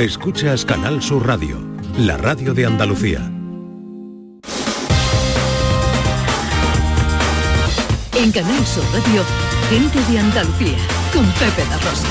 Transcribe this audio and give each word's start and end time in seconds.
Escuchas 0.00 0.64
Canal 0.64 1.02
Sur 1.02 1.26
Radio, 1.26 1.58
la 1.98 2.16
radio 2.16 2.54
de 2.54 2.64
Andalucía. 2.64 3.18
En 8.14 8.32
Canal 8.32 8.66
Sur 8.66 8.82
Radio, 8.94 9.22
gente 9.68 9.98
de 10.10 10.18
Andalucía, 10.18 10.78
con 11.12 11.26
Pepe 11.32 11.68
La 11.68 11.76
Rosa. 11.76 12.08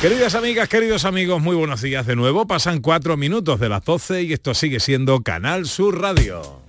Queridas 0.00 0.34
amigas, 0.34 0.70
queridos 0.70 1.04
amigos, 1.04 1.42
muy 1.42 1.54
buenos 1.54 1.82
días 1.82 2.06
de 2.06 2.16
nuevo. 2.16 2.46
Pasan 2.46 2.80
cuatro 2.80 3.18
minutos 3.18 3.60
de 3.60 3.68
las 3.68 3.84
12 3.84 4.22
y 4.22 4.32
esto 4.32 4.54
sigue 4.54 4.80
siendo 4.80 5.20
Canal 5.20 5.66
Sur 5.66 6.00
Radio. 6.00 6.67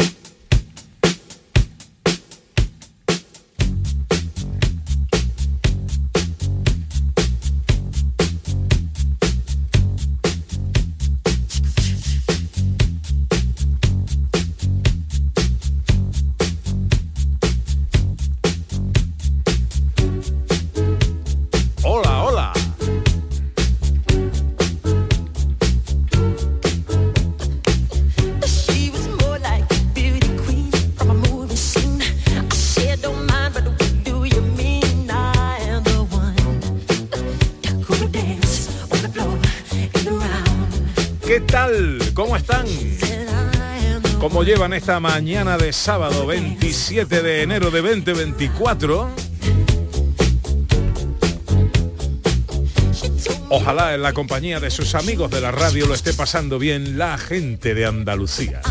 Llevan 44.50 44.74
esta 44.74 45.00
mañana 45.00 45.60
de 45.60 45.72
sábado 45.72 46.26
27 46.26 47.22
de 47.22 47.44
enero 47.44 47.70
de 47.70 47.84
2024? 47.84 49.08
Ojalá 53.50 53.94
en 53.94 54.02
la 54.02 54.14
compañía 54.14 54.60
de 54.60 54.72
sus 54.72 54.96
amigos 54.96 55.30
de 55.30 55.40
la 55.40 55.52
radio 55.52 55.86
lo 55.86 55.94
esté 55.94 56.16
pasando 56.16 56.58
bien 56.58 56.98
la 56.98 57.20
gente 57.20 57.76
de 57.76 57.86
Andalucía. 57.86 58.62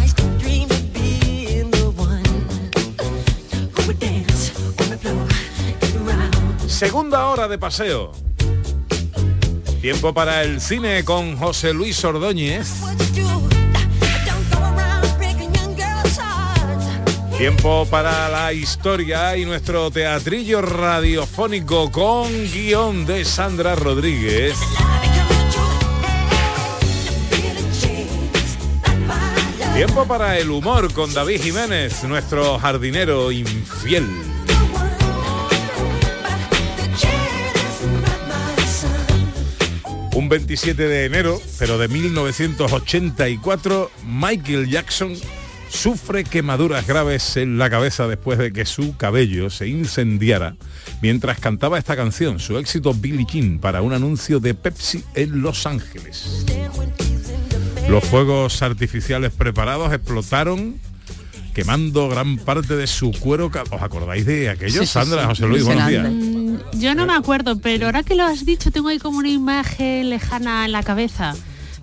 Segunda 6.67 7.27
hora 7.27 7.47
de 7.47 7.57
paseo. 7.57 8.11
Tiempo 9.81 10.13
para 10.13 10.43
el 10.43 10.61
cine 10.61 11.05
con 11.05 11.37
José 11.37 11.73
Luis 11.73 12.05
Ordóñez. 12.05 12.69
Tiempo 17.39 17.87
para 17.89 18.29
la 18.29 18.53
historia 18.53 19.37
y 19.37 19.45
nuestro 19.45 19.93
teatrillo 19.93 20.61
radiofónico 20.61 21.89
con 21.93 22.29
guion 22.53 23.07
de 23.07 23.25
Sandra 23.25 23.77
Rodríguez. 23.77 24.57
Tiempo 29.73 30.05
para 30.05 30.37
el 30.37 30.51
humor 30.51 30.93
con 30.93 31.15
David 31.15 31.41
Jiménez, 31.41 32.03
nuestro 32.03 32.59
jardinero 32.59 33.31
infiel. 33.31 34.05
Un 40.13 40.29
27 40.29 40.89
de 40.89 41.05
enero, 41.05 41.41
pero 41.61 41.79
de 41.79 41.87
1984, 41.87 43.93
Michael 44.05 44.69
Jackson 44.69 45.15
sufre 45.69 46.25
quemaduras 46.25 46.87
graves 46.87 47.37
en 47.37 47.59
la 47.59 47.71
cabeza 47.71 48.07
después 48.09 48.39
de 48.39 48.53
que 48.53 48.65
su 48.65 48.97
cabello 48.97 49.51
se 49.51 49.69
incendiara 49.69 50.57
mientras 51.03 51.39
cantaba 51.41 51.79
esta 51.79 51.97
canción, 51.97 52.39
su 52.39 52.59
éxito 52.59 52.95
Billie 52.95 53.27
Jean, 53.31 53.59
para 53.59 53.83
un 53.83 53.93
anuncio 53.93 54.41
de 54.41 54.55
Pepsi 54.55 55.05
en 55.15 55.43
Los 55.43 55.67
Ángeles. 55.67 56.45
Los 57.89 58.05
fuegos 58.05 58.61
artificiales 58.63 59.33
preparados 59.33 59.93
explotaron 59.93 60.77
quemando 61.55 62.09
gran 62.09 62.37
parte 62.37 62.77
de 62.77 62.87
su 62.87 63.11
cuero. 63.13 63.51
¿Os 63.71 63.83
acordáis 63.83 64.25
de 64.27 64.49
aquello? 64.51 64.81
Sí, 64.81 64.87
Sandra, 64.87 65.23
sí. 65.23 65.29
José 65.29 65.47
Luis, 65.47 65.65
buenos 65.65 65.89
días. 65.89 66.07
Mm, 66.09 66.57
Yo 66.79 66.95
no 66.95 67.07
me 67.07 67.15
acuerdo, 67.15 67.59
pero 67.59 67.87
ahora 67.87 68.03
que 68.03 68.15
lo 68.15 68.25
has 68.25 68.45
dicho 68.45 68.71
tengo 68.71 68.89
ahí 68.89 68.99
como 68.99 69.19
una 69.19 69.31
imagen 69.31 70.11
lejana 70.11 70.67
en 70.67 70.73
la 70.73 70.83
cabeza. 70.83 71.35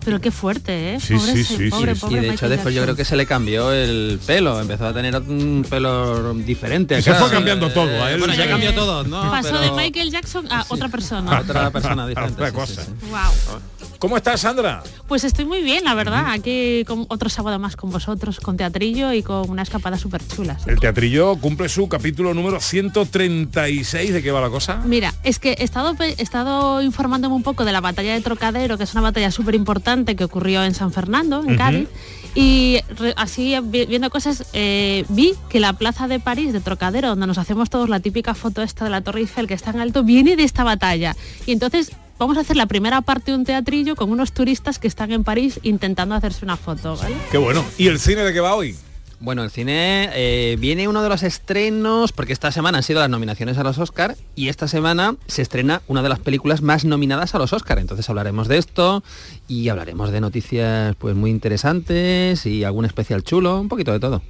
Pero 0.05 0.21
qué 0.21 0.31
fuerte, 0.31 0.93
¿eh? 0.93 0.99
Sí, 0.99 1.15
pobre, 1.15 1.33
sí, 1.33 1.39
ese- 1.41 1.57
sí, 1.57 1.69
pobre, 1.69 1.95
sí. 1.95 2.01
pobre 2.01 2.17
Y 2.17 2.19
de 2.21 2.29
hecho 2.33 2.47
después 2.47 2.73
yo 2.75 2.83
creo 2.83 2.95
que 2.95 3.03
se 3.03 3.15
le 3.15 3.25
cambió 3.25 3.71
el 3.73 4.19
pelo, 4.25 4.61
empezó 4.61 4.85
a 4.87 4.93
tener 4.93 5.15
un 5.15 5.65
pelo 5.69 6.33
diferente. 6.35 7.01
Se 7.01 7.13
fue 7.15 7.29
cambiando 7.29 7.69
todo, 7.71 8.03
a 8.03 8.11
él 8.11 8.19
bueno, 8.19 8.33
ya 8.35 8.47
cambió 8.47 8.73
todo, 8.73 9.03
¿no? 9.03 9.29
Pasó 9.31 9.49
Pero 9.49 9.61
de 9.61 9.71
Michael 9.71 10.11
Jackson 10.11 10.47
a 10.51 10.65
otra 10.69 10.87
persona. 10.89 11.39
otra 11.39 11.71
persona 11.71 12.07
diferente. 12.07 12.35
Otra 12.43 12.47
sí, 12.65 12.73
sí, 12.73 12.75
cosa. 12.75 12.83
sí. 12.85 12.91
Wow. 13.09 13.59
¿Cómo 13.99 14.17
estás, 14.17 14.41
Sandra? 14.41 14.83
Pues 15.07 15.23
estoy 15.23 15.45
muy 15.45 15.61
bien, 15.63 15.83
la 15.83 15.93
verdad. 15.95 16.25
Aquí 16.31 16.83
con 16.85 17.05
otro 17.09 17.29
sábado 17.29 17.57
más 17.59 17.75
con 17.75 17.89
vosotros, 17.89 18.39
con 18.39 18.57
teatrillo 18.57 19.13
y 19.13 19.23
con 19.23 19.49
una 19.49 19.61
escapada 19.63 19.97
súper 19.97 20.21
chula. 20.27 20.57
El 20.67 20.79
teatrillo 20.79 21.35
cumple 21.37 21.69
su 21.69 21.87
capítulo 21.87 22.33
número 22.33 22.59
136. 22.59 24.13
¿De 24.13 24.21
qué 24.21 24.31
va 24.31 24.41
la 24.41 24.49
cosa? 24.49 24.81
Mira, 24.85 25.13
es 25.23 25.39
que 25.39 25.53
he 25.53 25.63
estado, 25.63 25.95
he 25.99 26.21
estado 26.21 26.81
informándome 26.81 27.35
un 27.35 27.43
poco 27.43 27.65
de 27.65 27.71
la 27.71 27.81
batalla 27.81 28.13
de 28.13 28.21
Trocadero, 28.21 28.77
que 28.77 28.83
es 28.83 28.91
una 28.93 29.01
batalla 29.01 29.31
súper 29.31 29.55
importante 29.55 30.15
que 30.15 30.23
ocurrió 30.25 30.63
en 30.63 30.73
San 30.75 30.91
Fernando, 30.91 31.39
en 31.39 31.47
Ujú. 31.51 31.57
Cádiz. 31.57 31.87
Y 32.35 32.79
re- 32.99 33.13
así 33.15 33.55
vi- 33.63 33.85
viendo 33.85 34.09
cosas, 34.09 34.43
eh, 34.53 35.05
vi 35.09 35.33
que 35.49 35.61
la 35.61 35.73
plaza 35.73 36.07
de 36.09 36.19
París, 36.19 36.51
de 36.51 36.59
Trocadero, 36.59 37.07
donde 37.09 37.27
nos 37.27 37.37
hacemos 37.37 37.69
todos 37.69 37.87
la 37.89 38.01
típica 38.01 38.35
foto 38.35 38.61
esta 38.61 38.83
de 38.83 38.91
la 38.91 39.01
Torre 39.01 39.21
Eiffel, 39.21 39.47
que 39.47 39.53
está 39.53 39.69
en 39.71 39.79
alto, 39.79 40.03
viene 40.03 40.35
de 40.35 40.43
esta 40.43 40.63
batalla. 40.65 41.15
Y 41.45 41.53
entonces 41.53 41.91
vamos 42.17 42.37
a 42.37 42.41
hacer 42.41 42.55
la 42.55 42.65
primera 42.65 43.01
parte 43.01 43.31
de 43.31 43.37
un 43.37 43.45
teatrillo 43.45 43.95
con 43.95 44.11
unos 44.11 44.31
turistas 44.31 44.79
que 44.79 44.87
están 44.87 45.11
en 45.11 45.23
París 45.23 45.59
intentando 45.63 46.15
hacerse 46.15 46.45
una 46.45 46.57
foto, 46.57 46.95
¿vale? 46.95 47.15
Qué 47.31 47.37
bueno. 47.37 47.63
¿Y 47.77 47.87
el 47.87 47.99
cine 47.99 48.23
de 48.23 48.33
qué 48.33 48.39
va 48.39 48.55
hoy? 48.55 48.75
Bueno, 49.19 49.43
el 49.43 49.49
cine 49.49 50.09
eh, 50.13 50.57
viene 50.59 50.87
uno 50.87 51.01
de 51.01 51.09
los 51.09 51.23
estrenos, 51.23 52.11
porque 52.11 52.33
esta 52.33 52.51
semana 52.51 52.79
han 52.79 52.83
sido 52.83 52.99
las 52.99 53.09
nominaciones 53.09 53.57
a 53.57 53.63
los 53.63 53.77
Oscar 53.77 54.15
y 54.35 54.49
esta 54.49 54.67
semana 54.67 55.15
se 55.25 55.41
estrena 55.41 55.81
una 55.87 56.03
de 56.03 56.09
las 56.09 56.19
películas 56.19 56.61
más 56.61 56.83
nominadas 56.83 57.33
a 57.33 57.39
los 57.39 57.53
Oscar. 57.53 57.79
Entonces 57.79 58.09
hablaremos 58.09 58.47
de 58.47 58.57
esto 58.57 59.03
y 59.47 59.69
hablaremos 59.69 60.11
de 60.11 60.21
noticias 60.21 60.95
pues 60.97 61.15
muy 61.15 61.31
interesantes 61.31 62.45
y 62.45 62.65
algún 62.65 62.85
especial 62.85 63.23
chulo, 63.23 63.59
un 63.59 63.69
poquito 63.69 63.93
de 63.93 63.99
todo. 63.99 64.21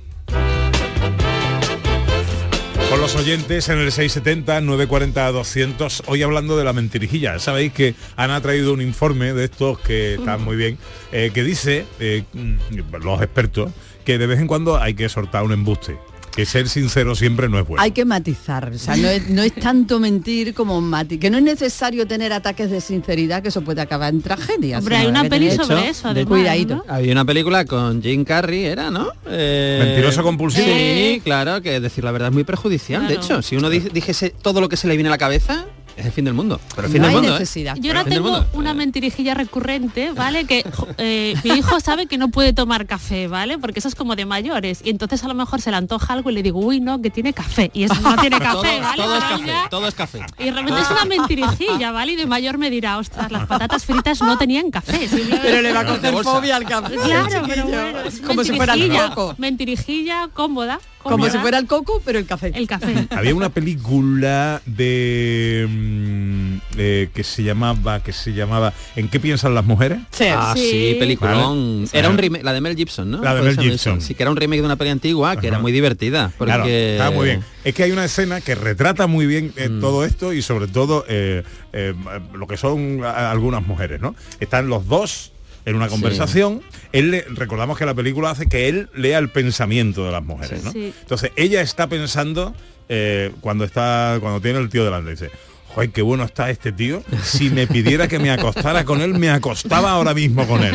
Los 3.05 3.15
oyentes 3.17 3.69
en 3.69 3.77
el 3.77 3.91
670 3.91 4.61
940 4.61 5.31
200 5.31 6.03
hoy 6.07 6.23
hablando 6.23 6.57
de 6.57 6.63
la 6.63 6.73
mentirijilla. 6.73 7.37
Sabéis 7.37 7.71
que 7.71 7.93
han 8.15 8.41
traído 8.41 8.73
un 8.73 8.81
informe 8.81 9.31
de 9.33 9.43
estos 9.43 9.77
que 9.77 10.15
están 10.15 10.43
muy 10.43 10.55
bien 10.55 10.79
eh, 11.11 11.29
que 11.31 11.43
dice 11.43 11.85
eh, 11.99 12.23
mm, 12.33 12.95
los 13.03 13.21
expertos 13.21 13.71
que 14.05 14.17
de 14.17 14.25
vez 14.25 14.39
en 14.39 14.47
cuando 14.47 14.81
hay 14.81 14.95
que 14.95 15.07
soltar 15.07 15.43
un 15.43 15.51
embuste 15.51 15.99
que 16.35 16.45
ser 16.45 16.67
sincero 16.69 17.15
siempre 17.15 17.47
no 17.49 17.59
es 17.59 17.67
bueno 17.67 17.81
Hay 17.81 17.91
que 17.91 18.03
matizar, 18.05 18.71
o 18.73 18.77
sea, 18.77 18.95
no 18.97 19.07
es, 19.07 19.29
no 19.29 19.41
es 19.41 19.53
tanto 19.55 19.99
mentir 19.99 20.53
como 20.53 20.81
mati 20.81 21.17
que 21.17 21.29
no 21.29 21.37
es 21.37 21.43
necesario 21.43 22.05
tener 22.07 22.33
ataques 22.33 22.69
de 22.69 22.81
sinceridad, 22.81 23.41
que 23.41 23.49
eso 23.49 23.61
puede 23.61 23.81
acabar 23.81 24.13
en 24.13 24.21
tragedia. 24.21 24.79
Hombre, 24.79 24.97
hay 24.97 25.07
una 25.07 25.23
peli 25.23 25.51
sobre 25.51 25.75
hecho, 25.79 25.89
eso, 25.89 26.07
de 26.09 26.21
además, 26.21 26.27
cuidadito. 26.27 26.75
¿no? 26.75 26.85
Había 26.87 27.11
una 27.13 27.25
película 27.25 27.65
con 27.65 28.01
Jim 28.01 28.23
Carrey, 28.25 28.65
era, 28.65 28.91
¿no? 28.91 29.09
Eh, 29.27 29.79
Mentiroso 29.83 30.23
compulsivo. 30.23 30.65
Sí, 30.67 31.21
claro, 31.23 31.61
que 31.61 31.79
decir 31.79 32.03
la 32.03 32.11
verdad 32.11 32.29
es 32.29 32.33
muy 32.33 32.43
perjudicial. 32.43 33.07
De 33.07 33.15
hecho, 33.15 33.41
si 33.41 33.55
uno 33.55 33.69
di- 33.69 33.79
dijese 33.79 34.29
todo 34.29 34.59
lo 34.61 34.67
que 34.69 34.77
se 34.77 34.87
le 34.87 34.95
viene 34.95 35.09
a 35.09 35.11
la 35.11 35.17
cabeza, 35.17 35.65
es 35.97 36.05
el 36.05 36.11
fin 36.11 36.25
del 36.25 36.33
mundo. 36.33 36.59
Pero 36.75 36.87
el 36.87 36.91
fin 36.93 37.01
No 37.01 37.07
del 37.07 37.15
hay 37.15 37.21
mundo, 37.21 37.35
¿eh? 37.35 37.39
necesidad. 37.39 37.75
Yo 37.79 37.91
ahora 37.91 38.03
tengo 38.05 38.45
una 38.53 38.73
mentirijilla 38.73 39.33
recurrente, 39.33 40.11
¿vale? 40.11 40.45
Que 40.45 40.65
eh, 40.97 41.35
mi 41.43 41.51
hijo 41.51 41.79
sabe 41.79 42.07
que 42.07 42.17
no 42.17 42.29
puede 42.29 42.53
tomar 42.53 42.85
café, 42.85 43.27
¿vale? 43.27 43.57
Porque 43.57 43.79
eso 43.79 43.87
es 43.87 43.95
como 43.95 44.15
de 44.15 44.25
mayores. 44.25 44.81
Y 44.83 44.89
entonces 44.89 45.23
a 45.23 45.27
lo 45.27 45.33
mejor 45.33 45.61
se 45.61 45.71
le 45.71 45.77
antoja 45.77 46.13
algo 46.13 46.29
y 46.29 46.33
le 46.33 46.43
digo, 46.43 46.59
uy, 46.59 46.79
no, 46.81 47.01
que 47.01 47.09
tiene 47.09 47.33
café. 47.33 47.71
Y 47.73 47.83
eso 47.83 47.95
no 48.01 48.15
tiene 48.17 48.37
Todo, 48.39 48.61
café, 48.61 48.79
¿vale? 48.81 49.03
todo 49.03 49.15
es 49.17 49.23
Pero 49.23 49.37
café, 49.39 49.47
ya- 49.47 49.69
todo 49.69 49.87
es 49.87 49.95
café. 49.95 50.25
Y 50.39 50.49
realmente 50.51 50.81
es 50.81 50.91
una 50.91 51.05
mentirijilla, 51.17 51.91
¿vale? 51.91 52.11
Y 52.13 52.15
de 52.15 52.25
mayor 52.25 52.57
me 52.57 52.69
dirá, 52.69 52.97
ostras, 52.97 53.31
las 53.31 53.47
patatas 53.47 53.85
fritas 53.85 54.21
no 54.21 54.37
tenían 54.37 54.71
café. 54.71 55.07
Pero 55.41 55.61
le 55.61 55.73
va 55.73 55.81
a 55.81 55.85
coger 55.85 56.13
fobia 56.23 56.55
al 56.57 56.65
café. 56.65 56.95
Claro, 56.95 57.43
pero 57.47 57.63
bueno, 57.65 57.99
es 58.01 58.19
como 58.19 58.43
si 58.43 58.53
fuera 58.53 58.73
el 58.73 58.79
mentirijilla, 58.81 59.09
coco. 59.15 59.35
Mentirijilla 59.37 60.29
cómoda. 60.33 60.79
Como 61.11 61.29
si 61.29 61.37
fuera 61.37 61.57
el 61.59 61.67
coco, 61.67 62.01
pero 62.03 62.19
el 62.19 62.25
café. 62.25 62.51
el 62.53 62.67
café. 62.67 63.07
había 63.15 63.33
una 63.35 63.49
película 63.49 64.61
de 64.65 65.67
mm, 65.69 66.57
eh, 66.77 67.09
que 67.13 67.23
se 67.23 67.43
llamaba, 67.43 68.01
que 68.01 68.11
se 68.13 68.33
llamaba 68.33 68.73
¿En 68.95 69.07
qué 69.09 69.19
piensan 69.19 69.53
las 69.55 69.65
mujeres? 69.65 69.99
Ah, 70.21 70.53
sí, 70.55 70.69
Sí. 70.69 70.95
peliculón. 70.99 71.85
Vale. 71.85 71.89
Era 71.99 72.09
un 72.09 72.15
Sí. 72.15 72.21
remake, 72.21 72.43
la 72.43 72.53
de 72.53 72.61
Mel 72.61 72.75
Gibson, 72.75 73.11
¿no? 73.11 73.21
La 73.21 73.35
de 73.35 73.41
Mel 73.41 73.57
Gibson. 73.59 74.01
Sí, 74.01 74.15
que 74.15 74.23
era 74.23 74.31
un 74.31 74.37
remake 74.37 74.61
de 74.61 74.65
una 74.65 74.75
peli 74.75 74.89
antigua, 74.91 75.35
que 75.37 75.47
era 75.47 75.59
muy 75.59 75.71
divertida. 75.71 76.31
Porque... 76.37 76.51
Claro, 76.53 76.65
está 76.67 77.11
muy 77.11 77.25
bien. 77.27 77.43
Es 77.63 77.73
que 77.73 77.83
hay 77.83 77.91
una 77.91 78.05
escena 78.05 78.41
que 78.41 78.55
retrata 78.55 79.07
muy 79.07 79.25
bien 79.25 79.53
eh, 79.57 79.69
Mm. 79.69 79.81
todo 79.81 80.05
esto 80.05 80.33
y 80.33 80.41
sobre 80.41 80.67
todo 80.67 81.05
eh, 81.07 81.43
eh, 81.73 81.93
lo 82.33 82.47
que 82.47 82.57
son 82.57 83.03
algunas 83.03 83.65
mujeres, 83.65 84.01
¿no? 84.01 84.15
Están 84.39 84.67
los 84.69 84.87
dos 84.87 85.31
en 85.65 85.75
una 85.75 85.85
Sí. 85.85 85.91
conversación. 85.91 86.61
Él 86.91 87.11
le- 87.11 87.25
recordamos 87.29 87.77
que 87.77 87.85
la 87.85 87.93
película 87.93 88.29
hace 88.31 88.47
que 88.47 88.69
él 88.69 88.89
lea 88.95 89.17
el 89.17 89.29
pensamiento 89.29 90.05
de 90.05 90.11
las 90.11 90.23
mujeres, 90.23 90.59
Sí. 90.61 90.65
¿no? 90.65 90.71
Sí. 90.71 90.93
Entonces 91.01 91.31
ella 91.35 91.61
está 91.61 91.87
pensando 91.87 92.53
eh, 92.87 93.31
cuando 93.41 93.63
está 93.65 94.17
cuando 94.21 94.39
tiene 94.41 94.59
el 94.59 94.69
tío 94.69 94.85
delante 94.85 95.11
dice. 95.11 95.31
Joder, 95.69 95.89
qué 95.89 96.01
bueno 96.03 96.23
está 96.23 96.49
este 96.51 96.71
tío. 96.71 97.03
Si 97.23 97.49
me 97.49 97.67
pidiera 97.67 98.07
que 98.07 98.17
me 98.19 98.31
acostara 98.31 98.85
con 98.85 99.01
él, 99.01 99.13
me 99.15 99.29
acostaba 99.29 99.91
ahora 99.91 100.13
mismo 100.13 100.47
con 100.47 100.63
él. 100.63 100.73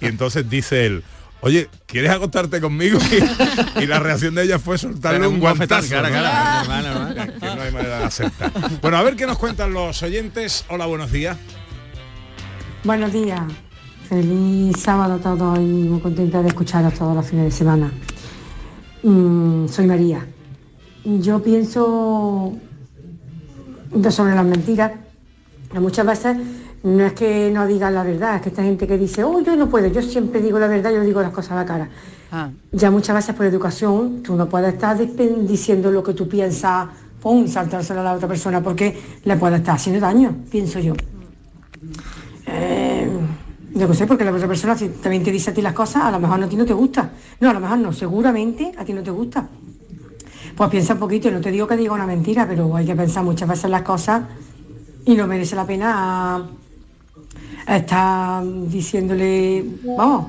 Y 0.00 0.06
entonces 0.06 0.48
dice 0.48 0.86
él, 0.86 1.02
oye, 1.40 1.68
¿quieres 1.86 2.10
acostarte 2.12 2.60
conmigo? 2.60 3.00
Y, 3.78 3.82
y 3.82 3.86
la 3.86 3.98
reacción 3.98 4.36
de 4.36 4.44
ella 4.44 4.60
fue 4.60 4.78
soltarle 4.78 5.26
un 5.26 5.40
bofetón, 5.40 5.80
guantazo. 5.88 5.88
Que 5.88 7.46
no 7.56 7.62
hay 7.62 7.72
manera 7.72 7.98
de 7.98 8.04
aceptar. 8.04 8.52
Bueno, 8.80 8.98
a 8.98 9.02
ver 9.02 9.16
qué 9.16 9.26
nos 9.26 9.36
cuentan 9.38 9.72
los 9.72 10.00
oyentes. 10.04 10.64
Hola, 10.68 10.86
buenos 10.86 11.10
días. 11.10 11.36
Buenos 12.84 13.12
días. 13.12 13.40
Feliz 14.10 14.76
sábado 14.80 15.14
a 15.14 15.18
todos 15.18 15.56
y 15.60 15.62
muy 15.62 16.00
contenta 16.00 16.42
de 16.42 16.48
escucharos 16.48 16.94
todos 16.94 17.14
los 17.14 17.24
fines 17.24 17.44
de 17.44 17.50
semana. 17.52 17.92
Mm, 19.04 19.68
soy 19.68 19.86
María. 19.86 20.26
Yo 21.04 21.40
pienso 21.40 22.52
sobre 24.10 24.34
las 24.34 24.44
mentiras. 24.44 24.90
muchas 25.74 26.04
veces 26.04 26.36
no 26.82 27.04
es 27.04 27.12
que 27.12 27.52
no 27.54 27.68
digan 27.68 27.94
la 27.94 28.02
verdad, 28.02 28.34
es 28.34 28.42
que 28.42 28.48
esta 28.48 28.64
gente 28.64 28.88
que 28.88 28.98
dice, 28.98 29.22
oh, 29.22 29.38
yo 29.42 29.54
no 29.54 29.68
puedo, 29.68 29.86
yo 29.86 30.02
siempre 30.02 30.42
digo 30.42 30.58
la 30.58 30.66
verdad, 30.66 30.90
yo 30.90 31.02
digo 31.02 31.22
las 31.22 31.30
cosas 31.30 31.52
a 31.52 31.54
la 31.54 31.64
cara. 31.64 31.88
Ah, 32.32 32.50
Ya 32.72 32.90
muchas 32.90 33.14
veces 33.14 33.36
por 33.36 33.46
educación 33.46 34.24
tú 34.24 34.34
no 34.34 34.48
puedes 34.48 34.74
estar 34.74 34.98
diciendo 34.98 35.92
lo 35.92 36.02
que 36.02 36.14
tú 36.14 36.28
piensas, 36.28 36.88
pum, 37.22 37.46
saltárselo 37.46 38.00
a 38.00 38.02
la 38.02 38.14
otra 38.14 38.26
persona 38.26 38.60
porque 38.60 39.00
le 39.22 39.36
puede 39.36 39.58
estar 39.58 39.76
haciendo 39.76 40.00
daño, 40.00 40.34
pienso 40.50 40.80
yo. 40.80 40.94
Eh, 42.48 43.08
yo 43.80 43.88
no 43.88 43.94
sé, 43.94 44.06
porque 44.06 44.24
la 44.24 44.30
otra 44.32 44.46
persona 44.46 44.76
si 44.76 44.88
también 44.90 45.22
te 45.24 45.32
dice 45.32 45.50
a 45.50 45.54
ti 45.54 45.62
las 45.62 45.72
cosas, 45.72 46.04
a 46.04 46.10
lo 46.10 46.20
mejor 46.20 46.42
a 46.42 46.46
ti 46.48 46.54
no 46.54 46.66
te 46.66 46.74
gusta. 46.74 47.10
No, 47.40 47.48
a 47.48 47.52
lo 47.54 47.60
mejor 47.60 47.78
no, 47.78 47.92
seguramente 47.94 48.72
a 48.76 48.84
ti 48.84 48.92
no 48.92 49.02
te 49.02 49.10
gusta. 49.10 49.48
Pues 50.54 50.68
piensa 50.70 50.92
un 50.92 50.98
poquito, 51.00 51.30
no 51.30 51.40
te 51.40 51.50
digo 51.50 51.66
que 51.66 51.76
diga 51.76 51.94
una 51.94 52.06
mentira, 52.06 52.46
pero 52.46 52.76
hay 52.76 52.84
que 52.84 52.94
pensar 52.94 53.24
muchas 53.24 53.48
veces 53.48 53.70
las 53.70 53.80
cosas 53.82 54.22
y 55.06 55.14
no 55.14 55.26
merece 55.26 55.56
la 55.56 55.66
pena 55.66 56.46
estar 57.66 58.44
diciéndole, 58.68 59.64
vamos, 59.96 60.26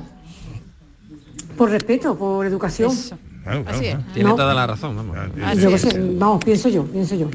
por 1.57 1.69
respeto, 1.69 2.15
por 2.17 2.45
educación. 2.45 2.91
eso. 2.91 3.17
Claro, 3.43 3.63
claro, 3.63 3.77
Así 3.77 3.87
es. 3.87 3.95
claro. 3.95 4.11
Tiene 4.13 4.29
No. 4.29 4.35
toda 4.35 4.53
la 4.53 4.67
razón, 4.67 4.95
vamos. 4.95 5.17
Así 5.43 5.59
Yo 5.61 5.69
qué 5.69 5.75
es. 5.75 5.81
sé, 5.81 6.15
vamos, 6.17 6.45
pienso 6.45 6.69
yo, 6.69 6.85
pienso 6.85 7.15
yo. 7.15 7.27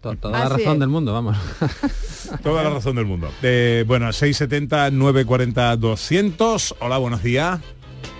To- 0.00 0.16
Toda 0.16 0.38
la 0.38 0.48
razón 0.48 0.74
es. 0.74 0.78
del 0.80 0.88
mundo, 0.88 1.12
vamos. 1.12 1.36
Toda 2.42 2.62
la 2.62 2.70
razón 2.70 2.96
del 2.96 3.04
mundo. 3.06 3.30
Eh, 3.42 3.84
bueno, 3.86 4.12
670 4.12 4.90
940 4.90 5.76
200. 5.76 6.74
Hola, 6.80 6.98
buenos 6.98 7.22
días. 7.22 7.60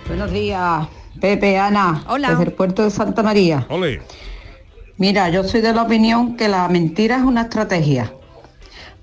Buenos 0.07 0.31
días, 0.31 0.87
Pepe, 1.21 1.59
Ana, 1.59 2.03
Hola. 2.09 2.31
desde 2.31 2.45
el 2.45 2.53
puerto 2.53 2.83
de 2.85 2.91
Santa 2.91 3.23
María. 3.23 3.67
Ole. 3.69 4.01
Mira, 4.97 5.29
yo 5.29 5.45
soy 5.45 5.61
de 5.61 5.73
la 5.73 5.83
opinión 5.83 6.37
que 6.37 6.49
la 6.49 6.67
mentira 6.69 7.17
es 7.17 7.23
una 7.23 7.43
estrategia, 7.43 8.13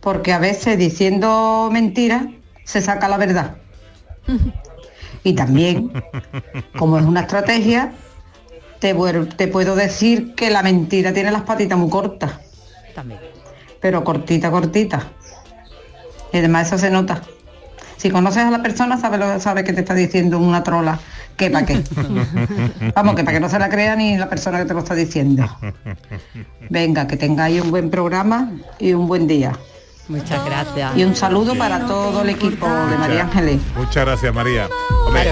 porque 0.02 0.34
a 0.34 0.40
veces 0.40 0.78
diciendo 0.78 1.70
mentiras 1.72 2.26
se 2.64 2.82
saca 2.82 3.08
la 3.08 3.18
verdad. 3.18 3.58
Y 5.24 5.34
también, 5.34 5.92
como 6.78 7.00
es 7.00 7.04
una 7.04 7.22
estrategia, 7.22 7.94
te, 8.94 9.26
te 9.36 9.48
puedo 9.48 9.76
decir 9.76 10.36
que 10.36 10.52
la 10.52 10.62
mentira 10.62 11.12
tiene 11.12 11.32
las 11.32 11.42
patitas 11.42 11.76
muy 11.78 11.90
cortas, 11.90 12.34
También. 12.94 13.20
pero 13.82 14.04
cortita, 14.04 14.52
cortita. 14.52 15.08
Y 16.32 16.38
además 16.38 16.68
eso 16.68 16.78
se 16.78 16.92
nota. 16.92 17.24
Si 17.98 18.12
conoces 18.12 18.44
a 18.44 18.52
la 18.52 18.62
persona, 18.62 19.00
sabes 19.00 19.20
lo 19.20 19.40
sabe 19.40 19.64
que 19.64 19.74
te 19.74 19.80
está 19.80 19.96
diciendo 19.96 20.38
una 20.38 20.62
trola. 20.62 21.00
¿Qué 21.36 21.50
para 21.50 21.66
qué? 21.66 21.82
Vamos, 22.96 23.16
que 23.16 23.24
para 23.24 23.38
que 23.38 23.40
no 23.40 23.50
se 23.50 23.58
la 23.58 23.70
crea 23.70 23.96
ni 23.96 24.18
la 24.18 24.30
persona 24.30 24.60
que 24.60 24.66
te 24.66 24.74
lo 24.74 24.82
está 24.82 24.94
diciendo. 24.94 25.50
Venga, 26.70 27.08
que 27.08 27.18
tengáis 27.18 27.62
un 27.62 27.72
buen 27.72 27.90
programa 27.90 28.52
y 28.78 28.94
un 28.94 29.08
buen 29.08 29.26
día. 29.26 29.54
Muchas 30.08 30.46
gracias. 30.46 30.96
Y 30.96 31.04
un 31.04 31.16
saludo 31.16 31.56
para 31.56 31.88
todo 31.88 32.22
el 32.22 32.30
equipo 32.30 32.68
de 32.68 32.98
María 32.98 33.24
Ángeles. 33.24 33.60
Muchas 33.76 34.06
gracias, 34.06 34.34
María. 34.34 34.70
Hombre, 35.08 35.32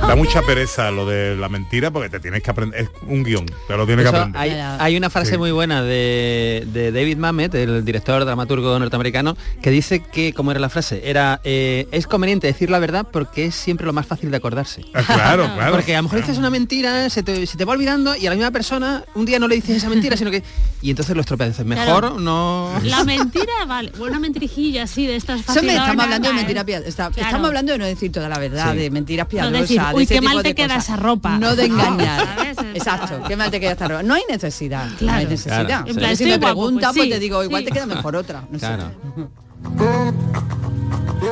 da 0.00 0.16
mucha 0.16 0.42
pereza 0.42 0.90
lo 0.90 1.06
de 1.06 1.36
la 1.36 1.48
mentira 1.48 1.90
porque 1.90 2.08
te 2.08 2.20
tienes 2.20 2.42
que 2.42 2.50
aprender. 2.50 2.80
Es 2.82 2.88
un 3.06 3.22
guion, 3.22 3.46
te 3.68 3.76
lo 3.76 3.86
tienes 3.86 4.04
que 4.10 4.16
aprender. 4.16 4.40
hay, 4.40 4.50
hay 4.52 4.96
una 4.96 5.10
frase 5.10 5.32
Sí. 5.32 5.38
muy 5.38 5.52
buena 5.52 5.82
de, 5.82 6.66
de 6.72 6.90
David 6.90 7.16
Mamet, 7.18 7.54
el 7.54 7.84
director 7.84 8.24
dramaturgo 8.24 8.76
norteamericano, 8.78 9.36
que 9.62 9.70
dice 9.70 10.00
que, 10.02 10.32
como 10.32 10.50
era 10.50 10.58
la 10.58 10.68
frase, 10.68 11.02
era 11.04 11.40
eh, 11.44 11.86
es 11.92 12.06
conveniente 12.06 12.46
decir 12.48 12.70
la 12.70 12.78
verdad 12.80 13.06
porque 13.10 13.46
es 13.46 13.54
siempre 13.54 13.86
lo 13.86 13.92
más 13.92 14.06
fácil 14.06 14.30
de 14.30 14.36
acordarse. 14.38 14.82
Ah, 14.94 15.02
claro, 15.06 15.48
claro. 15.54 15.72
Porque 15.72 15.94
a 15.94 15.98
lo 15.98 16.04
mejor 16.04 16.20
dices 16.20 16.38
una 16.38 16.50
mentira, 16.50 17.08
se 17.10 17.22
te, 17.22 17.46
se 17.46 17.56
te 17.56 17.64
va 17.64 17.72
olvidando 17.74 18.16
y 18.16 18.26
a 18.26 18.30
la 18.30 18.36
misma 18.36 18.50
persona 18.50 19.04
un 19.14 19.24
día 19.26 19.38
no 19.38 19.46
le 19.48 19.54
dices 19.56 19.76
esa 19.76 19.88
mentira, 19.88 20.16
sino 20.16 20.30
que... 20.30 20.42
Y 20.82 20.90
entonces 20.90 21.14
lo 21.14 21.20
estropeas. 21.20 21.50
Dices, 21.50 21.66
Mejor 21.66 21.84
Claro. 22.00 22.18
no... 22.18 22.72
La 22.84 23.04
mentira, 23.04 23.52
vale. 23.66 23.92
Una 24.00 24.18
mentirijilla 24.18 24.84
así 24.84 25.06
de 25.06 25.16
estas 25.16 25.40
estamos 25.40 25.62
hablando 25.98 26.28
de 26.28 26.34
mentiras. 26.34 26.66
Está- 26.86 27.10
Claro. 27.10 27.28
Estamos 27.28 27.48
hablando 27.48 27.72
de 27.72 27.78
no 27.78 27.84
decir 27.86 28.10
toda 28.12 28.28
la 28.28 28.38
verdad, 28.38 28.72
Sí. 28.72 28.78
de 28.78 28.90
mentiras 28.90 29.26
piadosas. 29.26 29.52
Decir, 29.78 29.82
de 29.88 29.94
"Uy, 29.94 30.06
qué 30.06 30.20
mal 30.20 30.42
te 30.42 30.54
queda 30.54 30.76
esa 30.76 30.96
ropa". 30.96 31.38
No 31.38 31.56
de 31.56 31.66
engañar. 31.66 32.54
Exacto. 32.74 33.22
Qué 33.26 33.36
mal 33.36 33.50
te 33.50 33.60
queda 33.60 33.72
esta 33.72 33.88
ropa. 33.88 34.02
No 34.02 34.14
hay 34.14 34.22
necesidad. 34.28 34.86
No 34.90 34.96
Claro. 34.98 35.18
hay 35.18 35.26
necesidad. 35.26 35.66
Claro. 35.66 35.86
En 35.86 35.94
Si 35.94 35.98
plan, 35.98 36.08
me 36.08 36.12
estoy 36.12 36.28
guapo, 36.30 36.44
preguntas, 36.46 36.88
pues 36.90 36.96
pues, 36.96 37.04
sí, 37.06 37.10
te 37.10 37.18
digo, 37.18 37.44
igual 37.44 37.62
sí. 37.62 37.66
te 37.66 37.72
queda 37.72 37.86
mejor 37.86 38.16
otra. 38.16 38.42
No 38.50 38.58
sé. 38.58 38.66
Claro. 38.66 38.90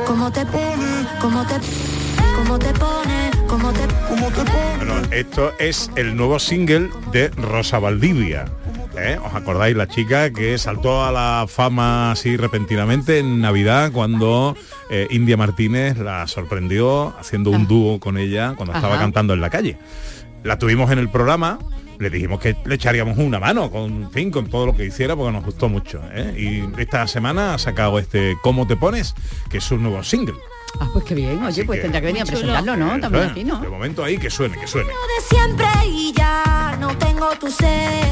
¿Cómo 0.05 0.31
te 0.31 0.45
pone? 0.45 1.07
¿Cómo 1.21 1.45
te 1.45 1.55
cómo 2.37 2.59
te 2.59 2.73
pone? 2.73 3.31
¿Cómo 3.47 3.71
te 3.71 3.79
cómo 4.07 4.27
te 4.27 4.35
pone? 4.51 4.77
Bueno, 4.77 5.01
esto 5.11 5.51
es 5.59 5.89
el 5.95 6.15
nuevo 6.15 6.39
single 6.39 6.89
de 7.11 7.29
Rosa 7.29 7.79
Valdivia. 7.79 8.45
¿eh? 8.97 9.17
¿Os 9.23 9.33
acordáis 9.33 9.75
la 9.75 9.87
chica 9.87 10.29
que 10.31 10.57
saltó 10.57 11.03
a 11.03 11.11
la 11.11 11.45
fama 11.47 12.11
así 12.11 12.37
repentinamente 12.37 13.19
en 13.19 13.41
Navidad 13.41 13.91
cuando 13.91 14.55
eh, 14.89 15.07
India 15.11 15.37
Martínez 15.37 15.97
la 15.97 16.27
sorprendió 16.27 17.15
haciendo 17.19 17.51
un 17.51 17.67
dúo 17.67 17.99
con 17.99 18.17
ella 18.17 18.53
cuando 18.55 18.73
estaba 18.73 18.97
cantando 18.97 19.33
en 19.33 19.41
la 19.41 19.49
calle? 19.49 19.77
La 20.43 20.57
tuvimos 20.57 20.91
en 20.91 20.99
el 20.99 21.09
programa, 21.09 21.59
le 21.99 22.09
dijimos 22.09 22.39
que 22.39 22.55
le 22.65 22.75
echaríamos 22.75 23.17
una 23.17 23.39
mano 23.39 23.69
con, 23.69 24.09
fin, 24.11 24.31
con 24.31 24.47
todo 24.47 24.67
lo 24.67 24.75
que 24.75 24.85
hiciera 24.85 25.15
porque 25.15 25.33
nos 25.33 25.43
gustó 25.43 25.69
mucho. 25.69 26.01
¿eh? 26.13 26.33
Y 26.37 26.81
esta 26.81 27.05
semana 27.07 27.53
ha 27.53 27.57
sacado 27.57 27.99
este 27.99 28.37
¿Cómo 28.41 28.67
te 28.67 28.75
pones? 28.75 29.15
que 29.49 29.57
es 29.57 29.71
un 29.71 29.83
nuevo 29.83 30.03
single. 30.03 30.35
Ah, 30.79 30.89
pues 30.93 31.03
qué 31.05 31.15
bien. 31.15 31.43
Así 31.43 31.59
Oye, 31.61 31.65
pues 31.65 31.77
que- 31.79 31.83
tendrá 31.83 31.99
que 32.01 32.07
venir 32.07 32.21
a 32.21 32.25
presentarlo, 32.25 32.75
¿no? 32.77 32.99
También 32.99 33.23
aquí, 33.25 33.43
¿no? 33.43 33.59
De 33.59 33.69
momento 33.69 34.03
ahí 34.03 34.17
que 34.17 34.29
suene, 34.29 34.57
que 34.59 34.67
suene. 34.67 34.89
de 34.89 35.35
siempre 35.35 35.65
y 35.87 36.13
ya 36.13 36.77
no 36.79 36.97
tengo 36.97 37.29
tu 37.39 37.49
sed. 37.51 38.03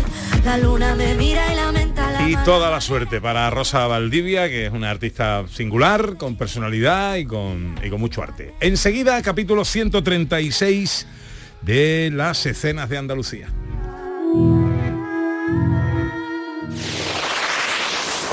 La 0.43 0.58
luna 0.58 0.96
me 0.96 1.13
mira 1.15 1.51
y 1.51 1.55
lamenta 1.55 2.10
la 2.12 2.27
Y 2.29 2.34
mano. 2.34 2.46
toda 2.46 2.72
la 2.72 2.79
suerte 2.82 3.20
para 3.22 3.50
Rosa 3.50 3.86
Valdivia, 3.88 4.48
que 4.48 4.67
es 4.67 4.72
una 4.74 4.89
artista 4.89 5.43
singular, 5.51 6.15
con 6.17 6.38
personalidad 6.38 7.15
y 7.15 7.25
con, 7.25 7.75
y 7.84 7.89
con 7.89 8.00
mucho 8.00 8.24
arte. 8.24 8.53
Enseguida, 8.62 9.22
capítulo 9.22 9.65
136 9.65 11.05
de 11.62 12.10
las 12.13 12.46
escenas 12.46 12.88
de 12.89 12.98
Andalucía. 12.98 13.50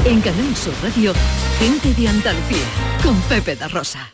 En 0.04 0.20
Canal 0.20 0.54
Sur 0.54 0.74
Radio, 0.82 1.12
gente 1.58 1.94
de 1.94 2.08
Andalucía, 2.08 2.64
con 3.02 3.18
Pepe 3.22 3.56
da 3.56 3.68
Rosa. 3.68 4.13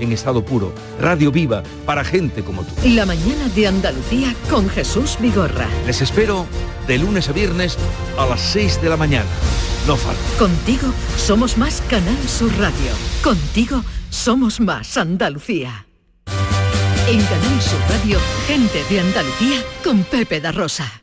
en 0.00 0.12
estado 0.12 0.44
puro, 0.44 0.72
radio 1.00 1.30
viva 1.30 1.62
para 1.86 2.04
gente 2.04 2.42
como 2.42 2.62
tú. 2.62 2.74
La 2.84 3.06
mañana 3.06 3.48
de 3.54 3.66
Andalucía 3.66 4.34
con 4.48 4.68
Jesús 4.68 5.16
Vigorra. 5.20 5.68
Les 5.86 6.00
espero 6.00 6.46
de 6.86 6.98
lunes 6.98 7.28
a 7.28 7.32
viernes 7.32 7.76
a 8.18 8.26
las 8.26 8.40
6 8.40 8.82
de 8.82 8.88
la 8.88 8.96
mañana. 8.96 9.28
No 9.86 9.96
falta. 9.96 10.20
Contigo 10.38 10.92
somos 11.16 11.56
más 11.56 11.82
Canal 11.88 12.28
Sur 12.28 12.52
Radio. 12.58 12.92
Contigo 13.22 13.82
somos 14.10 14.60
más 14.60 14.96
Andalucía. 14.96 15.86
En 17.08 17.20
Canal 17.22 17.62
Sur 17.62 17.80
Radio, 17.88 18.18
gente 18.46 18.84
de 18.88 19.00
Andalucía 19.00 19.62
con 19.82 20.04
Pepe 20.04 20.40
da 20.40 20.52
Rosa. 20.52 21.02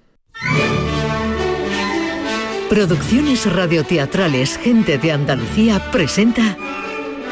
Producciones 2.69 3.51
radioteatrales 3.51 4.57
Gente 4.57 4.97
de 4.97 5.13
Andalucía 5.13 5.91
presenta 5.91 6.57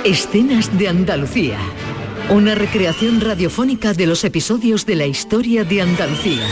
Escenas 0.06 0.78
de 0.78 0.88
Andalucía. 0.88 1.58
Una 2.30 2.54
recreación 2.54 3.22
radiofónica 3.22 3.94
de 3.94 4.06
los 4.06 4.24
episodios 4.24 4.86
de 4.86 4.94
la 4.94 5.08
historia 5.08 5.64
de 5.64 5.82
Andalucía. 5.82 6.46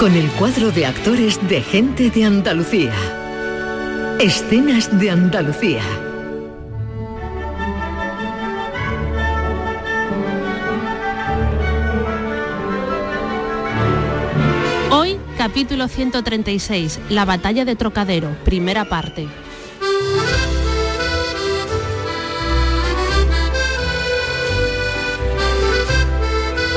Con 0.00 0.14
el 0.14 0.26
cuadro 0.30 0.70
de 0.70 0.86
actores 0.86 1.38
de 1.50 1.60
Gente 1.60 2.08
de 2.08 2.24
Andalucía. 2.24 2.94
Escenas 4.18 4.98
de 4.98 5.10
Andalucía. 5.10 5.82
Hoy, 14.90 15.18
capítulo 15.36 15.88
136, 15.88 17.00
La 17.10 17.26
batalla 17.26 17.66
de 17.66 17.76
Trocadero, 17.76 18.34
primera 18.46 18.86
parte. 18.86 19.28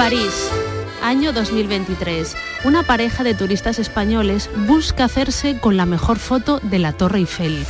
París, 0.04 0.50
año 1.02 1.32
2023. 1.32 2.36
Una 2.66 2.84
pareja 2.84 3.24
de 3.24 3.34
turistas 3.36 3.80
españoles 3.80 4.50
busca 4.68 5.06
hacerse 5.06 5.60
con 5.62 5.78
la 5.78 5.86
mejor 5.86 6.20
foto 6.20 6.60
de 6.62 6.78
la 6.78 6.92
Torre 6.92 7.20
Eiffel. 7.20 7.66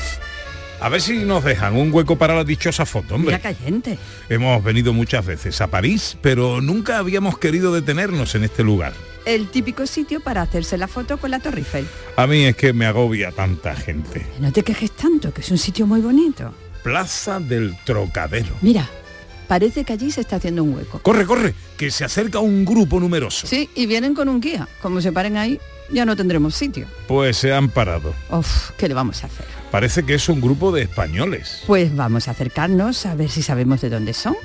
A 0.81 0.89
ver 0.89 0.99
si 0.99 1.19
nos 1.19 1.43
dejan 1.43 1.75
un 1.75 1.93
hueco 1.93 2.15
para 2.15 2.33
la 2.33 2.43
dichosa 2.43 2.87
foto, 2.87 3.13
hombre. 3.13 3.37
Mira 3.37 3.53
caliente. 3.53 3.99
Hemos 4.29 4.63
venido 4.63 4.93
muchas 4.93 5.23
veces 5.23 5.61
a 5.61 5.67
París, 5.67 6.17
pero 6.21 6.59
nunca 6.59 6.97
habíamos 6.97 7.37
querido 7.37 7.71
detenernos 7.71 8.33
en 8.33 8.45
este 8.45 8.63
lugar. 8.63 8.93
El 9.25 9.49
típico 9.49 9.85
sitio 9.85 10.19
para 10.19 10.41
hacerse 10.41 10.75
la 10.79 10.87
foto 10.87 11.19
con 11.19 11.29
la 11.29 11.39
Torre 11.39 11.59
Eiffel. 11.59 11.85
A 12.15 12.25
mí 12.25 12.45
es 12.45 12.55
que 12.55 12.73
me 12.73 12.87
agobia 12.87 13.31
tanta 13.31 13.75
gente. 13.75 14.25
No 14.39 14.51
te 14.51 14.63
quejes 14.63 14.89
tanto, 14.93 15.31
que 15.31 15.41
es 15.41 15.51
un 15.51 15.59
sitio 15.59 15.85
muy 15.85 16.01
bonito. 16.01 16.51
Plaza 16.81 17.39
del 17.39 17.77
Trocadero. 17.85 18.55
Mira, 18.61 18.89
parece 19.47 19.83
que 19.83 19.93
allí 19.93 20.11
se 20.11 20.21
está 20.21 20.37
haciendo 20.37 20.63
un 20.63 20.75
hueco. 20.75 20.99
Corre, 20.99 21.25
corre, 21.25 21.53
que 21.77 21.91
se 21.91 22.05
acerca 22.05 22.39
un 22.39 22.65
grupo 22.65 22.99
numeroso. 22.99 23.47
Sí, 23.47 23.69
y 23.75 23.85
vienen 23.85 24.13
con 24.13 24.29
un 24.29 24.39
guía. 24.39 24.67
Como 24.81 25.01
se 25.01 25.11
paren 25.11 25.37
ahí, 25.37 25.59
ya 25.91 26.05
no 26.05 26.15
tendremos 26.15 26.55
sitio. 26.55 26.87
Pues 27.07 27.37
se 27.37 27.53
han 27.53 27.69
parado. 27.69 28.13
Uf, 28.29 28.71
¿qué 28.77 28.87
le 28.87 28.93
vamos 28.93 29.23
a 29.23 29.27
hacer? 29.27 29.45
Parece 29.71 30.03
que 30.03 30.15
es 30.15 30.29
un 30.29 30.41
grupo 30.41 30.71
de 30.71 30.83
españoles. 30.83 31.63
Pues 31.67 31.95
vamos 31.95 32.27
a 32.27 32.31
acercarnos 32.31 33.05
a 33.05 33.15
ver 33.15 33.29
si 33.29 33.41
sabemos 33.41 33.81
de 33.81 33.89
dónde 33.89 34.13
son. 34.13 34.35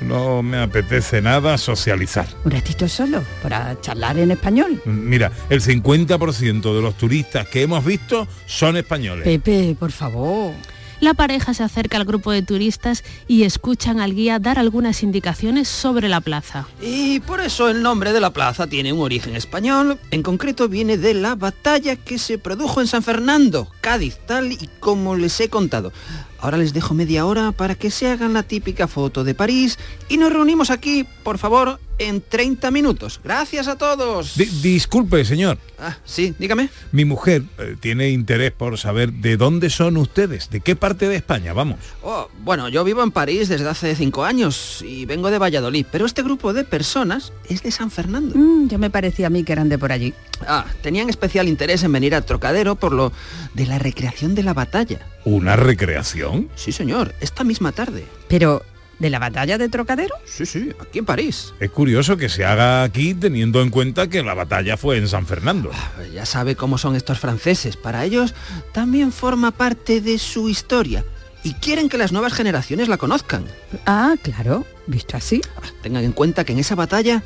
No 0.00 0.42
me 0.42 0.58
apetece 0.58 1.20
nada 1.20 1.58
socializar. 1.58 2.26
Un 2.44 2.52
ratito 2.52 2.88
solo, 2.88 3.22
para 3.42 3.80
charlar 3.80 4.18
en 4.18 4.30
español. 4.30 4.80
Mira, 4.84 5.32
el 5.50 5.60
50% 5.60 6.74
de 6.74 6.82
los 6.82 6.96
turistas 6.96 7.48
que 7.48 7.62
hemos 7.62 7.84
visto 7.84 8.28
son 8.46 8.76
españoles. 8.76 9.24
Pepe, 9.24 9.76
por 9.78 9.90
favor. 9.90 10.52
La 11.00 11.14
pareja 11.14 11.54
se 11.54 11.62
acerca 11.62 11.96
al 11.96 12.04
grupo 12.04 12.32
de 12.32 12.42
turistas 12.42 13.04
y 13.28 13.44
escuchan 13.44 14.00
al 14.00 14.14
guía 14.14 14.40
dar 14.40 14.58
algunas 14.58 15.02
indicaciones 15.04 15.68
sobre 15.68 16.08
la 16.08 16.20
plaza. 16.20 16.66
Y 16.82 17.20
por 17.20 17.40
eso 17.40 17.68
el 17.68 17.82
nombre 17.82 18.12
de 18.12 18.20
la 18.20 18.32
plaza 18.32 18.66
tiene 18.66 18.92
un 18.92 19.00
origen 19.00 19.36
español, 19.36 19.98
en 20.10 20.22
concreto 20.22 20.68
viene 20.68 20.98
de 20.98 21.14
la 21.14 21.36
batalla 21.36 21.94
que 21.94 22.18
se 22.18 22.38
produjo 22.38 22.80
en 22.80 22.88
San 22.88 23.04
Fernando, 23.04 23.68
Cádiz, 23.80 24.18
tal 24.26 24.50
y 24.50 24.68
como 24.80 25.14
les 25.14 25.38
he 25.40 25.48
contado. 25.48 25.92
Ahora 26.40 26.56
les 26.56 26.72
dejo 26.72 26.94
media 26.94 27.26
hora 27.26 27.52
para 27.52 27.74
que 27.74 27.90
se 27.90 28.08
hagan 28.08 28.32
la 28.32 28.42
típica 28.42 28.88
foto 28.88 29.24
de 29.24 29.34
París 29.34 29.78
y 30.08 30.16
nos 30.16 30.32
reunimos 30.32 30.70
aquí, 30.70 31.06
por 31.22 31.38
favor, 31.38 31.80
en 31.98 32.20
30 32.20 32.70
minutos. 32.70 33.20
Gracias 33.22 33.68
a 33.68 33.76
todos. 33.76 34.36
Di- 34.36 34.46
disculpe, 34.62 35.24
señor. 35.24 35.58
Ah, 35.78 35.96
sí, 36.04 36.34
dígame. 36.38 36.70
Mi 36.92 37.04
mujer 37.04 37.42
eh, 37.58 37.76
tiene 37.78 38.10
interés 38.10 38.50
por 38.52 38.78
saber 38.78 39.12
de 39.12 39.36
dónde 39.36 39.70
son 39.70 39.96
ustedes, 39.96 40.50
de 40.50 40.60
qué 40.60 40.74
parte 40.76 41.08
de 41.08 41.16
España, 41.16 41.52
vamos. 41.52 41.78
Oh, 42.02 42.28
bueno, 42.42 42.68
yo 42.68 42.82
vivo 42.84 43.02
en 43.02 43.10
París 43.10 43.48
desde 43.48 43.68
hace 43.68 43.94
cinco 43.94 44.24
años 44.24 44.82
y 44.86 45.06
vengo 45.06 45.30
de 45.30 45.38
Valladolid, 45.38 45.86
pero 45.90 46.06
este 46.06 46.22
grupo 46.22 46.52
de 46.52 46.64
personas 46.64 47.32
es 47.48 47.62
de 47.62 47.70
San 47.70 47.90
Fernando. 47.90 48.34
Mm, 48.36 48.68
ya 48.68 48.78
me 48.78 48.90
parecía 48.90 49.28
a 49.28 49.30
mí 49.30 49.44
que 49.44 49.52
eran 49.52 49.68
de 49.68 49.78
por 49.78 49.92
allí. 49.92 50.14
Ah, 50.46 50.66
tenían 50.82 51.08
especial 51.10 51.48
interés 51.48 51.82
en 51.84 51.92
venir 51.92 52.14
a 52.14 52.22
Trocadero 52.22 52.74
por 52.76 52.92
lo 52.92 53.12
de 53.54 53.66
la 53.66 53.78
recreación 53.78 54.34
de 54.34 54.42
la 54.42 54.54
batalla. 54.54 55.00
¿Una 55.24 55.56
recreación? 55.56 56.48
Sí, 56.56 56.72
señor, 56.72 57.14
esta 57.20 57.44
misma 57.44 57.72
tarde. 57.72 58.04
Pero, 58.28 58.62
¿de 58.98 59.10
la 59.10 59.18
batalla 59.18 59.58
de 59.58 59.68
Trocadero? 59.68 60.14
Sí, 60.24 60.46
sí, 60.46 60.70
aquí 60.80 61.00
en 61.00 61.04
París. 61.04 61.54
Es 61.60 61.70
curioso 61.70 62.16
que 62.16 62.28
se 62.28 62.44
haga 62.44 62.82
aquí 62.82 63.14
teniendo 63.14 63.62
en 63.62 63.70
cuenta 63.70 64.08
que 64.08 64.22
la 64.22 64.34
batalla 64.34 64.76
fue 64.76 64.98
en 64.98 65.08
San 65.08 65.26
Fernando. 65.26 65.70
Ya 66.12 66.26
sabe 66.26 66.56
cómo 66.56 66.78
son 66.78 66.96
estos 66.96 67.18
franceses. 67.18 67.76
Para 67.76 68.04
ellos 68.04 68.34
también 68.72 69.12
forma 69.12 69.50
parte 69.50 70.00
de 70.00 70.18
su 70.18 70.48
historia 70.48 71.04
y 71.42 71.54
quieren 71.54 71.88
que 71.88 71.98
las 71.98 72.12
nuevas 72.12 72.32
generaciones 72.32 72.88
la 72.88 72.96
conozcan. 72.96 73.44
Ah, 73.86 74.16
claro, 74.22 74.66
visto 74.86 75.16
así. 75.16 75.40
Tengan 75.82 76.04
en 76.04 76.12
cuenta 76.12 76.44
que 76.44 76.52
en 76.52 76.58
esa 76.58 76.74
batalla 76.74 77.22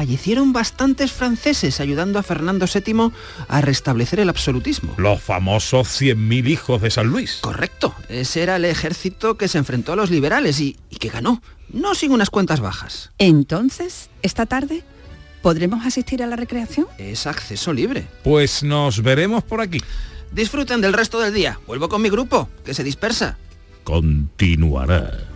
fallecieron 0.00 0.54
bastantes 0.54 1.12
franceses 1.12 1.78
ayudando 1.78 2.18
a 2.18 2.22
Fernando 2.22 2.64
VII 2.64 3.10
a 3.48 3.60
restablecer 3.60 4.18
el 4.20 4.30
absolutismo. 4.30 4.94
Los 4.96 5.20
famosos 5.20 5.88
100.000 5.88 6.48
hijos 6.48 6.80
de 6.80 6.90
San 6.90 7.08
Luis. 7.08 7.40
Correcto, 7.42 7.94
ese 8.08 8.42
era 8.42 8.56
el 8.56 8.64
ejército 8.64 9.36
que 9.36 9.46
se 9.46 9.58
enfrentó 9.58 9.92
a 9.92 9.96
los 9.96 10.10
liberales 10.10 10.58
y, 10.58 10.78
y 10.88 10.96
que 10.96 11.10
ganó, 11.10 11.42
no 11.68 11.94
sin 11.94 12.12
unas 12.12 12.30
cuentas 12.30 12.60
bajas. 12.60 13.10
Entonces, 13.18 14.08
esta 14.22 14.46
tarde, 14.46 14.84
¿podremos 15.42 15.84
asistir 15.84 16.22
a 16.22 16.26
la 16.26 16.36
recreación? 16.36 16.86
Es 16.96 17.26
acceso 17.26 17.74
libre. 17.74 18.06
Pues 18.24 18.62
nos 18.62 19.02
veremos 19.02 19.44
por 19.44 19.60
aquí. 19.60 19.82
Disfruten 20.32 20.80
del 20.80 20.94
resto 20.94 21.20
del 21.20 21.34
día. 21.34 21.60
Vuelvo 21.66 21.90
con 21.90 22.00
mi 22.00 22.08
grupo, 22.08 22.48
que 22.64 22.72
se 22.72 22.84
dispersa. 22.84 23.36
Continuará. 23.84 25.26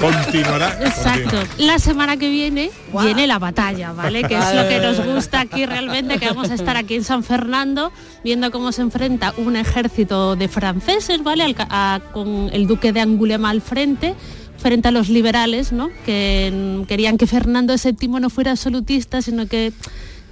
Continuará. 0.00 0.78
Exacto. 0.82 1.36
La 1.58 1.78
semana 1.78 2.16
que 2.16 2.28
viene 2.30 2.70
viene 3.02 3.26
la 3.26 3.38
batalla, 3.38 3.92
¿vale? 3.92 4.22
Que 4.22 4.34
es 4.36 4.54
lo 4.54 4.68
que 4.68 4.78
nos 4.80 5.04
gusta 5.04 5.40
aquí 5.40 5.66
realmente, 5.66 6.18
que 6.18 6.26
vamos 6.28 6.50
a 6.50 6.54
estar 6.54 6.76
aquí 6.76 6.94
en 6.96 7.04
San 7.04 7.22
Fernando 7.24 7.92
viendo 8.24 8.50
cómo 8.50 8.72
se 8.72 8.82
enfrenta 8.82 9.34
un 9.36 9.56
ejército 9.56 10.36
de 10.36 10.48
franceses, 10.48 11.22
¿vale? 11.22 11.42
Al 11.44 11.54
a- 11.58 12.00
con 12.12 12.50
el 12.52 12.66
duque 12.66 12.92
de 12.92 13.00
Angulema 13.00 13.50
al 13.50 13.60
frente 13.60 14.14
frente 14.58 14.88
a 14.88 14.90
los 14.90 15.08
liberales, 15.08 15.70
¿no? 15.70 15.88
Que 16.04 16.82
querían 16.88 17.16
que 17.16 17.28
Fernando 17.28 17.74
VII 17.82 18.08
no 18.20 18.28
fuera 18.28 18.50
absolutista, 18.50 19.22
sino 19.22 19.46
que, 19.46 19.72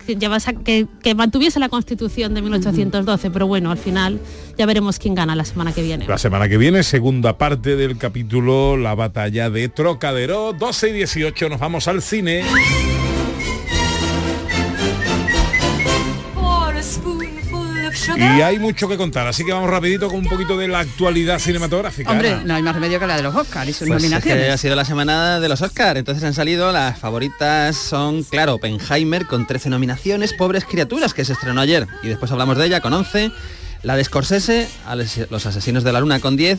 que, 0.07 0.87
que 1.03 1.15
mantuviese 1.15 1.59
la 1.59 1.69
Constitución 1.69 2.35
de 2.35 2.43
1812, 2.43 3.31
pero 3.31 3.47
bueno, 3.47 3.71
al 3.71 3.79
final 3.79 4.21
ya 4.57 4.67
veremos 4.67 4.99
quién 4.99 5.15
gana 5.15 5.35
la 5.35 5.45
semana 5.45 5.73
que 5.73 5.83
viene. 5.83 6.07
La 6.07 6.19
semana 6.19 6.49
que 6.49 6.57
viene, 6.57 6.83
segunda 6.83 7.39
parte 7.39 7.77
del 7.77 7.99
capítulo 7.99 8.77
La 8.77 8.95
batalla 8.95 9.51
de 9.51 9.69
Trocadero, 9.69 10.53
12 10.53 10.91
y 10.91 10.93
18, 10.93 11.49
nos 11.49 11.61
vamos 11.61 11.89
al 11.89 12.03
cine. 12.03 12.43
Y 18.17 18.23
hay 18.43 18.59
mucho 18.59 18.89
que 18.89 18.97
contar, 18.97 19.27
así 19.27 19.45
que 19.45 19.53
vamos 19.53 19.69
rapidito 19.71 20.09
con 20.09 20.19
un 20.21 20.27
poquito 20.27 20.57
de 20.57 20.69
la 20.69 20.81
actualidad 20.81 21.39
cinematográfica. 21.39 22.11
Hombre, 22.11 22.33
Ana. 22.33 22.43
no 22.45 22.55
hay 22.55 22.63
más 22.63 22.75
remedio 22.75 22.99
que 22.99 23.07
la 23.07 23.17
de 23.17 23.23
los 23.23 23.35
Oscars 23.35 23.69
y 23.69 23.73
sus 23.73 23.87
Pues 23.89 24.03
es 24.03 24.11
nominaciones. 24.11 24.45
que 24.47 24.51
ha 24.51 24.57
sido 24.59 24.75
la 24.77 24.85
semana 24.85 25.39
de 25.41 25.49
los 25.49 25.61
Oscar, 25.63 25.97
entonces 25.97 26.25
han 26.25 26.35
salido 26.35 26.73
las 26.73 26.99
favoritas 26.99 27.77
son, 27.77 28.23
claro, 28.25 28.55
Oppenheimer 28.55 29.27
con 29.27 29.47
13 29.47 29.69
nominaciones, 29.71 30.33
Pobres 30.33 30.65
Criaturas, 30.65 31.15
que 31.15 31.25
se 31.25 31.35
estrenó 31.35 31.61
ayer, 31.61 31.87
y 32.03 32.09
después 32.09 32.31
hablamos 32.33 32.57
de 32.57 32.67
ella 32.67 32.81
con 32.81 32.93
11, 32.93 33.31
la 33.83 33.97
de 33.97 34.05
Scorsese, 34.05 34.69
Los 35.31 35.47
Asesinos 35.47 35.85
de 35.85 35.93
la 35.93 36.01
Luna 36.01 36.19
con 36.21 36.37
10, 36.37 36.59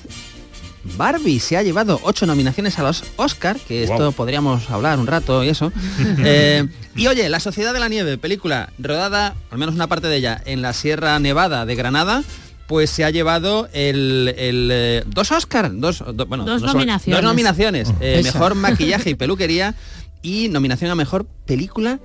Barbie 0.96 1.40
se 1.40 1.58
ha 1.58 1.64
llevado 1.64 2.00
8 2.04 2.26
nominaciones 2.26 2.80
a 2.80 2.84
los 2.84 3.04
Oscar, 3.18 3.58
que 3.60 3.84
esto 3.84 4.12
podríamos 4.14 4.70
hablar 4.70 5.00
un 5.00 5.08
rato 5.08 5.44
y 5.44 5.50
eso. 5.50 5.72
Eh, 6.20 6.66
y 6.96 7.08
oye, 7.08 7.30
La 7.30 7.40
Sociedad 7.40 7.74
de 7.74 7.80
la 7.80 7.90
Nieve, 7.90 8.18
película 8.18 8.72
rodada, 8.80 9.36
al 9.52 9.58
menos 9.58 9.76
una 9.76 9.88
parte 9.88 10.08
de 10.08 10.16
ella, 10.18 10.42
en 10.46 10.62
la 10.62 10.74
Sierra 10.74 11.18
Nevada 11.20 11.66
de 11.66 11.76
Granada, 11.76 12.24
pues 12.68 12.90
se 12.90 13.06
ha 13.06 13.10
llevado 13.12 13.70
el, 13.74 14.34
el, 14.38 14.70
eh, 14.72 15.04
dos 15.08 15.32
Oscar, 15.32 15.72
dos, 15.74 16.04
do- 16.14 16.26
bueno, 16.26 16.44
Dos 16.46 16.62
no 16.64 16.74
nominaciones. 16.74 17.16
dos 17.22 17.24
nominaciones, 17.30 17.90
eh, 18.02 18.20
Esa. 18.20 18.34
mejor 18.34 18.56
maquillaje 18.56 19.12
y 19.12 19.16
peluquería 19.16 19.76
y 20.22 20.50
nominación 20.50 20.90
a 20.92 20.96
mejor 20.96 21.26
película 21.46 22.00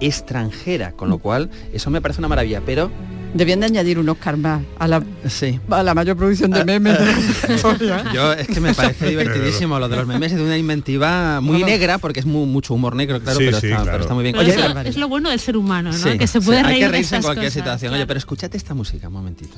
extranjera, 0.00 0.92
con 0.92 1.08
lo 1.10 1.18
cual 1.18 1.50
eso 1.72 1.90
me 1.90 2.00
parece 2.00 2.20
una 2.20 2.28
maravilla, 2.28 2.62
pero 2.64 2.90
Debían 3.34 3.60
de 3.60 3.66
añadir 3.66 3.98
un 3.98 4.08
Oscar 4.08 4.36
más 4.38 4.62
a 4.78 4.88
la, 4.88 5.02
sí. 5.28 5.60
a 5.70 5.82
la 5.82 5.94
mayor 5.94 6.16
producción 6.16 6.50
de 6.50 6.64
memes 6.64 6.98
de 6.98 7.04
la 7.48 7.54
historia. 7.54 8.04
Yo 8.12 8.32
es 8.32 8.48
que 8.48 8.58
me 8.60 8.72
parece 8.74 9.06
divertidísimo 9.10 9.78
lo 9.78 9.88
de 9.88 9.96
los 9.96 10.06
memes 10.06 10.32
es 10.32 10.38
de 10.38 10.44
una 10.44 10.56
inventiva 10.56 11.40
muy 11.42 11.62
negra 11.62 11.98
porque 11.98 12.20
es 12.20 12.26
mu- 12.26 12.46
mucho 12.46 12.72
humor 12.74 12.96
negro, 12.96 13.20
claro, 13.20 13.38
Sí, 13.38 13.44
pero, 13.46 13.60
sí, 13.60 13.66
está, 13.66 13.76
claro. 13.82 13.90
pero 13.92 14.02
está 14.02 14.14
muy 14.14 14.22
bien. 14.24 14.36
Oye, 14.36 14.56
es 14.88 14.96
lo 14.96 15.08
bueno 15.08 15.28
del 15.30 15.40
ser 15.40 15.56
humano, 15.56 15.90
¿no? 15.92 15.96
sí, 15.96 16.16
que 16.18 16.26
se 16.26 16.40
sí, 16.40 16.46
puede 16.46 16.58
hay 16.60 16.64
reír 16.64 16.78
que 16.78 16.84
de 16.86 16.90
reírse 16.92 17.16
en 17.16 17.22
cualquier 17.22 17.46
cosas, 17.46 17.60
situación. 17.60 17.94
Oye, 17.94 18.06
pero 18.06 18.18
escúchate 18.18 18.56
esta 18.56 18.72
música 18.74 19.08
un 19.08 19.14
momentito. 19.14 19.56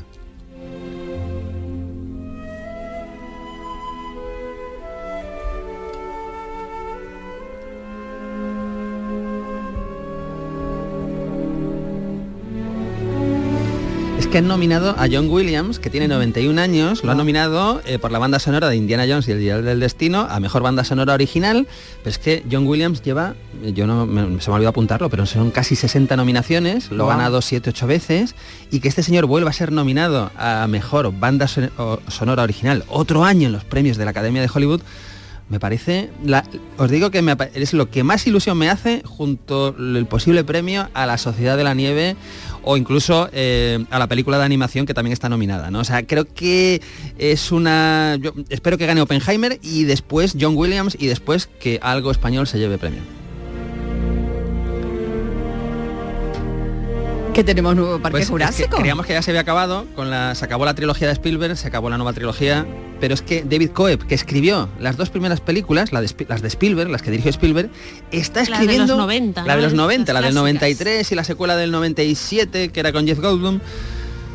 Que 14.30 14.38
han 14.38 14.46
nominado 14.46 14.94
a 14.96 15.08
John 15.10 15.28
Williams, 15.28 15.80
que 15.80 15.90
tiene 15.90 16.06
91 16.06 16.60
años, 16.60 17.02
lo 17.02 17.10
han 17.10 17.18
nominado 17.18 17.82
eh, 17.84 17.98
por 17.98 18.12
la 18.12 18.20
banda 18.20 18.38
sonora 18.38 18.68
de 18.68 18.76
Indiana 18.76 19.04
Jones 19.08 19.26
y 19.26 19.32
el 19.32 19.40
Dial 19.40 19.64
del 19.64 19.80
Destino 19.80 20.20
a 20.30 20.38
Mejor 20.38 20.62
Banda 20.62 20.84
Sonora 20.84 21.14
Original, 21.14 21.66
pero 22.04 22.10
es 22.10 22.18
que 22.18 22.44
John 22.50 22.64
Williams 22.64 23.02
lleva, 23.02 23.34
eh, 23.64 23.72
yo 23.74 23.88
no 23.88 24.06
me- 24.06 24.40
se 24.40 24.48
me 24.48 24.52
ha 24.52 24.56
olvidado 24.56 24.68
apuntarlo, 24.70 25.10
pero 25.10 25.26
son 25.26 25.50
casi 25.50 25.74
60 25.74 26.16
nominaciones, 26.16 26.92
lo 26.92 27.04
ha 27.04 27.06
Wow. 27.06 27.16
ganado 27.16 27.40
7-8 27.42 27.88
veces, 27.88 28.36
y 28.70 28.78
que 28.78 28.86
este 28.86 29.02
señor 29.02 29.26
vuelva 29.26 29.50
a 29.50 29.52
ser 29.52 29.72
nominado 29.72 30.30
a 30.38 30.64
Mejor 30.68 31.12
Banda 31.18 31.48
Sonora 31.48 32.44
Original 32.44 32.84
otro 32.88 33.24
año 33.24 33.48
en 33.48 33.52
los 33.52 33.64
premios 33.64 33.96
de 33.96 34.04
la 34.04 34.12
Academia 34.12 34.42
de 34.42 34.50
Hollywood, 34.54 34.80
me 35.48 35.58
parece, 35.58 36.10
la- 36.24 36.44
os 36.78 36.88
digo 36.88 37.10
que 37.10 37.20
me 37.22 37.34
es 37.54 37.72
lo 37.72 37.90
que 37.90 38.04
más 38.04 38.24
ilusión 38.28 38.56
me 38.56 38.70
hace 38.70 39.02
junto 39.04 39.74
el 39.76 40.06
posible 40.06 40.44
premio 40.44 40.88
a 40.94 41.06
la 41.06 41.18
Sociedad 41.18 41.56
de 41.56 41.64
la 41.64 41.74
Nieve 41.74 42.14
o 42.62 42.76
incluso 42.76 43.28
eh, 43.32 43.84
a 43.90 43.98
la 43.98 44.06
película 44.06 44.38
de 44.38 44.44
animación 44.44 44.86
que 44.86 44.94
también 44.94 45.12
está 45.12 45.28
nominada. 45.28 45.70
¿no? 45.70 45.80
O 45.80 45.84
sea, 45.84 46.06
creo 46.06 46.26
que 46.26 46.80
es 47.18 47.52
una... 47.52 48.16
Yo 48.20 48.32
espero 48.48 48.78
que 48.78 48.86
gane 48.86 49.00
Oppenheimer 49.00 49.58
y 49.62 49.84
después 49.84 50.36
John 50.40 50.56
Williams 50.56 50.96
y 50.98 51.06
después 51.06 51.48
que 51.58 51.78
algo 51.82 52.10
español 52.10 52.46
se 52.46 52.58
lleve 52.58 52.78
premio. 52.78 53.02
Que 57.34 57.44
tenemos 57.44 57.76
nuevo 57.76 58.00
parque 58.00 58.10
Pues 58.10 58.22
es 58.22 58.28
que 58.28 58.32
jurásico. 58.32 58.76
creíamos 58.76 59.06
que 59.06 59.12
ya 59.12 59.22
se 59.22 59.30
había 59.30 59.40
acabado, 59.42 59.86
con 59.94 60.10
la, 60.10 60.34
se 60.34 60.44
acabó 60.44 60.64
la 60.64 60.74
trilogía 60.74 61.06
de 61.06 61.12
Spielberg, 61.12 61.56
se 61.56 61.68
acabó 61.68 61.88
la 61.88 61.96
nueva 61.96 62.12
trilogía, 62.12 62.66
pero 63.00 63.14
es 63.14 63.22
que 63.22 63.42
David 63.42 63.70
Coeb, 63.70 64.06
que 64.06 64.14
escribió 64.14 64.68
las 64.78 64.96
dos 64.96 65.10
primeras 65.10 65.40
películas, 65.40 65.92
la 65.92 66.00
de 66.00 66.06
Spi- 66.08 66.26
las 66.28 66.42
de 66.42 66.48
Spielberg, 66.48 66.90
las 66.90 67.02
que 67.02 67.10
dirigió 67.10 67.30
Spielberg, 67.30 67.70
está 68.12 68.40
La 68.40 68.44
de 68.44 68.50
los 68.50 68.60
escribiendo 68.60 68.96
90, 68.96 69.44
la 69.44 69.56
de 69.56 69.62
los 69.62 69.74
90, 69.74 70.12
Las 70.12 70.22
la 70.22 70.26
del 70.28 70.34
clásicas. 70.34 70.52
93 70.62 71.12
y 71.12 71.14
la 71.14 71.24
secuela 71.24 71.56
del 71.56 71.70
97, 71.72 72.68
que 72.70 72.80
era 72.80 72.92
con 72.92 73.06
Jeff 73.06 73.18
Goldblum, 73.20 73.60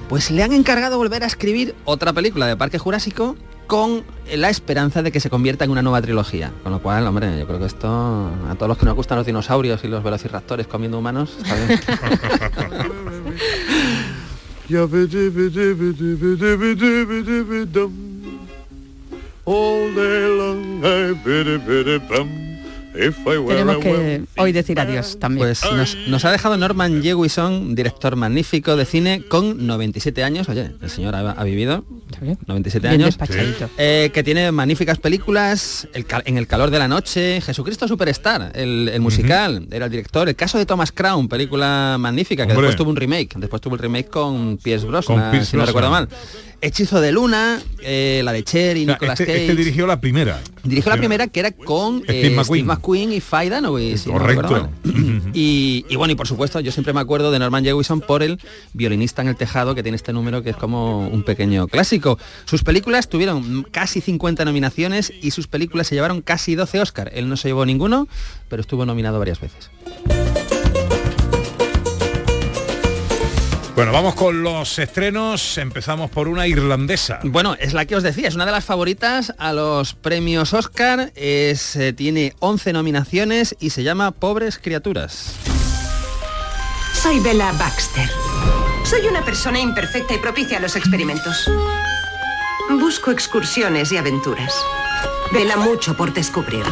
pues 0.10 0.32
le 0.32 0.44
han 0.44 0.54
encargado 0.54 0.98
volver 0.98 1.24
a 1.24 1.28
escribir 1.28 1.76
otra 1.86 2.14
película 2.14 2.46
de 2.48 2.56
Parque 2.58 2.78
Jurásico 2.78 3.36
con 3.68 4.04
la 4.36 4.50
esperanza 4.52 5.02
de 5.02 5.12
que 5.12 5.20
se 5.20 5.30
convierta 5.32 5.66
en 5.66 5.72
una 5.72 5.82
nueva 5.82 6.00
trilogía. 6.02 6.52
Con 6.62 6.72
lo 6.72 6.80
cual, 6.82 7.08
hombre, 7.08 7.40
yo 7.40 7.48
creo 7.48 7.58
que 7.60 7.66
esto, 7.66 7.88
a 7.88 8.54
todos 8.56 8.68
los 8.70 8.78
que 8.78 8.86
nos 8.86 8.94
gustan 8.96 9.18
los 9.18 9.26
dinosaurios 9.26 9.84
y 9.84 9.88
los 9.88 10.04
velociraptores 10.04 10.68
comiendo 10.68 11.00
humanos, 11.00 11.36
está 11.42 11.56
bien. 11.56 11.80
Tenemos 23.50 23.76
que 23.84 24.24
hoy 24.38 24.52
decir 24.54 24.80
adiós 24.80 25.20
también. 25.20 25.48
Pues 25.48 25.62
nos, 25.70 25.96
nos 26.08 26.24
ha 26.24 26.32
dejado 26.32 26.56
Norman 26.58 27.04
Jewison, 27.04 27.76
director 27.76 28.16
magnífico 28.16 28.78
de 28.78 28.86
cine, 28.86 29.24
con 29.28 29.68
97 29.68 30.24
años. 30.24 30.48
Oye, 30.48 30.72
el 30.82 30.90
señor 30.90 31.14
ha, 31.16 31.32
ha 31.32 31.44
vivido 31.44 31.84
97 32.48 32.88
Bien 32.88 33.02
años. 33.02 33.18
eh, 33.78 34.12
que 34.14 34.24
tiene 34.24 34.50
magníficas 34.54 34.98
películas, 34.98 35.88
El 35.94 36.06
En 36.24 36.38
el 36.38 36.48
calor 36.48 36.70
de 36.72 36.80
la 36.80 36.88
noche, 36.88 37.42
Jesucristo 37.42 37.86
Superstar, 37.88 38.54
el, 38.56 38.90
el 38.94 39.02
musical, 39.02 39.68
era 39.72 39.86
el 39.86 39.92
director. 39.92 40.30
El 40.30 40.36
caso 40.36 40.58
de 40.58 40.66
Thomas 40.66 40.94
Crown, 40.94 41.28
película 41.28 41.98
magnífica, 42.00 42.46
que 42.46 42.54
Hombre. 42.54 42.68
después 42.68 42.78
tuvo 42.78 42.92
un 42.92 42.96
remake. 42.96 43.34
Después 43.38 43.62
tuvo 43.62 43.76
el 43.76 43.82
remake 43.82 44.08
con 44.10 44.58
Pierce 44.58 44.86
Brosnan, 44.88 45.20
Con 45.20 45.32
Pierce 45.32 45.52
si 45.52 45.58
no 45.58 45.66
recuerdo 45.66 45.90
mal. 45.92 46.08
Hechizo 46.62 47.02
de 47.02 47.12
Luna, 47.12 47.62
eh, 47.80 48.22
la 48.24 48.32
de 48.32 48.44
Cher 48.44 48.78
y 48.78 48.84
O 48.84 48.86
sea, 48.86 48.94
Nicolas 48.96 49.20
este, 49.20 49.32
Cage. 49.32 49.46
este 49.46 49.56
dirigió 49.56 49.88
la 49.88 50.00
primera. 50.00 50.42
Dirigió 50.64 50.92
la 50.92 50.98
primera 50.98 51.28
que 51.28 51.40
era 51.40 51.52
con 51.52 52.02
Steve 52.04 52.28
eh, 52.28 52.30
McQueen. 52.32 52.64
Steve 52.64 52.64
McQueen 52.64 53.14
y 53.14 53.20
Faye 53.22 53.50
Dunaway, 53.50 53.98
si 53.98 54.10
no 54.10 54.18
Correcto. 54.18 54.50
mal. 54.52 54.70
y, 55.34 55.86
y 55.88 55.96
bueno, 55.96 56.14
y 56.14 56.16
por 56.16 56.28
supuesto, 56.28 56.60
yo 56.60 56.72
siempre 56.72 56.94
me 56.94 57.00
acuerdo 57.00 57.32
de 57.32 57.40
Norman 57.40 57.64
Jewison 57.64 58.02
por 58.02 58.24
el 58.24 58.40
violinista 58.74 59.22
en 59.22 59.28
el 59.28 59.36
tejado, 59.36 59.76
que 59.76 59.84
tiene 59.84 59.96
este 59.96 60.14
número 60.14 60.42
que 60.42 60.50
es 60.52 60.56
como 60.56 61.08
un 61.08 61.24
pequeño 61.24 61.68
clásico. 61.68 62.18
Sus 62.46 62.64
películas 62.64 63.10
tuvieron 63.10 63.64
casi 63.72 64.02
50 64.02 64.44
nominaciones 64.46 65.14
y 65.22 65.32
sus 65.32 65.48
películas 65.48 65.88
se 65.88 65.96
llevaron 65.96 66.22
casi 66.22 66.56
12 66.56 66.80
Oscar. 66.80 67.12
Él 67.14 67.30
no 67.30 67.38
se 67.38 67.50
llevó 67.50 67.66
ninguno, 67.66 68.08
pero 68.50 68.62
estuvo 68.62 68.86
nominado 68.86 69.20
varias 69.20 69.40
veces. 69.40 69.70
Bueno, 73.76 73.92
vamos 73.92 74.16
con 74.16 74.42
los 74.42 74.80
estrenos. 74.80 75.58
Empezamos 75.58 76.10
por 76.10 76.30
una 76.30 76.48
irlandesa. 76.48 77.20
Bueno, 77.24 77.58
es 77.60 77.74
la 77.74 77.86
que 77.86 77.98
os 77.98 78.04
decía, 78.04 78.30
es 78.30 78.36
una 78.36 78.46
de 78.46 78.54
las 78.54 78.64
favoritas 78.64 79.34
a 79.38 79.52
los 79.52 79.94
premios 79.94 80.54
Oscar, 80.54 81.12
es, 81.14 81.76
eh, 81.76 81.92
tiene 81.92 82.34
11 82.40 82.72
nominaciones 82.72 83.54
y 83.60 83.72
se 83.72 83.84
llama 83.84 84.12
Pobres 84.12 84.60
Criaturas. 84.60 85.36
Soy 86.94 87.20
Bella 87.20 87.52
Baxter. 87.52 88.10
Soy 88.86 89.08
una 89.08 89.26
persona 89.26 89.60
imperfecta 89.60 90.14
y 90.14 90.20
propicia 90.20 90.58
a 90.58 90.62
los 90.62 90.78
experimentos. 90.78 91.52
Busco 92.80 93.12
excursiones 93.12 93.92
y 93.92 93.98
aventuras. 93.98 94.54
Vela 95.34 95.58
mucho 95.58 95.98
por 95.98 96.14
descubrir. 96.14 96.64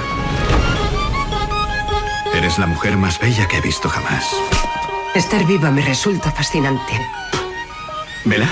Eres 2.34 2.58
la 2.58 2.66
mujer 2.66 2.96
más 2.96 3.20
bella 3.20 3.46
que 3.48 3.58
he 3.58 3.62
visto 3.62 3.90
jamás. 3.90 4.24
Estar 5.16 5.46
viva 5.46 5.70
me 5.72 5.82
resulta 5.86 6.32
fascinante. 6.32 6.94
¿Vela? 8.26 8.50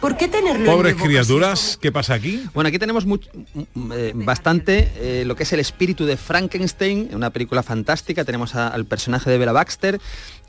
¿Por 0.00 0.18
qué 0.18 0.28
tenerlo 0.28 0.66
en 0.66 0.70
Pobres 0.70 0.94
criaturas, 0.96 1.78
¿qué 1.80 1.90
pasa 1.90 2.12
aquí? 2.12 2.44
Bueno, 2.52 2.68
aquí 2.68 2.78
tenemos 2.78 3.06
much- 3.06 3.26
m- 3.54 3.94
eh, 3.94 4.12
bastante 4.14 4.92
eh, 4.96 5.24
lo 5.24 5.34
que 5.34 5.44
es 5.44 5.52
el 5.54 5.60
espíritu 5.60 6.04
de 6.04 6.18
Frankenstein, 6.18 7.08
una 7.14 7.30
película 7.30 7.62
fantástica. 7.62 8.22
Tenemos 8.26 8.54
a- 8.54 8.68
al 8.68 8.84
personaje 8.84 9.30
de 9.30 9.38
Bella 9.38 9.52
Baxter, 9.52 9.98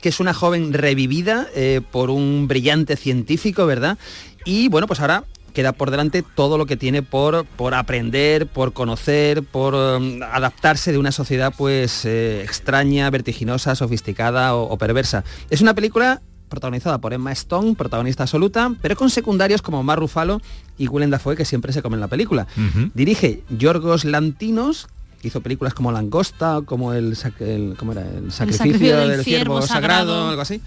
que 0.02 0.10
es 0.10 0.20
una 0.20 0.34
joven 0.34 0.74
revivida 0.74 1.46
eh, 1.54 1.80
por 1.90 2.10
un 2.10 2.46
brillante 2.48 2.96
científico, 2.96 3.64
¿verdad? 3.64 3.96
Y 4.44 4.68
bueno, 4.68 4.86
pues 4.86 5.00
ahora 5.00 5.24
queda 5.56 5.72
por 5.72 5.90
delante 5.90 6.22
todo 6.22 6.58
lo 6.58 6.66
que 6.66 6.76
tiene 6.76 7.02
por, 7.02 7.46
por 7.46 7.72
aprender, 7.72 8.46
por 8.46 8.74
conocer, 8.74 9.42
por 9.42 9.74
um, 9.74 10.22
adaptarse 10.22 10.92
de 10.92 10.98
una 10.98 11.12
sociedad 11.12 11.50
pues 11.56 12.04
eh, 12.04 12.42
extraña, 12.42 13.08
vertiginosa, 13.08 13.74
sofisticada 13.74 14.54
o, 14.54 14.64
o 14.64 14.76
perversa. 14.76 15.24
Es 15.48 15.62
una 15.62 15.72
película 15.72 16.20
protagonizada 16.50 16.98
por 16.98 17.14
Emma 17.14 17.32
Stone, 17.32 17.74
protagonista 17.74 18.24
absoluta, 18.24 18.74
pero 18.82 18.96
con 18.96 19.08
secundarios 19.08 19.62
como 19.62 19.82
Mar 19.82 19.98
Ruffalo 19.98 20.42
y 20.76 20.88
Willem 20.88 21.08
Dafoe, 21.08 21.36
que 21.36 21.46
siempre 21.46 21.72
se 21.72 21.80
comen 21.80 22.00
la 22.00 22.08
película. 22.08 22.46
Dirige 22.92 23.42
Yorgos 23.48 24.04
Lantinos, 24.04 24.88
hizo 25.26 25.40
películas 25.40 25.74
como 25.74 25.92
Langosta, 25.92 26.60
como 26.64 26.92
el, 26.92 27.16
el- 27.40 27.74
¿cómo 27.78 27.92
era? 27.92 28.02
el 28.02 28.32
sacrificio, 28.32 28.58
sacrificio 28.66 28.96
del 28.98 29.08
del 29.10 29.24
ciervo 29.24 29.60
ciervo 29.60 29.62
sagrado, 29.62 30.12
sagrado. 30.12 30.28
algo 30.30 30.42
así. 30.42 30.60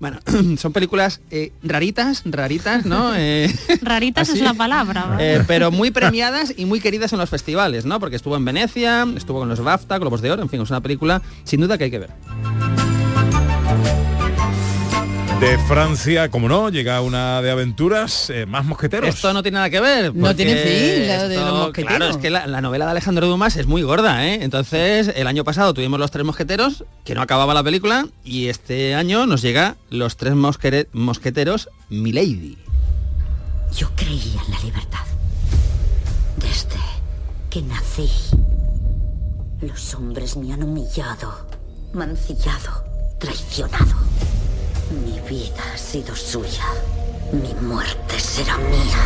Bueno, 0.00 0.18
son 0.58 0.72
películas 0.72 1.20
eh, 1.30 1.52
raritas, 1.62 2.22
raritas, 2.24 2.84
¿no? 2.86 3.12
Eh, 3.16 3.52
Raritas 3.82 4.28
así. 4.28 4.38
es 4.38 4.44
la 4.44 4.54
palabra. 4.54 5.16
Eh, 5.18 5.42
pero 5.46 5.70
muy 5.70 5.90
premiadas 5.90 6.52
y 6.56 6.64
muy 6.66 6.80
queridas 6.80 7.12
en 7.12 7.18
los 7.18 7.30
festivales, 7.30 7.84
¿no? 7.86 7.98
Porque 8.00 8.16
estuvo 8.16 8.36
en 8.36 8.44
Venecia, 8.44 9.06
estuvo 9.16 9.40
con 9.40 9.48
los 9.48 9.60
BAFTA, 9.60 9.98
Globos 9.98 10.20
de 10.20 10.30
Oro, 10.30 10.42
en 10.42 10.48
fin, 10.48 10.60
es 10.60 10.70
una 10.70 10.80
película 10.80 11.22
sin 11.44 11.60
duda 11.60 11.76
que 11.78 11.84
hay 11.84 11.90
que 11.90 11.98
ver. 11.98 12.75
De 15.40 15.58
Francia, 15.68 16.30
como 16.30 16.48
no, 16.48 16.70
llega 16.70 17.00
una 17.02 17.42
de 17.42 17.50
aventuras, 17.50 18.30
eh, 18.30 18.46
más 18.46 18.64
mosqueteros. 18.64 19.10
Esto 19.14 19.34
no 19.34 19.42
tiene 19.42 19.56
nada 19.56 19.68
que 19.68 19.80
ver. 19.80 20.14
No 20.14 20.34
tiene 20.34 20.52
fin, 20.56 21.08
la 21.08 21.28
de 21.28 21.34
esto- 21.34 21.46
los 21.46 21.58
mosqueteros. 21.58 21.96
Claro, 21.98 22.10
es 22.10 22.16
que 22.16 22.30
la, 22.30 22.46
la 22.46 22.62
novela 22.62 22.86
de 22.86 22.92
Alejandro 22.92 23.26
Dumas 23.26 23.56
es 23.56 23.66
muy 23.66 23.82
gorda, 23.82 24.26
¿eh? 24.26 24.38
Entonces, 24.42 25.12
el 25.14 25.26
año 25.26 25.44
pasado 25.44 25.74
tuvimos 25.74 26.00
Los 26.00 26.10
Tres 26.10 26.24
Mosqueteros, 26.24 26.84
que 27.04 27.14
no 27.14 27.20
acababa 27.20 27.52
la 27.52 27.62
película, 27.62 28.06
y 28.24 28.48
este 28.48 28.94
año 28.94 29.26
nos 29.26 29.42
llega 29.42 29.76
Los 29.90 30.16
Tres 30.16 30.32
Mosquere- 30.34 30.88
Mosqueteros 30.92 31.68
Milady. 31.90 32.56
Yo 33.76 33.90
creía 33.94 34.40
en 34.46 34.50
la 34.52 34.60
libertad. 34.60 35.00
Desde 36.38 36.80
que 37.50 37.60
nací. 37.60 38.08
Los 39.60 39.94
hombres 39.94 40.36
me 40.38 40.52
han 40.54 40.62
humillado, 40.62 41.46
mancillado, 41.92 42.84
traicionado. 43.20 43.96
Mi 44.90 45.18
vida 45.28 45.62
ha 45.74 45.78
sido 45.78 46.14
suya. 46.14 46.64
Mi 47.32 47.54
muerte 47.66 48.18
será 48.18 48.56
mía. 48.58 48.98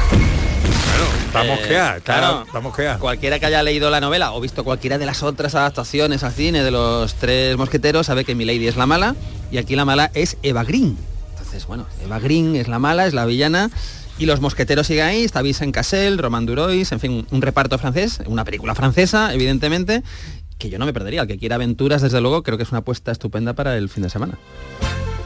Está 1.27 1.45
mosqueada, 1.45 1.97
está- 1.97 2.15
Eh, 2.17 2.45
claro. 2.47 2.63
mosqueada. 2.63 2.99
Cualquiera 2.99 3.39
que 3.39 3.47
haya 3.47 3.63
leído 3.63 3.89
la 3.89 4.01
novela 4.01 4.33
o 4.33 4.41
visto 4.41 4.63
cualquiera 4.65 4.99
de 4.99 5.07
las 5.07 5.23
otras 5.23 5.55
adaptaciones 5.55 6.23
al 6.23 6.33
cine 6.33 6.63
de 6.63 6.71
los 6.71 7.15
tres 7.15 7.57
mosqueteros 7.57 8.07
sabe 8.07 8.25
que 8.25 8.35
Milady 8.35 8.67
es 8.69 8.77
la 8.77 8.87
mala 8.87 9.15
y 9.51 9.59
aquí 9.59 9.75
la 9.77 9.85
mala 9.85 10.11
es 10.15 10.37
Eva 10.43 10.65
Green. 10.65 10.99
Entonces, 11.33 11.67
bueno, 11.67 11.87
Eva 12.05 12.19
Green 12.19 12.57
es 12.57 12.69
la 12.69 12.79
mala, 12.79 13.07
es 13.07 13.15
la 13.15 13.25
villana 13.25 13.71
y 14.19 14.27
los 14.27 14.41
mosqueteros 14.41 14.87
siguen 14.87 15.07
ahí, 15.07 15.25
está 15.25 15.41
Vincent 15.41 15.73
Cassel, 15.75 16.19
Roman 16.19 16.45
Durois, 16.45 16.93
en 16.93 17.01
fin, 17.01 17.13
un, 17.13 17.27
un 17.31 17.41
reparto 17.43 17.79
francés, 17.79 18.19
una 18.27 18.45
película 18.45 18.75
francesa, 18.75 19.33
evidentemente, 19.33 20.03
que 20.59 20.69
yo 20.69 20.79
no 20.79 20.85
me 20.85 20.93
perdería. 20.93 21.23
El 21.23 21.29
que 21.29 21.39
quiera 21.39 21.55
aventuras, 21.55 22.03
desde 22.03 22.21
luego, 22.21 22.43
creo 22.43 22.59
que 22.59 22.65
es 22.65 22.71
una 22.71 22.81
apuesta 22.81 23.13
estupenda 23.13 23.55
para 23.55 23.77
el 23.79 23.89
fin 23.89 24.03
de 24.03 24.11
semana. 24.11 24.37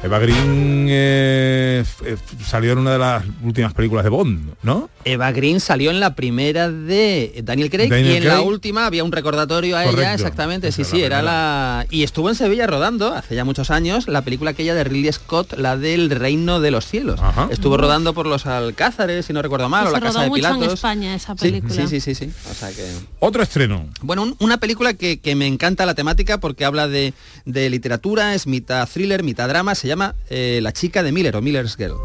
Eva 0.02 0.18
Green 0.18 0.86
eh, 0.90 1.82
eh, 2.04 2.16
salió 2.44 2.72
en 2.72 2.78
una 2.78 2.92
de 2.92 2.98
las 2.98 3.24
últimas 3.42 3.72
películas 3.72 4.04
de 4.04 4.10
Bond, 4.10 4.52
¿no? 4.62 4.90
Eva 5.06 5.32
Green 5.32 5.60
salió 5.60 5.90
en 5.90 5.98
la 5.98 6.14
primera 6.14 6.70
de 6.70 7.40
Daniel 7.42 7.70
Craig 7.70 7.88
Daniel 7.88 8.12
y 8.12 8.16
en 8.16 8.28
la 8.28 8.42
última 8.42 8.84
había 8.84 9.02
un 9.02 9.12
recordatorio 9.12 9.78
a 9.78 9.82
Correcto. 9.84 10.02
ella, 10.02 10.14
exactamente, 10.14 10.72
sí, 10.72 10.82
Esa 10.82 10.90
sí, 10.90 11.00
la 11.00 11.06
era 11.06 11.22
la... 11.22 11.86
Y 11.90 12.02
estuvo 12.02 12.28
en 12.28 12.34
Sevilla 12.34 12.66
rodando, 12.66 13.14
hace 13.14 13.34
ya 13.34 13.44
muchos 13.46 13.70
años, 13.70 14.06
la 14.06 14.20
película 14.22 14.50
aquella 14.50 14.74
de 14.74 14.84
Ridley 14.84 15.10
Scott, 15.12 15.54
la 15.56 15.78
del 15.78 16.10
Reino 16.10 16.60
de 16.60 16.70
los 16.70 16.84
Cielos. 16.86 17.18
Estuvo 17.50 17.78
rodando 17.78 18.12
por 18.12 18.26
los 18.26 18.44
Alcázares, 18.44 19.24
si 19.24 19.32
no 19.32 19.40
recuerdo 19.40 19.70
mal, 19.70 19.84
o 19.86 19.88
se 19.88 19.92
la 19.94 20.00
Casa 20.00 20.18
rodó 20.18 20.22
de 20.24 20.28
mucho 20.28 20.46
en 20.48 20.54
Pilatos. 20.56 20.74
España 20.74 21.14
esa 21.14 21.32
Sí, 21.32 21.38
película. 21.50 21.74
sí, 21.74 21.86
sí, 21.88 22.00
sí, 22.00 22.14
sí. 22.14 22.30
O 22.50 22.54
sea 22.54 22.68
que... 22.70 22.86
Otro 23.20 23.42
estreno. 23.42 23.88
Bueno, 24.02 24.22
un- 24.22 24.36
una 24.40 24.58
película 24.58 24.92
que, 24.94 25.18
que 25.18 25.34
me 25.34 25.46
encanta 25.46 25.86
la 25.86 25.94
temática 25.94 26.38
porque 26.40 26.66
habla 26.66 26.88
de, 26.88 27.14
de 27.46 27.70
literatura, 27.70 28.34
es 28.34 28.46
mitad 28.46 28.86
thriller, 28.86 29.22
mitad 29.22 29.48
drama, 29.48 29.74
se 29.74 29.88
llama 29.88 29.93
eh, 30.30 30.60
La 30.62 30.72
chica 30.72 31.02
de 31.02 31.12
Miller 31.12 31.36
o 31.36 31.42
Miller's 31.42 31.76
Girl. 31.76 31.96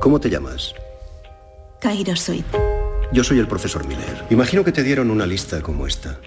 ¿Cómo 0.00 0.20
te 0.20 0.28
llamas? 0.28 0.74
Cairo 1.80 2.16
Sweet. 2.16 2.44
Yo 3.12 3.24
soy 3.24 3.38
el 3.38 3.46
profesor 3.46 3.86
Miller. 3.86 4.24
Imagino 4.30 4.64
que 4.64 4.72
te 4.72 4.82
dieron 4.82 5.10
una 5.10 5.26
lista 5.26 5.62
como 5.62 5.86
esta. 5.86 6.18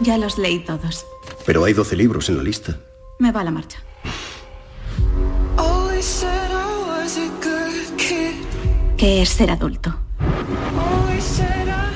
Ya 0.00 0.16
los 0.18 0.38
leí 0.38 0.60
todos. 0.60 1.06
Pero 1.44 1.64
hay 1.64 1.72
12 1.72 1.96
libros 1.96 2.28
en 2.28 2.38
la 2.38 2.42
lista. 2.42 2.76
Me 3.18 3.32
va 3.32 3.44
la 3.44 3.50
marcha. 3.50 3.78
A 5.56 5.90
good 7.42 7.96
kid. 7.96 8.44
¿Qué 8.96 9.22
es 9.22 9.28
ser 9.28 9.50
adulto? 9.50 9.94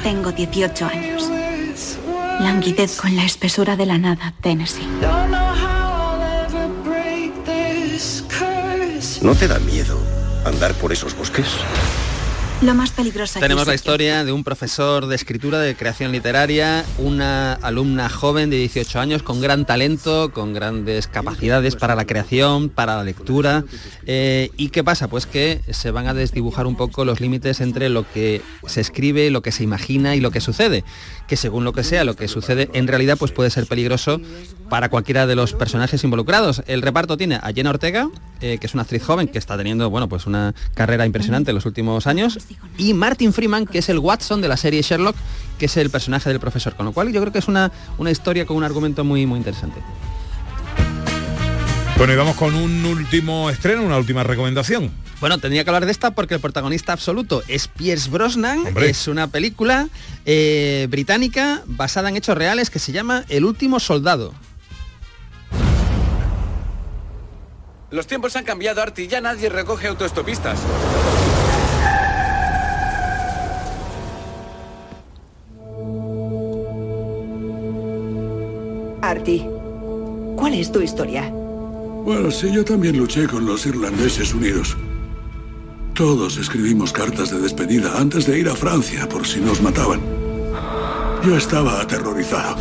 Tengo 0.02 0.32
18 0.32 0.84
años. 0.86 1.30
Languidez 2.40 3.00
con 3.00 3.16
la 3.16 3.24
espesura 3.24 3.76
de 3.76 3.86
la 3.86 3.96
nada, 3.96 4.34
Tennessee. 4.42 4.86
¿No 9.24 9.34
te 9.34 9.48
da 9.48 9.58
miedo 9.58 9.98
andar 10.44 10.74
por 10.74 10.92
esos 10.92 11.16
bosques? 11.16 11.46
Lo 12.62 12.72
más 12.74 12.92
peligroso 12.92 13.32
aquí 13.38 13.42
Tenemos 13.42 13.66
la 13.66 13.72
que- 13.72 13.76
historia 13.76 14.24
de 14.24 14.32
un 14.32 14.42
profesor 14.42 15.06
de 15.06 15.14
escritura, 15.16 15.58
de 15.58 15.74
creación 15.76 16.12
literaria, 16.12 16.82
una 16.96 17.52
alumna 17.54 18.08
joven 18.08 18.48
de 18.48 18.56
18 18.56 19.00
años 19.00 19.22
con 19.22 19.42
gran 19.42 19.66
talento, 19.66 20.30
con 20.32 20.54
grandes 20.54 21.06
capacidades 21.06 21.76
para 21.76 21.94
la 21.94 22.06
creación, 22.06 22.70
para 22.70 22.96
la 22.96 23.04
lectura. 23.04 23.64
Eh, 24.06 24.50
¿Y 24.56 24.70
qué 24.70 24.82
pasa? 24.82 25.08
Pues 25.08 25.26
que 25.26 25.60
se 25.70 25.90
van 25.90 26.06
a 26.06 26.14
desdibujar 26.14 26.66
un 26.66 26.76
poco 26.76 27.04
los 27.04 27.20
límites 27.20 27.60
entre 27.60 27.90
lo 27.90 28.10
que 28.10 28.40
se 28.66 28.80
escribe, 28.80 29.30
lo 29.30 29.42
que 29.42 29.52
se 29.52 29.62
imagina 29.62 30.16
y 30.16 30.20
lo 30.20 30.30
que 30.30 30.40
sucede. 30.40 30.84
Que 31.28 31.36
según 31.36 31.64
lo 31.64 31.72
que 31.74 31.84
sea, 31.84 32.04
lo 32.04 32.16
que 32.16 32.28
sucede 32.28 32.70
en 32.72 32.86
realidad 32.86 33.18
pues 33.18 33.30
puede 33.32 33.50
ser 33.50 33.66
peligroso 33.66 34.20
para 34.70 34.88
cualquiera 34.88 35.26
de 35.26 35.34
los 35.36 35.52
personajes 35.52 36.02
involucrados. 36.02 36.62
El 36.66 36.80
reparto 36.80 37.18
tiene 37.18 37.34
a 37.36 37.52
Jenna 37.54 37.70
Ortega, 37.70 38.08
eh, 38.40 38.56
que 38.58 38.66
es 38.66 38.74
una 38.74 38.84
actriz 38.84 39.02
joven 39.04 39.28
que 39.28 39.38
está 39.38 39.56
teniendo 39.58 39.90
bueno, 39.90 40.08
pues 40.08 40.26
una 40.26 40.54
carrera 40.74 41.04
impresionante 41.04 41.50
en 41.50 41.54
los 41.56 41.66
últimos 41.66 42.06
años, 42.06 42.38
y 42.76 42.94
Martin 42.94 43.32
Freeman, 43.32 43.66
que 43.66 43.78
es 43.78 43.88
el 43.88 43.98
Watson 43.98 44.40
de 44.40 44.48
la 44.48 44.56
serie 44.56 44.82
Sherlock, 44.82 45.16
que 45.58 45.66
es 45.66 45.76
el 45.76 45.90
personaje 45.90 46.28
del 46.28 46.40
profesor. 46.40 46.74
Con 46.74 46.86
lo 46.86 46.92
cual 46.92 47.12
yo 47.12 47.20
creo 47.20 47.32
que 47.32 47.38
es 47.38 47.48
una, 47.48 47.70
una 47.98 48.10
historia 48.10 48.46
con 48.46 48.56
un 48.56 48.64
argumento 48.64 49.04
muy, 49.04 49.26
muy 49.26 49.38
interesante. 49.38 49.80
Bueno, 51.96 52.12
y 52.12 52.16
vamos 52.16 52.36
con 52.36 52.54
un 52.54 52.84
último 52.84 53.50
estreno, 53.50 53.82
una 53.84 53.96
última 53.96 54.24
recomendación. 54.24 54.90
Bueno, 55.20 55.38
tendría 55.38 55.62
que 55.62 55.70
hablar 55.70 55.86
de 55.86 55.92
esta 55.92 56.10
porque 56.10 56.34
el 56.34 56.40
protagonista 56.40 56.92
absoluto 56.92 57.42
es 57.46 57.68
Pierce 57.68 58.10
Brosnan. 58.10 58.66
Hombre. 58.66 58.90
Es 58.90 59.06
una 59.06 59.28
película 59.28 59.88
eh, 60.26 60.88
británica 60.90 61.62
basada 61.66 62.08
en 62.08 62.16
hechos 62.16 62.36
reales 62.36 62.68
que 62.68 62.80
se 62.80 62.90
llama 62.90 63.24
El 63.28 63.44
último 63.44 63.78
soldado. 63.78 64.34
Los 67.90 68.08
tiempos 68.08 68.34
han 68.34 68.44
cambiado, 68.44 68.82
Artie. 68.82 69.06
Ya 69.06 69.20
nadie 69.20 69.48
recoge 69.48 69.86
autoestopistas. 69.86 70.58
¿Cuál 80.36 80.54
es 80.54 80.70
tu 80.72 80.80
historia? 80.80 81.30
Bueno, 81.30 82.30
sí, 82.30 82.50
yo 82.52 82.64
también 82.64 82.98
luché 82.98 83.26
con 83.26 83.46
los 83.46 83.64
irlandeses 83.66 84.34
unidos. 84.34 84.76
Todos 85.94 86.36
escribimos 86.38 86.92
cartas 86.92 87.30
de 87.30 87.40
despedida 87.40 87.98
antes 87.98 88.26
de 88.26 88.38
ir 88.40 88.48
a 88.48 88.54
Francia 88.56 89.08
por 89.08 89.26
si 89.26 89.40
nos 89.40 89.62
mataban. 89.62 90.00
Yo 91.24 91.36
estaba 91.36 91.80
aterrorizado. 91.80 92.56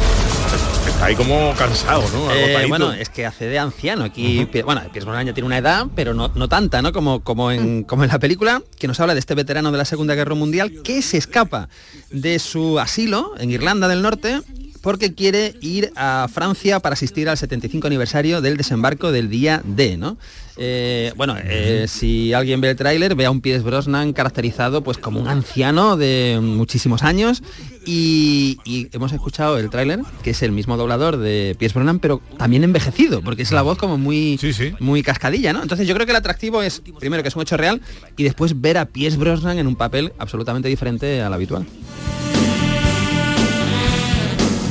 Está 0.87 1.05
ahí 1.05 1.15
como 1.15 1.53
cansado, 1.57 2.03
¿no? 2.13 2.31
Eh, 2.31 2.65
bueno, 2.69 2.93
es 2.93 3.09
que 3.09 3.25
hace 3.25 3.45
de 3.47 3.57
anciano 3.59 4.03
aquí. 4.05 4.45
Pi- 4.51 4.61
Bueno, 4.61 4.81
Pierce 4.91 5.05
Brosnan 5.05 5.25
ya 5.25 5.33
tiene 5.33 5.47
una 5.47 5.57
edad, 5.57 5.87
pero 5.95 6.13
no, 6.13 6.31
no 6.35 6.47
tanta, 6.47 6.81
¿no? 6.81 6.93
Como, 6.93 7.21
como, 7.23 7.51
en, 7.51 7.83
como 7.83 8.03
en 8.03 8.09
la 8.09 8.19
película, 8.19 8.61
que 8.79 8.87
nos 8.87 8.99
habla 8.99 9.13
de 9.13 9.19
este 9.19 9.33
veterano 9.35 9.71
de 9.71 9.77
la 9.79 9.85
Segunda 9.85 10.13
Guerra 10.15 10.35
Mundial 10.35 10.81
que 10.83 11.01
se 11.01 11.17
escapa 11.17 11.67
de 12.11 12.37
su 12.39 12.79
asilo 12.79 13.33
en 13.39 13.49
Irlanda 13.51 13.87
del 13.87 14.01
Norte 14.01 14.41
porque 14.83 15.15
quiere 15.15 15.55
ir 15.61 15.93
a 15.95 16.27
Francia 16.31 16.81
para 16.81 16.93
asistir 16.93 17.29
al 17.29 17.37
75 17.37 17.87
aniversario 17.87 18.41
del 18.41 18.57
desembarco 18.57 19.13
del 19.13 19.29
día 19.29 19.61
D, 19.63 19.95
¿no? 19.95 20.17
Eh, 20.57 21.13
bueno, 21.15 21.35
eh, 21.41 21.85
si 21.87 22.33
alguien 22.33 22.59
ve 22.59 22.71
el 22.71 22.75
tráiler, 22.75 23.15
ve 23.15 23.25
a 23.25 23.31
un 23.31 23.39
Pierce 23.39 23.63
Brosnan 23.63 24.11
caracterizado 24.11 24.83
pues 24.83 24.97
como 24.97 25.21
un 25.21 25.29
anciano 25.29 25.95
de 25.95 26.37
muchísimos 26.41 27.01
años 27.01 27.41
y, 27.85 28.59
y 28.65 28.89
hemos 28.91 29.13
escuchado 29.13 29.57
el 29.57 29.69
tráiler, 29.69 30.01
que 30.21 30.31
es 30.31 30.43
el 30.43 30.51
mismo 30.51 30.75
doblador 30.75 31.15
de 31.15 31.55
Pierce 31.57 31.79
Brosnan, 31.79 31.99
pero 31.99 32.21
también 32.37 32.65
envejecido, 32.65 33.21
porque 33.21 33.43
es 33.43 33.53
la 33.53 33.61
voz 33.61 33.77
como 33.77 33.97
muy, 33.97 34.37
muy 34.81 35.01
cascadilla, 35.01 35.53
¿no? 35.53 35.61
Entonces 35.61 35.87
yo 35.87 35.95
creo 35.95 36.05
que 36.05 36.11
el 36.11 36.17
atractivo 36.17 36.61
es, 36.61 36.81
primero, 36.99 37.23
que 37.23 37.29
es 37.29 37.35
un 37.37 37.43
hecho 37.43 37.55
real 37.55 37.81
y 38.17 38.23
después 38.23 38.59
ver 38.59 38.77
a 38.77 38.85
Pierce 38.85 39.17
Brosnan 39.17 39.59
en 39.59 39.67
un 39.67 39.77
papel 39.77 40.11
absolutamente 40.19 40.67
diferente 40.67 41.21
al 41.21 41.33
habitual. 41.33 41.65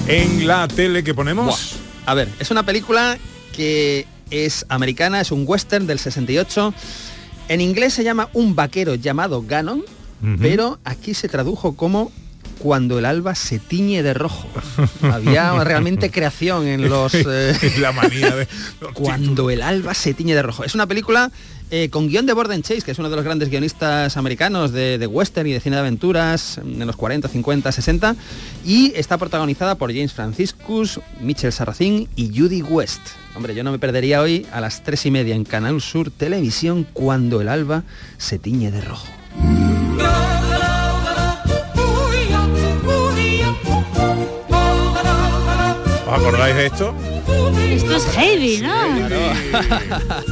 En 0.09 0.47
la 0.47 0.67
tele 0.69 1.05
que 1.05 1.15
ponemos... 1.15 1.47
Buah. 1.47 1.83
A 2.07 2.15
ver, 2.15 2.29
es 2.41 2.51
una 2.51 2.65
película 2.65 3.17
que 3.55 4.07
es 4.31 4.67
americana, 4.69 5.21
es 5.21 5.31
un 5.31 5.45
western 5.47 5.87
del 5.87 5.99
68. 5.99 6.75
En 7.49 7.61
inglés 7.61 7.95
se 7.95 8.03
llama 8.03 8.29
Un 8.33 8.57
vaquero 8.57 8.95
llamado 8.95 9.43
Ganon, 9.43 9.85
pero 10.41 10.79
aquí 10.85 11.15
se 11.15 11.29
tradujo 11.29 11.75
como 11.75 12.13
Cuando 12.59 12.99
el 12.99 13.05
alba 13.05 13.35
se 13.35 13.59
tiñe 13.59 14.03
de 14.03 14.15
rojo. 14.15 14.49
Había 15.03 15.63
realmente 15.65 16.11
creación 16.11 16.67
en 16.67 16.89
los... 16.89 17.15
eh, 17.15 17.55
la 17.79 17.93
manía 17.93 18.35
de... 18.35 18.49
Cuando 18.95 19.51
el 19.51 19.63
alba 19.63 19.95
se 19.95 20.15
tiñe 20.15 20.35
de 20.35 20.43
rojo. 20.43 20.65
Es 20.65 20.75
una 20.75 20.87
película 20.87 21.31
eh, 21.75 21.89
con 21.89 22.07
guion 22.07 22.27
de 22.27 22.35
Borden 22.35 22.61
Chase, 22.61 22.83
que 22.83 22.91
es 22.91 22.99
uno 22.99 23.09
de 23.09 23.17
los 23.17 23.25
grandes 23.25 23.49
guionistas 23.49 24.19
americanos 24.19 24.73
de, 24.73 25.07
western 25.07 25.49
y 25.49 25.55
de 25.55 25.61
cine 25.61 25.77
de 25.77 25.81
aventuras 25.81 26.59
en 26.59 26.87
los 26.87 26.97
40, 26.97 27.29
50, 27.29 27.73
60, 27.73 28.15
y 28.63 28.93
está 28.95 29.17
protagonizada 29.17 29.77
por 29.77 29.91
James 29.91 30.13
Franciscus, 30.13 31.01
Michel 31.23 31.51
Sarracín 31.51 32.11
y 32.15 32.39
Judy 32.39 32.61
West. 32.61 33.01
Hombre, 33.35 33.55
yo 33.55 33.65
no 33.65 33.73
me 33.73 33.79
perdería 33.79 34.21
hoy 34.21 34.47
a 34.53 34.61
las 34.61 34.83
tres 34.83 35.07
y 35.07 35.11
media 35.11 35.35
en 35.35 35.45
Canal 35.45 35.81
Sur 35.81 36.11
Televisión 36.11 36.87
cuando 36.93 37.41
el 37.41 37.49
alba 37.49 37.85
se 38.19 38.39
tiñe 38.39 38.71
de 38.71 38.83
rojo. 38.83 39.09
¿Os 46.13 46.19
acordáis 46.19 46.55
de 46.55 46.67
esto? 46.67 46.95
Esto 47.71 47.97
es 47.97 48.19
Heidi, 48.19 48.61
¿no? 48.61 48.71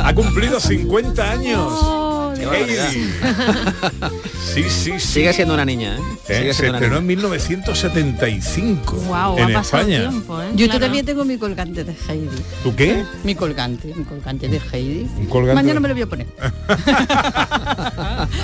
Ha 0.05 0.15
cumplido 0.15 0.61
50 0.61 1.31
años. 1.31 2.10
Sí, 4.53 4.65
sí, 4.65 4.93
sí. 4.99 5.01
Sigue 5.01 5.33
siendo 5.33 5.55
una 5.55 5.65
niña, 5.65 5.97
¿eh? 5.97 6.01
Eh, 6.29 6.39
Sigue 6.39 6.53
se 6.55 6.61
siendo 6.63 6.79
una 6.79 6.79
estrenó 6.79 6.97
en 6.99 7.07
1975 7.07 8.97
Guau, 9.07 9.39
en 9.39 9.51
España. 9.57 10.11
Yo 10.55 10.69
también 10.81 11.07
tengo 11.07 11.25
mi 11.25 11.39
colgante 11.39 11.85
de 11.85 11.95
Heidi. 12.09 12.29
¿Tú 12.65 12.75
qué? 12.75 13.05
Mi 13.23 13.35
colgante, 13.37 13.95
mi 13.95 14.03
colgante 14.05 14.49
de 14.49 14.61
Heidi. 14.73 15.07
Un 15.19 15.27
colgante 15.27 15.55
Mañana 15.63 15.75
de- 15.75 15.81
me 15.81 15.89
lo 15.89 15.95
voy 15.95 16.03
a 16.03 16.07
poner. 16.09 16.27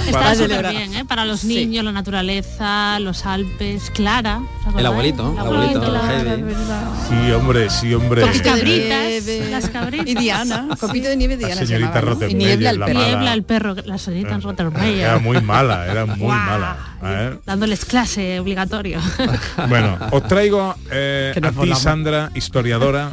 Está 0.07 0.13
Para 0.13 0.35
súper 0.35 0.69
bien, 0.71 0.95
¿eh? 0.95 1.05
Para 1.05 1.25
los 1.25 1.45
niños, 1.45 1.85
la 1.85 1.93
naturaleza, 1.93 3.01
los 3.01 3.27
Alpes, 3.27 3.91
Clara. 3.91 4.41
El 4.79 4.87
abuelito, 4.87 5.33
el 5.33 5.39
abuelito, 5.39 5.81
Clara, 5.81 6.19
Heidi. 6.21 6.31
es 6.31 6.45
verdad. 6.45 6.83
Sí, 7.09 7.33
hombre, 7.33 7.71
sí, 7.71 7.95
hombre. 7.95 8.25
Las 8.27 8.41
cabritas, 8.43 9.05
nieve. 9.09 9.49
las 9.51 9.69
cabritas. 9.71 10.07
Y 10.07 10.15
Diana, 10.15 10.69
copito 10.79 11.09
de 11.09 11.17
nieve 11.17 11.37
Diana. 11.37 11.55
se 11.57 11.67
señorita 11.67 12.01
llamaba, 12.01 12.17
¿no? 12.21 12.29
Y 12.29 12.35
niebla 12.35 12.87
perro. 12.87 13.33
el 13.33 13.43
perro, 13.43 13.75
la 13.87 13.99
señorita 13.99 14.35
en 14.35 14.43
Rottermeier. 14.43 15.07
Era 15.07 15.19
muy 15.19 15.41
mala, 15.41 15.87
era 15.87 16.07
muy 16.07 16.29
mala. 16.29 16.77
¿eh? 17.03 17.39
Dándoles 17.45 17.85
clase 17.85 18.41
obligatorio. 18.41 19.01
Bueno, 19.69 19.99
os 20.13 20.23
traigo 20.29 20.75
eh, 20.91 21.35
a 21.43 21.51
ti. 21.53 21.75
Sandra, 21.75 22.31
historiadora, 22.35 23.13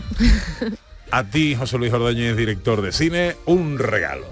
a 1.11 1.23
ti, 1.23 1.55
José 1.55 1.77
Luis 1.77 1.91
Ordóñez, 1.93 2.35
director 2.35 2.81
de 2.81 2.91
cine, 2.91 3.35
un 3.45 3.79
regalo. 3.79 4.27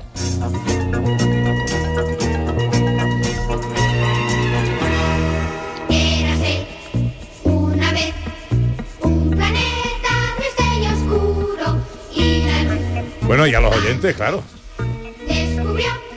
Bueno, 13.32 13.48
y 13.48 13.56
a 13.56 13.62
los 13.62 13.74
oyentes, 13.74 14.14
claro. 14.16 14.44
descubrió 15.26 16.11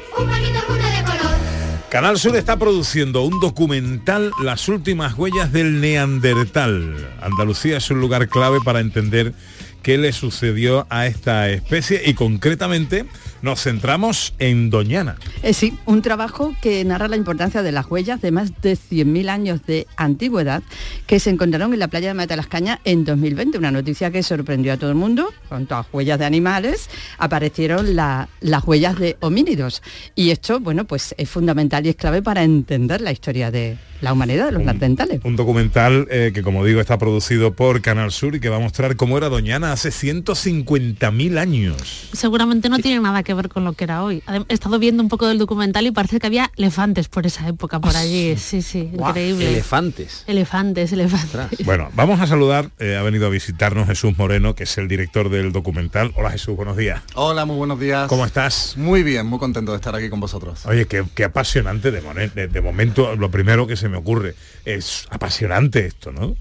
Canal 1.94 2.18
Sur 2.18 2.34
está 2.34 2.58
produciendo 2.58 3.22
un 3.22 3.38
documental 3.38 4.32
Las 4.42 4.68
últimas 4.68 5.14
huellas 5.16 5.52
del 5.52 5.80
Neandertal. 5.80 6.96
Andalucía 7.22 7.76
es 7.76 7.88
un 7.88 8.00
lugar 8.00 8.28
clave 8.28 8.58
para 8.64 8.80
entender 8.80 9.32
qué 9.80 9.96
le 9.96 10.12
sucedió 10.12 10.88
a 10.90 11.06
esta 11.06 11.48
especie 11.50 12.02
y 12.04 12.14
concretamente 12.14 13.06
nos 13.44 13.62
centramos 13.62 14.34
en 14.38 14.70
Doñana. 14.70 15.16
Eh, 15.42 15.52
sí, 15.54 15.74
un 15.86 16.02
trabajo 16.02 16.54
que 16.60 16.84
narra 16.84 17.06
la 17.08 17.16
importancia 17.16 17.62
de 17.62 17.70
las 17.70 17.88
huellas 17.90 18.20
de 18.22 18.32
más 18.32 18.60
de 18.62 18.72
100.000 18.76 19.28
años 19.28 19.60
de 19.66 19.86
antigüedad 19.96 20.62
que 21.06 21.20
se 21.20 21.30
encontraron 21.30 21.72
en 21.72 21.78
la 21.78 21.88
playa 21.88 22.08
de 22.08 22.14
Mata 22.14 22.32
de 22.34 22.38
las 22.38 22.46
Cañas 22.48 22.80
en 22.84 23.04
2020. 23.04 23.58
Una 23.58 23.70
noticia 23.70 24.10
que 24.10 24.22
sorprendió 24.22 24.72
a 24.72 24.76
todo 24.76 24.90
el 24.90 24.96
mundo. 24.96 25.28
Con 25.48 25.66
todas 25.66 25.86
huellas 25.92 26.18
de 26.18 26.24
animales 26.24 26.88
aparecieron 27.18 27.94
la- 27.94 28.28
las 28.40 28.64
huellas 28.64 28.98
de 28.98 29.16
homínidos. 29.20 29.82
Y 30.14 30.30
esto, 30.30 30.58
bueno, 30.60 30.84
pues 30.86 31.14
es 31.18 31.28
fundamental 31.28 31.84
y 31.86 31.90
es 31.90 31.96
clave 31.96 32.22
para 32.22 32.42
entender 32.42 33.00
la 33.00 33.12
historia 33.12 33.50
de 33.50 33.76
la 34.00 34.12
humanidad, 34.12 34.46
de 34.46 34.52
los 34.52 34.62
neandertales. 34.62 35.20
Un 35.24 35.36
documental 35.36 36.06
eh, 36.10 36.32
que, 36.34 36.42
como 36.42 36.64
digo, 36.64 36.80
está 36.80 36.98
producido 36.98 37.54
por 37.54 37.80
Canal 37.80 38.10
Sur 38.12 38.34
y 38.34 38.40
que 38.40 38.48
va 38.48 38.56
a 38.56 38.60
mostrar 38.60 38.96
cómo 38.96 39.16
era 39.16 39.28
Doñana 39.28 39.72
hace 39.72 39.90
150.000 39.90 41.38
años. 41.38 42.08
Seguramente 42.12 42.68
no 42.68 42.78
tiene 42.78 43.00
nada 43.00 43.22
que 43.22 43.33
ver 43.34 43.48
con 43.48 43.64
lo 43.64 43.72
que 43.74 43.84
era 43.84 44.02
hoy. 44.02 44.22
He 44.48 44.54
estado 44.54 44.78
viendo 44.78 45.02
un 45.02 45.08
poco 45.08 45.26
del 45.26 45.38
documental 45.38 45.86
y 45.86 45.90
parece 45.90 46.18
que 46.20 46.26
había 46.26 46.50
elefantes 46.56 47.08
por 47.08 47.26
esa 47.26 47.46
época, 47.48 47.80
por 47.80 47.96
allí. 47.96 48.36
Sí, 48.36 48.62
sí, 48.62 48.90
increíble. 48.92 49.48
Elefantes. 49.52 50.24
Elefantes, 50.26 50.92
elefantes. 50.92 51.50
Bueno, 51.64 51.90
vamos 51.94 52.20
a 52.20 52.26
saludar, 52.26 52.70
eh, 52.78 52.96
ha 52.96 53.02
venido 53.02 53.26
a 53.26 53.30
visitarnos 53.30 53.86
Jesús 53.86 54.16
Moreno, 54.18 54.54
que 54.54 54.64
es 54.64 54.78
el 54.78 54.88
director 54.88 55.28
del 55.30 55.52
documental. 55.52 56.12
Hola 56.16 56.30
Jesús, 56.30 56.56
buenos 56.56 56.76
días. 56.76 57.02
Hola, 57.14 57.44
muy 57.44 57.56
buenos 57.56 57.78
días. 57.80 58.08
¿Cómo 58.08 58.24
estás? 58.26 58.74
Muy 58.76 59.02
bien, 59.02 59.26
muy 59.26 59.38
contento 59.38 59.72
de 59.72 59.76
estar 59.76 59.94
aquí 59.94 60.08
con 60.10 60.20
vosotros. 60.20 60.64
Oye, 60.66 60.86
qué, 60.86 61.04
qué 61.14 61.24
apasionante 61.24 61.90
de, 61.90 62.00
de- 62.34 62.48
de 62.48 62.60
momento, 62.60 63.16
lo 63.16 63.30
primero 63.30 63.66
que 63.66 63.76
se 63.76 63.88
me 63.88 63.96
ocurre. 63.96 64.34
Es 64.64 65.06
apasionante 65.10 65.86
esto, 65.86 66.12
¿no? 66.12 66.36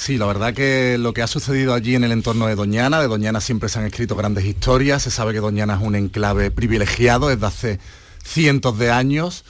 Sí, 0.00 0.16
la 0.16 0.26
verdad 0.26 0.54
que 0.54 0.96
lo 0.96 1.12
que 1.12 1.22
ha 1.22 1.26
sucedido 1.26 1.74
allí 1.74 1.96
en 1.96 2.04
el 2.04 2.12
entorno 2.12 2.46
de 2.46 2.54
Doñana, 2.54 3.00
de 3.00 3.08
Doñana 3.08 3.40
siempre 3.40 3.68
se 3.68 3.80
han 3.80 3.84
escrito 3.84 4.14
grandes 4.14 4.44
historias, 4.44 5.02
se 5.02 5.10
sabe 5.10 5.32
que 5.32 5.40
Doñana 5.40 5.74
es 5.74 5.82
un 5.82 5.96
enclave 5.96 6.52
privilegiado 6.52 7.28
desde 7.28 7.44
hace 7.44 7.80
cientos 8.22 8.78
de 8.78 8.92
años 8.92 9.44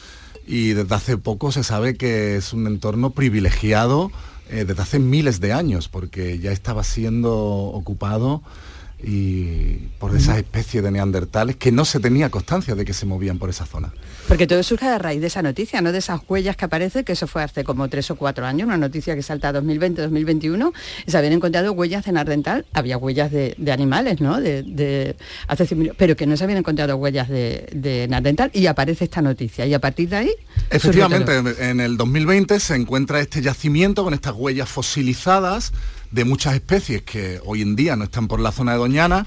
y 0.46 0.70
desde 0.70 0.94
hace 0.94 1.18
poco 1.18 1.52
se 1.52 1.62
sabe 1.62 1.96
que 1.96 2.36
es 2.36 2.54
un 2.54 2.66
entorno 2.66 3.10
privilegiado 3.10 4.10
eh, 4.48 4.64
desde 4.66 4.82
hace 4.82 4.98
miles 4.98 5.38
de 5.40 5.52
años, 5.52 5.88
porque 5.88 6.38
ya 6.38 6.50
estaba 6.50 6.82
siendo 6.82 7.36
ocupado 7.36 8.42
y 9.04 9.90
por 10.00 10.16
esas 10.16 10.38
especies 10.38 10.82
de 10.82 10.90
neandertales 10.90 11.56
que 11.56 11.72
no 11.72 11.84
se 11.84 12.00
tenía 12.00 12.30
constancia 12.30 12.74
de 12.74 12.86
que 12.86 12.94
se 12.94 13.04
movían 13.04 13.38
por 13.38 13.50
esa 13.50 13.66
zona. 13.66 13.92
Porque 14.28 14.46
todo 14.46 14.62
surge 14.62 14.86
a 14.86 14.98
raíz 14.98 15.22
de 15.22 15.28
esa 15.28 15.40
noticia, 15.40 15.80
no 15.80 15.90
de 15.90 15.98
esas 15.98 16.20
huellas 16.28 16.54
que 16.54 16.66
aparece, 16.66 17.02
que 17.02 17.12
eso 17.12 17.26
fue 17.26 17.42
hace 17.42 17.64
como 17.64 17.88
tres 17.88 18.10
o 18.10 18.16
cuatro 18.16 18.44
años, 18.44 18.66
una 18.66 18.76
noticia 18.76 19.14
que 19.14 19.22
salta 19.22 19.48
a 19.48 19.54
2020-2021, 19.54 20.72
y 21.06 21.10
se 21.10 21.16
habían 21.16 21.32
encontrado 21.32 21.72
huellas 21.72 22.04
de 22.04 22.12
Nardental, 22.12 22.66
había 22.74 22.98
huellas 22.98 23.32
de, 23.32 23.56
animales, 23.72 24.20
¿no? 24.20 24.38
De, 24.38 24.62
de 24.62 25.16
hace 25.46 25.64
100.000 25.64 25.94
pero 25.96 26.14
que 26.14 26.26
no 26.26 26.36
se 26.36 26.44
habían 26.44 26.58
encontrado 26.58 26.96
huellas 26.96 27.28
de, 27.28 27.68
de 27.72 28.06
Nardental, 28.08 28.50
y 28.52 28.66
aparece 28.66 29.04
esta 29.04 29.22
noticia, 29.22 29.64
y 29.64 29.72
a 29.72 29.78
partir 29.78 30.10
de 30.10 30.16
ahí... 30.16 30.30
Efectivamente, 30.68 31.32
en 31.60 31.80
el 31.80 31.96
2020 31.96 32.60
se 32.60 32.74
encuentra 32.74 33.20
este 33.20 33.40
yacimiento 33.40 34.04
con 34.04 34.12
estas 34.12 34.34
huellas 34.34 34.68
fosilizadas 34.68 35.72
de 36.10 36.24
muchas 36.24 36.54
especies 36.54 37.02
que 37.02 37.40
hoy 37.46 37.62
en 37.62 37.76
día 37.76 37.96
no 37.96 38.04
están 38.04 38.28
por 38.28 38.40
la 38.40 38.52
zona 38.52 38.72
de 38.72 38.78
Doñana 38.78 39.26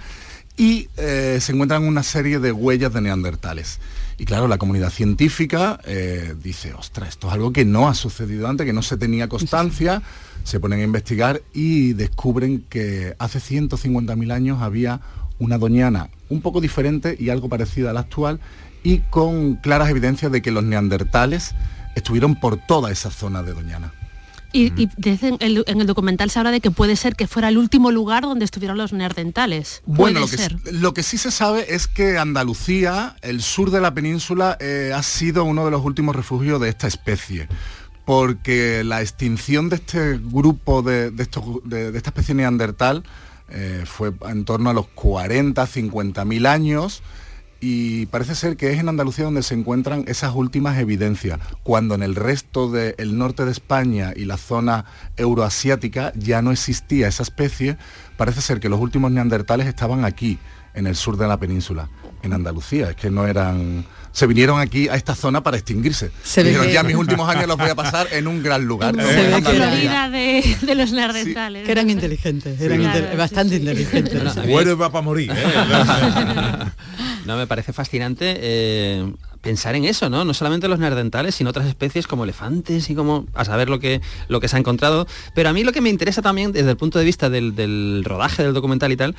y 0.57 0.89
eh, 0.97 1.39
se 1.41 1.53
encuentran 1.53 1.83
una 1.83 2.03
serie 2.03 2.39
de 2.39 2.51
huellas 2.51 2.93
de 2.93 3.01
neandertales. 3.01 3.79
Y 4.21 4.25
claro, 4.25 4.47
la 4.47 4.59
comunidad 4.59 4.91
científica 4.91 5.79
eh, 5.83 6.35
dice, 6.43 6.75
ostras, 6.75 7.09
esto 7.09 7.25
es 7.25 7.33
algo 7.33 7.51
que 7.51 7.65
no 7.65 7.89
ha 7.89 7.95
sucedido 7.95 8.47
antes, 8.47 8.67
que 8.67 8.71
no 8.71 8.83
se 8.83 8.95
tenía 8.95 9.27
constancia, 9.27 10.03
se 10.43 10.59
ponen 10.59 10.81
a 10.81 10.83
investigar 10.83 11.41
y 11.55 11.93
descubren 11.93 12.63
que 12.69 13.15
hace 13.17 13.39
150.000 13.39 14.31
años 14.31 14.61
había 14.61 15.01
una 15.39 15.57
doñana 15.57 16.11
un 16.29 16.41
poco 16.41 16.61
diferente 16.61 17.17
y 17.19 17.29
algo 17.29 17.49
parecida 17.49 17.89
a 17.89 17.93
la 17.93 18.01
actual 18.01 18.39
y 18.83 18.99
con 18.99 19.55
claras 19.55 19.89
evidencias 19.89 20.31
de 20.31 20.43
que 20.43 20.51
los 20.51 20.63
neandertales 20.63 21.55
estuvieron 21.95 22.39
por 22.39 22.57
toda 22.57 22.91
esa 22.91 23.09
zona 23.09 23.41
de 23.41 23.55
Doñana. 23.55 23.91
Y, 24.53 24.71
el- 25.39 25.63
en 25.67 25.81
el 25.81 25.87
documental 25.87 26.29
se 26.29 26.39
habla 26.39 26.51
de 26.51 26.59
que 26.61 26.71
puede 26.71 26.95
ser 26.95 27.15
que 27.15 27.27
fuera 27.27 27.49
el 27.49 27.57
último 27.57 27.91
lugar 27.91 28.23
donde 28.23 28.45
estuvieron 28.45 28.77
los 28.77 28.91
neandertales. 28.93 29.81
Bueno, 29.85 30.19
lo 30.21 30.27
que, 30.27 30.37
ser. 30.37 30.55
lo 30.73 30.93
que 30.93 31.03
sí 31.03 31.17
se 31.17 31.31
sabe 31.31 31.73
es 31.73 31.87
que 31.87 32.17
Andalucía, 32.17 33.15
el 33.21 33.41
sur 33.41 33.71
de 33.71 33.81
la 33.81 33.93
península, 33.93 34.57
eh, 34.59 34.91
ha 34.95 35.03
sido 35.03 35.43
uno 35.45 35.63
de 35.65 35.71
los 35.71 35.83
últimos 35.85 36.15
refugios 36.15 36.59
de 36.59 36.69
esta 36.69 36.87
especie. 36.87 37.47
Porque 38.05 38.83
la 38.83 39.01
extinción 39.01 39.69
de 39.69 39.75
este 39.77 40.17
grupo 40.17 40.81
de, 40.81 41.11
de 41.11 41.23
estos- 41.23 41.61
de- 41.63 41.91
de 41.91 41.97
esta 41.97 42.09
especie 42.09 42.33
neandertal 42.35 43.03
eh, 43.49 43.83
fue 43.85 44.11
en 44.27 44.45
torno 44.45 44.69
a 44.69 44.73
los 44.73 44.87
40, 44.87 45.65
50 45.67 46.23
mil 46.25 46.45
años 46.45 47.03
y 47.61 48.07
parece 48.07 48.33
ser 48.33 48.57
que 48.57 48.73
es 48.73 48.79
en 48.79 48.89
Andalucía 48.89 49.25
donde 49.25 49.43
se 49.43 49.53
encuentran 49.53 50.03
esas 50.07 50.33
últimas 50.33 50.79
evidencias, 50.79 51.39
cuando 51.61 51.93
en 51.93 52.01
el 52.01 52.15
resto 52.15 52.71
del 52.71 53.17
norte 53.17 53.45
de 53.45 53.51
España 53.51 54.13
y 54.15 54.25
la 54.25 54.37
zona 54.37 54.85
euroasiática 55.15 56.11
ya 56.15 56.41
no 56.41 56.51
existía 56.51 57.07
esa 57.07 57.21
especie, 57.21 57.77
parece 58.17 58.41
ser 58.41 58.59
que 58.59 58.67
los 58.67 58.79
últimos 58.79 59.11
neandertales 59.11 59.67
estaban 59.67 60.03
aquí, 60.03 60.39
en 60.73 60.87
el 60.87 60.95
sur 60.95 61.17
de 61.17 61.27
la 61.27 61.37
península, 61.37 61.89
en 62.23 62.33
Andalucía, 62.33 62.91
es 62.91 62.95
que 62.95 63.09
no 63.09 63.25
eran... 63.27 63.85
Se 64.13 64.27
vinieron 64.27 64.59
aquí 64.59 64.89
a 64.89 64.95
esta 64.95 65.15
zona 65.15 65.41
para 65.41 65.55
extinguirse. 65.55 66.11
Se 66.21 66.43
ve 66.43 66.49
Dijeron, 66.49 66.67
que- 66.67 66.73
ya 66.73 66.83
mis 66.83 66.97
últimos 66.97 67.29
años 67.29 67.47
los 67.47 67.55
voy 67.57 67.69
a 67.69 67.75
pasar 67.75 68.07
en 68.11 68.27
un 68.27 68.43
gran 68.43 68.65
lugar. 68.65 68.93
En 68.99 69.05
que 69.05 69.51
es 69.51 69.57
la. 69.57 69.69
Florida 69.71 70.09
de, 70.09 70.57
de 70.63 70.75
los 70.75 70.91
neandertales. 70.91 71.63
Que 71.65 71.71
eran 71.71 71.89
inteligentes, 71.89 72.59
eran 72.59 72.79
Claro, 72.81 73.07
bastante 73.17 73.55
inteligentes. 73.55 74.21
Bueno, 74.49 74.77
va 74.77 74.91
para 74.91 75.01
morir. 75.01 75.31
¿eh? 75.33 75.43
No, 77.25 77.37
me 77.37 77.47
parece 77.47 77.71
fascinante. 77.71 78.33
eh, 78.37 79.13
pensar 79.41 79.73
en 79.75 79.85
eso, 79.85 80.07
¿no? 80.07 80.23
No 80.23 80.35
solamente 80.35 80.67
los 80.67 80.77
neandertales, 80.77 81.33
sino 81.33 81.49
otras 81.49 81.65
especies 81.65 82.05
como 82.05 82.23
elefantes 82.25 82.87
y 82.91 82.95
como 82.95 83.25
a 83.33 83.43
saber 83.43 83.69
lo 83.69 83.79
que, 83.79 83.99
lo 84.27 84.39
que 84.39 84.47
se 84.47 84.55
ha 84.55 84.59
encontrado. 84.59 85.07
Pero 85.33 85.49
a 85.49 85.53
mí 85.53 85.63
lo 85.63 85.71
que 85.71 85.81
me 85.81 85.89
interesa 85.89 86.21
también 86.21 86.51
desde 86.51 86.69
el 86.69 86.77
punto 86.77 86.99
de 86.99 87.05
vista 87.05 87.27
del, 87.29 87.55
del 87.55 88.03
rodaje 88.05 88.43
del 88.43 88.53
documental 88.53 88.91
y 88.91 88.97
tal, 88.97 89.15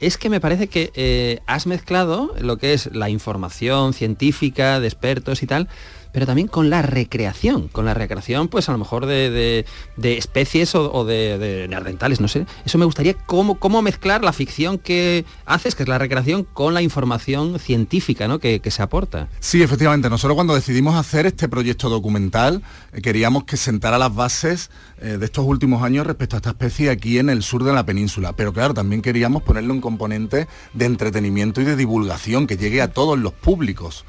es 0.00 0.18
que 0.18 0.30
me 0.30 0.40
parece 0.40 0.68
que 0.68 0.92
eh, 0.94 1.40
has 1.46 1.66
mezclado 1.66 2.34
lo 2.38 2.58
que 2.58 2.72
es 2.72 2.94
la 2.94 3.08
información 3.10 3.92
científica 3.92 4.80
de 4.80 4.86
expertos 4.86 5.42
y 5.42 5.46
tal, 5.46 5.68
pero 6.16 6.24
también 6.24 6.48
con 6.48 6.70
la 6.70 6.80
recreación, 6.80 7.68
con 7.68 7.84
la 7.84 7.92
recreación 7.92 8.48
pues 8.48 8.70
a 8.70 8.72
lo 8.72 8.78
mejor 8.78 9.04
de, 9.04 9.66
de- 9.98 10.16
especies 10.16 10.74
o, 10.74 10.90
o 10.90 11.04
de, 11.04 11.36
de 11.36 11.68
neandertales, 11.68 12.22
no 12.22 12.26
sé. 12.28 12.46
Eso 12.64 12.78
me 12.78 12.86
gustaría 12.86 13.12
cómo, 13.12 13.56
cómo 13.58 13.82
mezclar 13.82 14.24
la 14.24 14.32
ficción 14.32 14.78
que 14.78 15.26
haces, 15.44 15.74
que 15.74 15.82
es 15.82 15.88
la 15.90 15.98
recreación, 15.98 16.44
con 16.44 16.72
la 16.72 16.80
información 16.80 17.58
científica 17.58 18.28
¿no? 18.28 18.38
que, 18.38 18.60
que 18.60 18.70
se 18.70 18.82
aporta. 18.82 19.28
Sí, 19.40 19.62
efectivamente. 19.62 20.08
Nosotros 20.08 20.36
cuando 20.36 20.54
decidimos 20.54 20.94
hacer 20.94 21.26
este 21.26 21.50
proyecto 21.50 21.90
documental, 21.90 22.62
eh, 22.94 23.02
queríamos 23.02 23.44
que 23.44 23.58
sentara 23.58 23.98
las 23.98 24.14
bases 24.14 24.70
eh, 25.02 25.18
de 25.18 25.24
estos 25.26 25.44
últimos 25.44 25.82
años 25.82 26.06
respecto 26.06 26.36
a 26.36 26.38
esta 26.38 26.50
especie 26.50 26.88
aquí 26.88 27.18
en 27.18 27.28
el 27.28 27.42
sur 27.42 27.62
de 27.62 27.74
la 27.74 27.84
península. 27.84 28.32
Pero 28.32 28.54
claro, 28.54 28.72
también 28.72 29.02
queríamos 29.02 29.42
ponerle 29.42 29.70
un 29.70 29.82
componente 29.82 30.48
de 30.72 30.84
entretenimiento 30.86 31.60
y 31.60 31.64
de 31.64 31.76
divulgación 31.76 32.46
que 32.46 32.56
llegue 32.56 32.80
a 32.80 32.88
todos 32.90 33.18
los 33.18 33.34
públicos. 33.34 34.06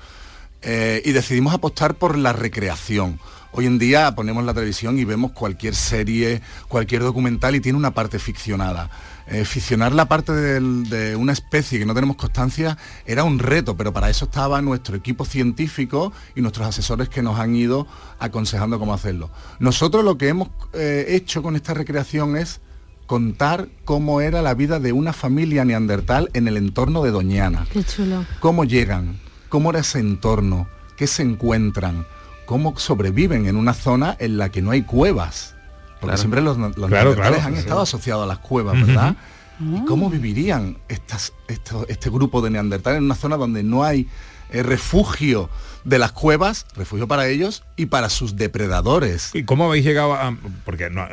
Eh, 0.69 1.01
y 1.05 1.13
decidimos 1.13 1.53
apostar 1.53 1.95
por 1.95 2.17
la 2.17 2.33
recreación. 2.33 3.19
Hoy 3.53 3.65
en 3.67 3.79
día 3.79 4.13
ponemos 4.15 4.43
la 4.43 4.53
televisión 4.53 4.99
y 4.99 5.05
vemos 5.05 5.31
cualquier 5.31 5.73
serie, 5.75 6.41
cualquier 6.67 7.03
documental 7.03 7.55
y 7.55 7.61
tiene 7.61 7.77
una 7.77 7.91
parte 7.91 8.19
ficcionada. 8.19 8.89
Eh, 9.27 9.45
ficcionar 9.45 9.93
la 9.93 10.07
parte 10.09 10.33
del- 10.33 10.89
de 10.89 11.15
una 11.15 11.31
especie 11.31 11.79
que 11.79 11.85
no 11.85 11.93
tenemos 11.93 12.17
constancia 12.17 12.77
era 13.05 13.23
un 13.23 13.39
reto, 13.39 13.77
pero 13.77 13.93
para 13.93 14.09
eso 14.09 14.25
estaba 14.25 14.61
nuestro 14.61 14.97
equipo 14.97 15.23
científico 15.23 16.11
y 16.35 16.41
nuestros 16.41 16.67
asesores 16.67 17.07
que 17.07 17.21
nos 17.21 17.39
han 17.39 17.55
ido 17.55 17.87
aconsejando 18.19 18.77
cómo 18.77 18.93
hacerlo. 18.93 19.29
Nosotros 19.59 20.03
lo 20.03 20.17
que 20.17 20.27
hemos 20.27 20.49
eh, 20.73 21.05
hecho 21.07 21.41
con 21.41 21.55
esta 21.55 21.73
recreación 21.73 22.35
es 22.35 22.59
contar 23.05 23.69
cómo 23.85 24.19
era 24.19 24.41
la 24.41 24.53
vida 24.53 24.81
de 24.81 24.91
una 24.91 25.13
familia 25.13 25.63
neandertal 25.63 26.29
en 26.33 26.49
el 26.49 26.57
entorno 26.57 27.03
de 27.03 27.11
Doñana 27.11 27.65
Qué 27.71 27.81
chulo. 27.85 28.25
cómo 28.41 28.65
llegan, 28.65 29.17
cómo 29.49 29.69
era 29.71 29.79
ese 29.79 29.99
entorno, 29.99 30.67
qué 30.95 31.07
se 31.07 31.23
encuentran, 31.23 32.05
cómo 32.45 32.77
sobreviven 32.77 33.45
en 33.47 33.55
una 33.55 33.73
zona 33.73 34.15
en 34.19 34.37
la 34.37 34.49
que 34.49 34.61
no 34.61 34.71
hay 34.71 34.83
cuevas. 34.83 35.55
Porque 35.99 36.05
Claro. 36.05 36.17
siempre 36.17 36.41
los, 36.41 36.57
los 36.57 36.73
Claro, 36.73 36.89
neandertales 36.89 37.39
claro, 37.39 37.47
han 37.47 37.55
estado 37.55 37.81
asociados 37.81 38.23
a 38.23 38.27
las 38.27 38.39
cuevas. 38.39 38.75
¿verdad? 38.85 39.15
¿Y 39.59 39.83
cómo 39.85 40.09
vivirían 40.09 40.77
estas, 40.87 41.33
esto- 41.47 41.85
este 41.89 42.09
grupo 42.11 42.41
de 42.41 42.51
neandertales 42.51 42.99
en 42.99 43.05
una 43.05 43.15
zona 43.15 43.37
donde 43.37 43.63
no 43.63 43.83
hay 43.83 44.07
eh, 44.51 44.61
refugio 44.63 45.49
de 45.87 45.99
las 45.99 46.11
cuevas, 46.11 46.65
refugio 46.75 47.07
para 47.07 47.27
ellos 47.27 47.63
y 47.77 47.85
para 47.87 48.09
sus 48.09 48.35
depredadores? 48.35 49.31
¿Y 49.33 49.43
cómo 49.43 49.65
habéis 49.67 49.85
llegado 49.85 50.13
a...? 50.13 50.35
Porque 50.65 50.89
no, 50.89 51.05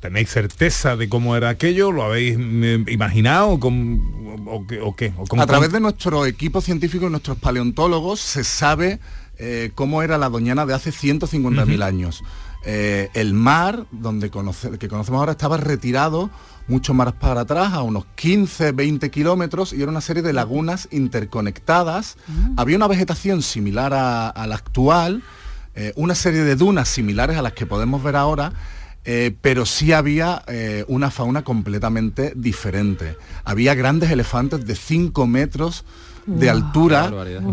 tenéis 0.00 0.28
certeza 0.30 0.96
de 0.96 1.08
cómo 1.08 1.34
era 1.34 1.48
aquello, 1.48 1.90
lo 1.92 2.04
habéis 2.04 2.36
mm, 2.38 2.88
imaginado 2.88 3.58
con- 3.58 4.00
o, 4.46 4.66
qué- 4.66 4.80
o 4.80 4.94
qué? 4.94 5.12
¿O 5.16 5.24
cómo- 5.26 5.42
a 5.42 5.46
través 5.46 5.72
de 5.72 5.80
nuestro 5.80 6.26
equipo 6.26 6.60
científico 6.60 7.06
y 7.06 7.10
nuestros 7.10 7.38
paleontólogos 7.38 8.20
se 8.20 8.44
sabe 8.44 9.00
eh, 9.38 9.70
cómo 9.74 10.02
era 10.02 10.18
la 10.18 10.28
doñana 10.28 10.66
de 10.66 10.74
hace 10.74 10.90
150.000 10.92 11.74
Ujú. 11.76 11.82
años. 11.84 12.22
Eh, 12.64 13.08
el 13.14 13.34
mar, 13.34 13.86
donde 13.92 14.30
conoce- 14.32 14.76
que 14.78 14.88
conocemos 14.88 15.20
ahora, 15.20 15.32
estaba 15.32 15.56
retirado 15.56 16.28
mucho 16.68 16.94
más 16.94 17.12
para 17.14 17.40
atrás, 17.42 17.72
a 17.72 17.82
unos 17.82 18.04
15, 18.14 18.72
20 18.72 19.10
kilómetros, 19.10 19.72
y 19.72 19.82
era 19.82 19.90
una 19.90 20.00
serie 20.00 20.22
de 20.22 20.32
lagunas 20.32 20.86
interconectadas. 20.90 22.16
Había 22.56 22.76
una 22.76 22.88
vegetación 22.88 23.42
similar 23.42 23.94
a, 23.94 24.28
a 24.28 24.46
la 24.46 24.54
actual, 24.56 25.22
eh, 25.74 25.92
una 25.96 26.14
serie 26.14 26.42
de 26.44 26.56
dunas 26.56 26.88
similares 26.88 27.36
a 27.36 27.42
las 27.42 27.52
que 27.52 27.66
podemos 27.66 28.02
ver 28.02 28.16
ahora, 28.16 28.52
eh, 29.04 29.34
pero 29.40 29.64
sí 29.64 29.92
había 29.92 30.42
eh, 30.48 30.84
una 30.88 31.10
fauna 31.10 31.42
completamente 31.42 32.32
diferente. 32.36 33.16
Había 33.44 33.74
grandes 33.74 34.10
elefantes 34.10 34.66
de 34.66 34.74
5 34.74 35.26
metros 35.26 35.84
de 36.26 36.46
Wow. 36.48 36.56
altura 36.56 37.10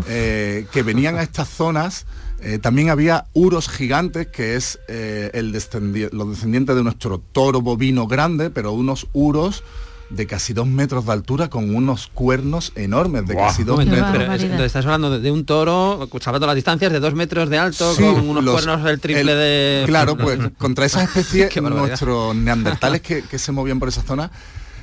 eh, 0.08 0.66
que 0.70 0.82
venían 0.82 1.16
a 1.16 1.22
estas 1.22 1.48
zonas. 1.48 2.04
Eh, 2.42 2.58
también 2.58 2.90
había 2.90 3.26
uros 3.32 3.68
gigantes, 3.68 4.26
que 4.28 4.56
es 4.56 4.78
eh, 4.88 5.30
el 5.34 5.52
descendi- 5.54 6.10
los 6.12 6.30
descendientes 6.30 6.76
de 6.76 6.82
nuestro 6.82 7.18
toro 7.18 7.60
bovino 7.62 8.06
grande, 8.06 8.50
pero 8.50 8.72
unos 8.72 9.06
uros 9.14 9.64
de 10.10 10.26
casi 10.28 10.52
dos 10.52 10.68
metros 10.68 11.04
de 11.06 11.12
altura 11.12 11.48
con 11.48 11.74
unos 11.74 12.06
cuernos 12.06 12.70
enormes 12.76 13.26
de 13.26 13.34
casi 13.34 13.64
dos 13.64 13.78
metros. 13.78 14.06
pero 14.12 14.32
es- 14.34 14.42
entonces 14.42 14.66
estás 14.66 14.84
hablando 14.84 15.10
de, 15.10 15.18
de 15.18 15.30
un 15.32 15.44
toro, 15.44 16.08
salvando 16.20 16.46
las 16.46 16.54
distancias, 16.54 16.92
de 16.92 17.00
dos 17.00 17.14
metros 17.14 17.48
de 17.50 17.58
alto, 17.58 17.92
Sí, 17.94 18.02
con 18.02 18.28
unos 18.28 18.44
los- 18.44 18.54
cuernos 18.54 18.84
del 18.84 19.00
triple 19.00 19.22
el- 19.22 19.26
de... 19.38 19.82
Claro, 19.86 20.16
pues 20.16 20.38
contra 20.58 20.86
esas 20.86 21.04
especies, 21.04 21.50
nuestros 21.62 22.36
neandertales 22.36 23.00
que, 23.00 23.22
que 23.22 23.38
se 23.38 23.50
movían 23.50 23.80
por 23.80 23.88
esa 23.88 24.02
zona 24.02 24.30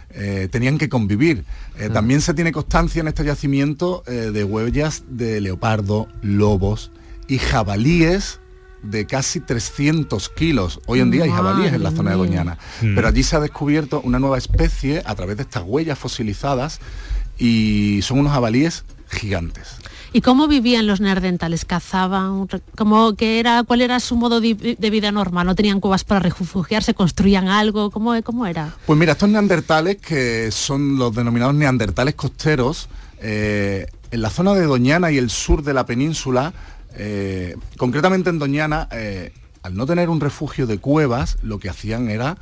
eh, 0.09 0.49
tenían 0.51 0.77
que 0.77 0.89
convivir. 0.89 1.45
Eh, 1.77 1.87
Ah. 1.89 1.93
También 1.93 2.19
se 2.21 2.33
tiene 2.33 2.51
constancia 2.51 2.99
en 2.99 3.07
este 3.07 3.23
yacimiento 3.23 4.03
eh, 4.07 4.31
de 4.33 4.43
huellas 4.43 5.03
de 5.07 5.39
leopardo, 5.39 6.07
lobos 6.21 6.91
y 7.27 7.37
jabalíes 7.37 8.39
de 8.81 9.05
casi 9.05 9.39
300 9.39 10.29
kilos. 10.29 10.81
Hoy 10.85 10.99
en 10.99 11.09
día 11.09 11.23
hay 11.23 11.31
jabalíes 11.31 11.73
en 11.73 11.83
la 11.83 11.91
zona 11.91 12.11
de. 12.11 12.17
Doñana. 12.17 12.57
Mm. 12.81 12.95
Pero 12.95 13.07
allí 13.07 13.23
se 13.23 13.35
ha 13.35 13.39
descubierto 13.39 14.01
una 14.01 14.19
nueva 14.19 14.37
especie 14.37 15.01
a 15.05 15.15
través 15.15 15.37
de 15.37 15.43
estas 15.43 15.63
huellas 15.65 15.97
fosilizadas 15.97 16.79
y 17.37 18.01
son 18.03 18.19
unos 18.19 18.33
jabalíes 18.33 18.83
gigantes. 19.09 19.77
¿Y 20.15 20.21
cómo 20.21 20.47
vivían 20.47 20.85
los 20.85 21.01
neandertales? 21.01 21.65
¿Cazaban? 21.65 22.47
¿Cómo, 22.77 23.15
que 23.15 23.39
era, 23.39 23.63
¿Cuál 23.63 23.81
era 23.81 23.99
su 23.99 24.15
modo 24.15 24.39
de 24.39 24.89
vida 24.91 25.11
normal? 25.11 25.47
¿No 25.47 25.55
tenían 25.55 25.79
cuevas 25.79 26.03
para 26.03 26.19
refugiarse? 26.19 26.93
¿Construían 26.93 27.47
algo? 27.47 27.89
¿Cómo, 27.89 28.13
cómo 28.21 28.45
era? 28.45 28.75
Pues 28.85 28.99
mira, 28.99 29.13
estos 29.13 29.29
neandertales, 29.29 29.97
que 29.97 30.51
son 30.51 30.99
los 30.99 31.15
denominados 31.15 31.55
neandertales 31.55 32.13
costeros, 32.13 32.89
eh, 33.21 33.87
en 34.11 34.21
la 34.21 34.29
zona 34.29 34.53
de 34.53 34.65
Doñana 34.65 35.09
y 35.09 35.17
el 35.17 35.31
sur 35.31 35.63
de 35.63 35.73
la 35.73 35.87
península, 35.87 36.53
eh, 36.95 37.55
concretamente 37.77 38.29
en 38.29 38.39
Doñana, 38.39 38.87
eh, 38.91 39.33
al 39.61 39.75
no 39.75 39.85
tener 39.85 40.09
un 40.09 40.19
refugio 40.19 40.67
de 40.67 40.77
cuevas, 40.77 41.37
lo 41.41 41.59
que 41.59 41.69
hacían 41.69 42.09
era 42.09 42.37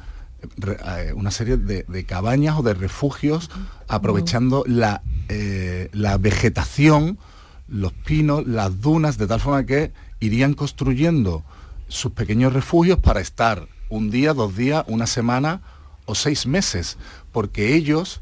eh, 0.68 1.14
una 1.16 1.30
serie 1.30 1.58
de, 1.58 1.86
de 1.88 2.04
cabañas 2.04 2.58
o 2.58 2.64
de 2.64 2.74
refugios 2.74 3.52
aprovechando 3.88 4.64
la, 4.66 5.04
eh, 5.30 5.90
la 5.94 6.18
vegetación, 6.18 7.20
los 7.68 7.94
pinos, 7.94 8.48
las 8.48 8.82
dunas, 8.82 9.18
de 9.18 9.28
tal 9.28 9.40
forma 9.40 9.66
que 9.66 9.92
irían 10.20 10.54
construyendo 10.56 11.44
sus 11.88 12.12
pequeños 12.14 12.54
refugios 12.54 12.98
para 12.98 13.22
estar 13.22 13.68
un 13.90 14.10
día, 14.10 14.34
dos 14.34 14.56
días, 14.56 14.84
una 14.88 15.06
semana 15.06 15.62
o 16.06 16.16
seis 16.16 16.48
meses, 16.48 16.98
porque 17.32 17.76
ellos 17.76 18.22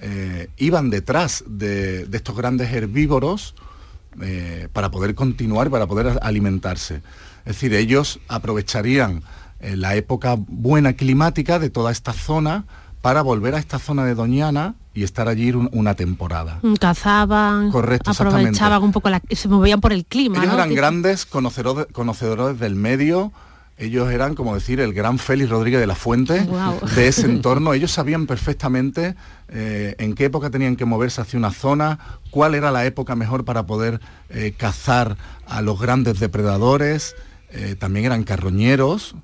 eh, 0.00 0.48
iban 0.56 0.90
detrás 0.90 1.44
de, 1.46 2.06
de 2.06 2.16
estos 2.16 2.36
grandes 2.36 2.72
herbívoros 2.72 3.54
eh, 4.22 4.68
para 4.72 4.90
poder 4.90 5.14
continuar, 5.14 5.70
para 5.70 5.86
poder 5.86 6.18
alimentarse. 6.22 6.96
Es 7.44 7.54
decir, 7.56 7.74
ellos 7.74 8.20
aprovecharían 8.28 9.22
eh, 9.60 9.76
la 9.76 9.94
época 9.94 10.36
buena 10.38 10.92
climática 10.94 11.58
de 11.58 11.70
toda 11.70 11.92
esta 11.92 12.12
zona 12.12 12.64
para 13.02 13.22
volver 13.22 13.54
a 13.54 13.58
esta 13.58 13.78
zona 13.78 14.04
de 14.04 14.14
Doñana 14.14 14.74
y 14.92 15.04
estar 15.04 15.28
allí 15.28 15.52
un- 15.52 15.70
una 15.72 15.94
temporada. 15.94 16.58
Mm, 16.62 16.74
¿Cazaban? 16.74 17.70
Correcto, 17.70 18.10
aprovechaban 18.10 18.82
un 18.82 18.92
poco 18.92 19.08
la, 19.08 19.22
se 19.30 19.48
movían 19.48 19.80
por 19.80 19.92
el 19.92 20.04
clima. 20.04 20.36
Ellos 20.38 20.48
¿no? 20.48 20.54
eran 20.54 20.74
grandes 20.74 21.24
conocedores, 21.26 21.86
conocedores 21.92 22.58
del 22.58 22.74
medio. 22.74 23.32
Ellos 23.78 24.10
eran, 24.10 24.34
como 24.34 24.54
decir, 24.54 24.78
el 24.80 24.92
gran 24.92 25.18
Félix 25.18 25.48
Rodríguez 25.48 25.80
de 25.80 25.86
la 25.86 25.94
Fuente 25.94 26.46
de 26.94 27.08
ese 27.08 27.24
entorno. 27.24 27.72
Ellos 27.72 27.90
sabían 27.90 28.26
perfectamente 28.26 29.14
eh, 29.52 29.96
en 29.98 30.14
qué 30.14 30.26
época 30.26 30.50
tenían 30.50 30.76
que 30.76 30.84
moverse 30.84 31.20
hacia 31.20 31.38
una 31.38 31.50
zona, 31.50 31.98
cuál 32.30 32.54
era 32.54 32.70
la 32.70 32.84
época 32.84 33.16
mejor 33.16 33.44
para 33.44 33.66
poder 33.66 34.00
eh, 34.28 34.54
cazar 34.56 35.16
a 35.46 35.60
los 35.60 35.80
grandes 35.80 36.20
depredadores. 36.20 37.16
Eh, 37.50 37.74
también 37.78 38.06
eran 38.06 38.24
carroñeros. 38.24 39.16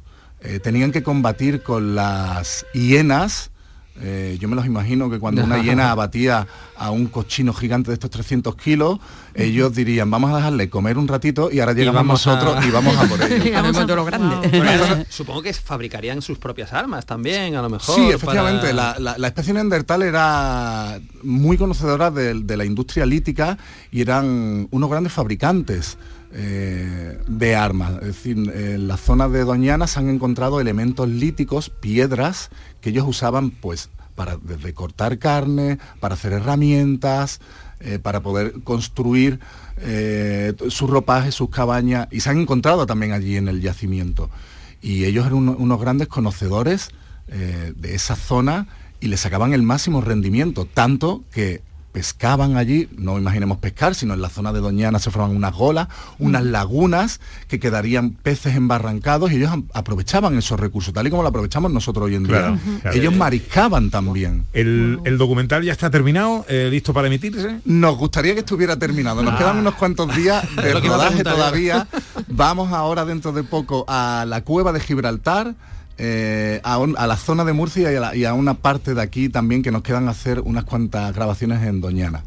tenían 0.62 0.92
que 0.92 1.02
combatir 1.02 1.62
con 1.62 1.94
las 1.94 2.66
hienas. 2.72 3.50
Eh, 4.00 4.36
yo 4.40 4.48
me 4.48 4.56
los 4.56 4.66
imagino 4.66 5.08
que 5.08 5.18
cuando 5.18 5.42
una 5.42 5.62
hiena 5.62 5.90
abatía 5.92 6.46
a 6.76 6.90
un 6.90 7.06
cochino 7.06 7.54
gigante 7.54 7.90
de 7.90 7.94
estos 7.94 8.10
300 8.10 8.54
kilos, 8.56 8.98
ellos 9.34 9.74
dirían, 9.74 10.10
vamos 10.10 10.32
a 10.32 10.36
dejarle 10.36 10.68
comer 10.68 10.98
un 10.98 11.08
ratito 11.08 11.50
y 11.50 11.60
ahora 11.60 11.72
llegamos 11.72 11.94
vamos 12.00 12.26
a- 12.26 12.34
nosotros 12.34 12.66
y 12.66 12.70
vamos 12.70 12.96
a 12.96 13.04
por 13.08 13.22
ellos. 13.32 15.06
Supongo 15.08 15.42
que 15.42 15.52
fabricarían 15.54 16.20
sus 16.22 16.38
propias 16.38 16.72
armas 16.72 17.06
también, 17.06 17.54
a 17.56 17.62
lo 17.62 17.70
mejor. 17.70 17.94
Sí, 17.94 18.10
efectivamente, 18.10 18.68
para- 18.68 18.72
la, 18.74 18.98
la- 18.98 19.18
la 19.18 19.26
especie 19.28 19.52
neandertal 19.54 20.02
era 20.02 21.00
muy 21.22 21.56
conocedora 21.56 22.10
de, 22.10 22.34
de 22.34 22.56
la 22.56 22.64
industria 22.64 23.06
lítica 23.06 23.56
y 23.90 24.02
eran 24.02 24.68
unos 24.70 24.90
grandes 24.90 25.12
fabricantes 25.12 25.96
eh, 26.32 27.18
de 27.26 27.56
armas. 27.56 27.92
Es 28.02 28.08
decir, 28.08 28.36
en 28.36 28.88
la 28.88 28.96
zona 28.96 29.28
de 29.28 29.44
Doñana 29.44 29.86
se 29.86 30.00
han 30.00 30.08
encontrado 30.10 30.60
elementos 30.60 31.08
líticos, 31.08 31.70
piedras, 31.70 32.50
que 32.86 32.90
ellos 32.90 33.06
usaban 33.08 33.50
pues 33.50 33.90
para 34.14 34.36
desde 34.36 34.72
cortar 34.72 35.18
carne, 35.18 35.78
para 35.98 36.14
hacer 36.14 36.32
herramientas, 36.32 37.40
eh, 37.80 37.98
para 37.98 38.20
poder 38.20 38.62
construir 38.62 39.40
eh, 39.78 40.54
sus 40.68 40.88
ropajes, 40.88 41.34
sus 41.34 41.50
cabañas, 41.50 42.06
y 42.12 42.20
se 42.20 42.30
han 42.30 42.38
encontrado 42.38 42.86
también 42.86 43.10
allí 43.10 43.36
en 43.36 43.48
el 43.48 43.60
yacimiento. 43.60 44.30
Y 44.80 45.04
ellos 45.04 45.26
eran 45.26 45.38
uno- 45.38 45.56
unos 45.58 45.80
grandes 45.80 46.06
conocedores 46.06 46.90
eh, 47.26 47.72
de 47.76 47.96
esa 47.96 48.14
zona 48.14 48.68
y 49.00 49.08
le 49.08 49.16
sacaban 49.16 49.52
el 49.52 49.64
máximo 49.64 50.00
rendimiento, 50.00 50.64
tanto 50.64 51.24
que 51.32 51.60
pescaban 51.96 52.58
allí, 52.58 52.90
no 52.98 53.16
imaginemos 53.18 53.56
pescar, 53.56 53.94
sino 53.94 54.12
en 54.12 54.20
la 54.20 54.28
zona 54.28 54.52
de 54.52 54.60
Doñana 54.60 54.98
se 54.98 55.10
forman 55.10 55.34
unas 55.34 55.54
golas, 55.54 55.88
unas 56.18 56.44
lagunas 56.44 57.20
que 57.48 57.58
quedarían 57.58 58.10
peces 58.10 58.54
embarrancados 58.54 59.32
y 59.32 59.36
ellos 59.36 59.50
aprovechaban 59.72 60.36
esos 60.36 60.60
recursos, 60.60 60.92
tal 60.92 61.06
y 61.06 61.10
como 61.10 61.22
lo 61.22 61.30
aprovechamos 61.30 61.72
nosotros 61.72 62.04
hoy 62.04 62.16
en 62.16 62.24
día. 62.24 62.36
Claro, 62.38 62.58
claro. 62.82 62.98
Ellos 62.98 63.16
mariscaban 63.16 63.88
también. 63.88 64.44
El, 64.52 64.98
el 65.06 65.16
documental 65.16 65.62
ya 65.64 65.72
está 65.72 65.88
terminado, 65.88 66.44
eh, 66.50 66.68
listo 66.70 66.92
para 66.92 67.06
emitirse. 67.06 67.60
Nos 67.64 67.96
gustaría 67.96 68.34
que 68.34 68.40
estuviera 68.40 68.78
terminado. 68.78 69.22
Nos 69.22 69.32
Ah. 69.32 69.38
quedan 69.38 69.56
unos 69.56 69.74
cuantos 69.76 70.14
días 70.14 70.44
de 70.56 70.74
rodaje 70.74 71.08
preguntar 71.24 71.32
todavía. 71.34 71.88
Vamos 72.28 72.74
ahora 72.74 73.06
dentro 73.06 73.32
de 73.32 73.42
poco 73.42 73.86
a 73.88 74.26
la 74.28 74.42
cueva 74.42 74.70
de 74.74 74.80
Gibraltar. 74.80 75.54
Eh, 75.98 76.60
a, 76.64 76.78
un- 76.78 76.94
a 76.98 77.06
la 77.06 77.16
zona 77.16 77.44
de 77.44 77.52
Murcia 77.52 77.90
y 77.92 77.96
a, 77.96 78.00
la- 78.00 78.16
y 78.16 78.24
a 78.24 78.34
una 78.34 78.54
parte 78.54 78.94
de 78.94 79.02
aquí 79.02 79.28
también 79.28 79.62
que 79.62 79.70
nos 79.70 79.82
quedan 79.82 80.08
hacer 80.08 80.40
unas 80.40 80.64
cuantas 80.64 81.14
grabaciones 81.14 81.62
en 81.62 81.80
Doñana. 81.80 82.24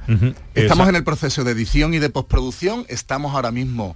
Estamos 0.56 0.84
Esa- 0.84 0.90
en 0.90 0.96
el 0.96 1.04
proceso 1.04 1.44
de 1.44 1.52
edición 1.52 1.94
y 1.94 2.00
de 2.00 2.10
postproducción. 2.10 2.86
Estamos 2.88 3.36
ahora 3.36 3.52
mismo, 3.52 3.96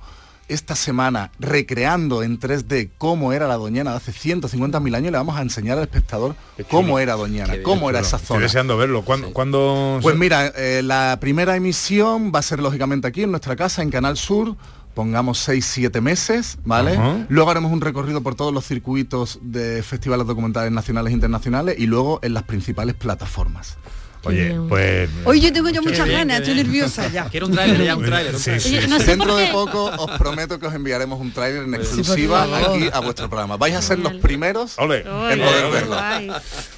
esta 0.50 0.76
semana, 0.76 1.32
recreando 1.40 2.22
en 2.22 2.38
3D 2.40 2.90
cómo 2.98 3.32
era 3.34 3.48
la 3.48 3.56
Doñana 3.56 3.92
de 3.92 3.98
hace 3.98 4.12
150.000 4.12 4.96
años. 4.96 5.12
Le 5.12 5.18
vamos 5.18 5.38
a 5.38 5.42
enseñar 5.42 5.78
al 5.78 5.86
espectador 5.86 6.36
cómo 6.70 7.00
era 7.00 7.14
Doñana, 7.14 7.54
cómo 7.64 7.90
era 7.90 8.00
esa 8.02 8.18
Estoy 8.18 8.28
zona. 8.28 8.40
deseando 8.42 8.78
verlo. 8.78 9.04
¿Cuándo? 9.04 9.32
cuándo- 9.34 10.00
Pues 10.02 10.16
mira, 10.18 10.48
eh, 10.56 10.82
la 10.84 11.18
primera 11.20 11.56
emisión 11.56 12.32
va 12.36 12.40
a 12.40 12.44
ser 12.44 12.60
lógicamente 12.60 13.08
aquí 13.08 13.24
en 13.24 13.32
nuestra 13.32 13.56
casa, 13.56 13.82
en 13.82 13.90
Canal 13.90 14.18
Sur. 14.18 14.56
Pongamos 14.94 15.48
6-7 15.50 16.02
meses, 16.02 16.58
¿vale? 16.66 16.98
Luego 17.30 17.50
haremos 17.50 17.72
un 17.72 17.82
recorrido 17.82 18.22
por 18.22 18.36
todos 18.36 18.54
los 18.54 18.66
circuitos 18.66 19.40
de 19.42 19.82
festivales 19.82 20.28
documentales 20.28 20.72
nacionales 20.72 21.12
e 21.12 21.14
internacionales 21.16 21.76
y 21.80 21.88
luego 21.88 22.20
en 22.22 22.34
las 22.36 22.44
principales 22.44 22.94
plataformas. 22.96 23.78
Oye, 24.26 24.56
pues... 24.70 25.10
Hoy 25.26 25.42
yo 25.42 25.52
tengo 25.52 25.68
yo 25.70 25.82
muchas 25.82 26.06
bien, 26.08 26.20
ganas, 26.20 26.40
estoy 26.40 26.56
nerviosa 26.56 27.10
ya. 27.12 27.26
Quiero 27.32 27.48
un 27.48 27.52
tráiler, 27.52 27.84
ya 27.84 27.96
un 27.98 28.06
tráiler. 28.06 28.40
Sí, 28.40 28.58
sí, 28.58 28.80
no 28.88 28.98
sé 29.00 29.06
Dentro 29.08 29.32
por 29.32 29.38
de 29.40 29.46
qué- 29.48 29.52
poco 29.52 29.84
os 29.86 30.12
prometo 30.18 30.60
que 30.60 30.68
os 30.68 30.74
enviaremos 30.74 31.20
un 31.20 31.34
tráiler 31.34 31.64
en 31.64 31.74
exclusiva 31.74 32.44
aquí 32.44 32.88
a 32.94 33.00
vuestro 33.02 33.28
programa. 33.28 33.58
Vais 33.58 33.76
a 33.76 33.82
ser 33.82 34.00
los 34.00 34.14
primeros 34.14 34.78
Ole. 34.80 35.00
en 35.00 35.40
poder 35.40 35.72
verlo. 35.74 35.98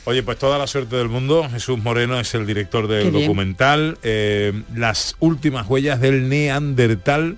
Oye, 0.06 0.24
pues 0.24 0.40
toda 0.40 0.58
la 0.58 0.66
suerte 0.66 0.96
del 0.96 1.10
mundo. 1.10 1.48
Jesús 1.52 1.78
Moreno 1.78 2.20
es 2.20 2.34
el 2.34 2.48
director 2.48 2.88
del 2.88 3.12
Qué 3.12 3.22
documental. 3.22 4.00
eh, 4.02 4.64
Las 4.74 5.16
últimas 5.20 5.68
huellas 5.68 6.00
del 6.02 6.28
Neandertal. 6.30 7.38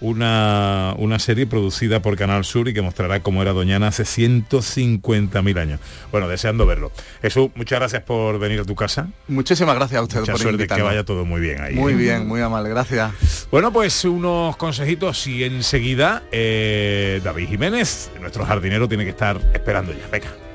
Una, 0.00 0.94
una 0.98 1.18
serie 1.18 1.46
producida 1.46 2.00
por 2.00 2.16
Canal 2.16 2.44
Sur 2.44 2.68
y 2.68 2.74
que 2.74 2.82
mostrará 2.82 3.20
cómo 3.20 3.42
era 3.42 3.52
Doñana 3.52 3.88
hace 3.88 4.04
150.000 4.04 5.58
años. 5.58 5.80
Bueno, 6.12 6.28
deseando 6.28 6.66
verlo. 6.66 6.92
Jesús, 7.20 7.50
muchas 7.56 7.80
gracias 7.80 8.02
por 8.04 8.38
venir 8.38 8.60
a 8.60 8.64
tu 8.64 8.74
casa. 8.76 9.08
Muchísimas 9.26 9.74
gracias 9.74 9.98
a 9.98 10.02
ustedes 10.02 10.20
Mucha 10.22 10.32
por 10.32 10.40
suerte, 10.40 10.56
que 10.58 10.62
invitarnos. 10.64 10.86
vaya 10.88 11.04
todo 11.04 11.24
muy 11.24 11.40
bien 11.40 11.60
ahí. 11.60 11.74
Muy 11.74 11.94
¿eh? 11.94 11.96
bien, 11.96 12.26
muy 12.28 12.40
amable, 12.40 12.68
gracias. 12.70 13.48
Bueno, 13.50 13.72
pues 13.72 14.04
unos 14.04 14.56
consejitos 14.56 15.26
y 15.26 15.42
enseguida 15.44 16.22
eh, 16.30 17.20
David 17.24 17.48
Jiménez, 17.48 18.10
nuestro 18.20 18.44
jardinero, 18.44 18.88
tiene 18.88 19.04
que 19.04 19.10
estar 19.10 19.40
esperando 19.52 19.92
ya. 19.92 20.06
Venga. 20.12 20.47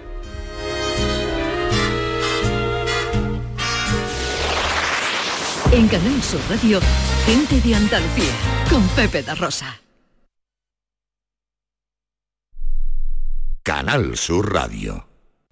En 5.76 5.88
Canal 5.88 6.22
Sur 6.22 6.40
Radio, 6.52 6.80
gente 7.26 7.60
de 7.60 7.74
Andalucía, 7.74 8.32
con 8.70 8.88
Pepe 8.90 9.24
da 9.24 9.34
Rosa. 9.34 9.82
Canal 13.64 14.16
Sur 14.16 14.54
Radio. 14.54 15.13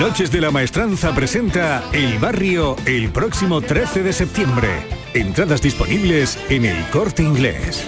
Noches 0.00 0.30
de 0.30 0.40
la 0.40 0.52
Maestranza 0.52 1.12
presenta 1.12 1.82
El 1.92 2.20
Barrio 2.20 2.76
el 2.86 3.10
próximo 3.10 3.60
13 3.60 4.04
de 4.04 4.12
septiembre. 4.12 4.68
Entradas 5.12 5.60
disponibles 5.60 6.38
en 6.48 6.66
el 6.66 6.88
corte 6.90 7.24
inglés. 7.24 7.84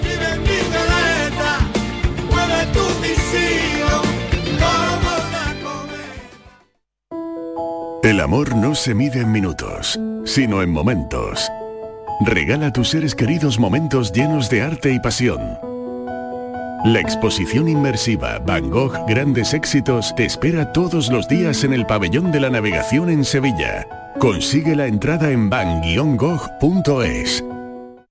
El 8.02 8.20
amor 8.20 8.56
no 8.56 8.74
se 8.74 8.92
mide 8.92 9.20
en 9.20 9.30
minutos, 9.30 10.00
sino 10.24 10.62
en 10.62 10.70
momentos. 10.70 11.48
Regala 12.26 12.66
a 12.68 12.72
tus 12.72 12.88
seres 12.88 13.14
queridos 13.14 13.60
momentos 13.60 14.12
llenos 14.12 14.50
de 14.50 14.62
arte 14.62 14.92
y 14.92 14.98
pasión. 14.98 15.69
La 16.84 16.98
exposición 16.98 17.68
inmersiva 17.68 18.38
Van 18.38 18.70
Gogh 18.70 18.94
Grandes 19.06 19.52
Éxitos 19.52 20.14
te 20.16 20.24
espera 20.24 20.72
todos 20.72 21.10
los 21.10 21.28
días 21.28 21.62
en 21.62 21.74
el 21.74 21.84
Pabellón 21.84 22.32
de 22.32 22.40
la 22.40 22.48
Navegación 22.48 23.10
en 23.10 23.22
Sevilla. 23.22 23.86
Consigue 24.18 24.74
la 24.74 24.86
entrada 24.86 25.30
en 25.30 25.50
van-gogh.es. 25.50 27.44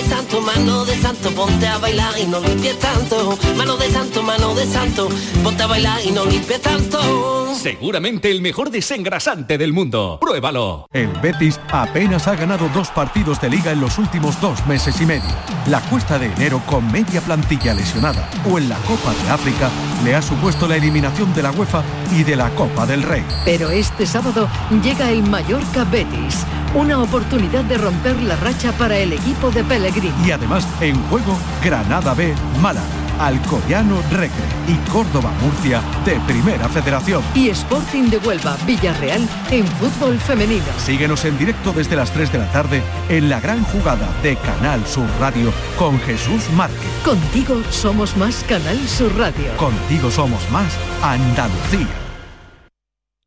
de 0.00 0.08
santo, 0.08 0.40
mano 0.40 0.84
de 0.84 0.96
santo, 0.96 1.30
ponte 1.30 1.66
a 1.66 1.78
bailar 1.78 2.18
y 2.18 2.24
no 2.24 2.40
limpies 2.40 2.78
tanto, 2.78 3.36
mano 3.56 3.76
de 3.76 3.90
santo, 3.90 4.22
mano 4.22 4.54
de 4.54 4.66
santo, 4.66 5.08
ponte 5.42 5.62
a 5.62 5.66
bailar 5.66 5.98
y 6.04 6.10
no 6.10 6.24
limpies 6.24 6.62
tanto. 6.62 7.54
Seguramente 7.54 8.30
el 8.30 8.40
mejor 8.40 8.70
desengrasante 8.70 9.58
del 9.58 9.72
mundo. 9.74 10.18
Pruébalo. 10.20 10.86
El 10.92 11.08
Betis 11.20 11.60
apenas 11.70 12.26
ha 12.28 12.34
ganado 12.34 12.70
dos 12.72 12.88
partidos 12.88 13.40
de 13.40 13.50
liga 13.50 13.72
en 13.72 13.80
los 13.80 13.98
últimos 13.98 14.40
dos 14.40 14.66
meses 14.66 14.98
y 15.00 15.06
medio. 15.06 15.28
La 15.66 15.80
cuesta 15.82 16.18
de 16.18 16.26
enero 16.26 16.62
con 16.66 16.90
media 16.90 17.20
plantilla 17.20 17.74
lesionada 17.74 18.30
o 18.50 18.56
en 18.56 18.70
la 18.70 18.76
Copa 18.78 19.12
de 19.12 19.30
África 19.30 19.68
le 20.04 20.14
ha 20.14 20.22
supuesto 20.22 20.66
la 20.66 20.76
eliminación 20.76 21.34
de 21.34 21.42
la 21.42 21.50
UEFA 21.50 21.82
y 22.12 22.22
de 22.22 22.36
la 22.36 22.48
Copa 22.50 22.86
del 22.86 23.02
Rey. 23.02 23.24
Pero 23.44 23.68
este 23.68 24.06
sábado 24.06 24.48
llega 24.82 25.10
el 25.10 25.22
Mallorca 25.24 25.84
Betis, 25.84 26.46
una 26.74 27.02
oportunidad 27.02 27.64
de 27.64 27.78
romper 27.78 28.20
la 28.22 28.36
racha 28.36 28.72
para 28.72 28.96
el 28.96 29.12
equipo 29.12 29.50
de 29.50 29.64
Pellegrini. 29.64 30.12
Y 30.24 30.30
además 30.30 30.66
en 30.80 31.00
juego 31.08 31.36
Granada 31.62 32.14
B 32.14 32.34
Málaga. 32.60 32.86
Alcoyano 33.20 34.00
Recre 34.10 34.44
y 34.66 34.76
Córdoba 34.90 35.30
Murcia 35.42 35.82
de 36.06 36.18
Primera 36.20 36.68
Federación. 36.70 37.22
Y 37.34 37.50
Sporting 37.50 38.04
de 38.04 38.16
Huelva 38.16 38.56
Villarreal 38.66 39.28
en 39.50 39.66
fútbol 39.66 40.18
femenino. 40.18 40.64
Síguenos 40.78 41.26
en 41.26 41.36
directo 41.36 41.72
desde 41.72 41.96
las 41.96 42.10
3 42.12 42.32
de 42.32 42.38
la 42.38 42.50
tarde 42.50 42.82
en 43.10 43.28
la 43.28 43.40
gran 43.40 43.62
jugada 43.64 44.08
de 44.22 44.36
Canal 44.36 44.86
Sur 44.86 45.06
Radio 45.20 45.52
con 45.78 46.00
Jesús 46.00 46.48
Márquez. 46.56 46.90
Contigo 47.04 47.62
somos 47.70 48.16
más 48.16 48.42
Canal 48.44 48.78
Sur 48.88 49.14
Radio. 49.18 49.54
Contigo 49.58 50.10
somos 50.10 50.50
más 50.50 50.72
Andalucía. 51.02 51.88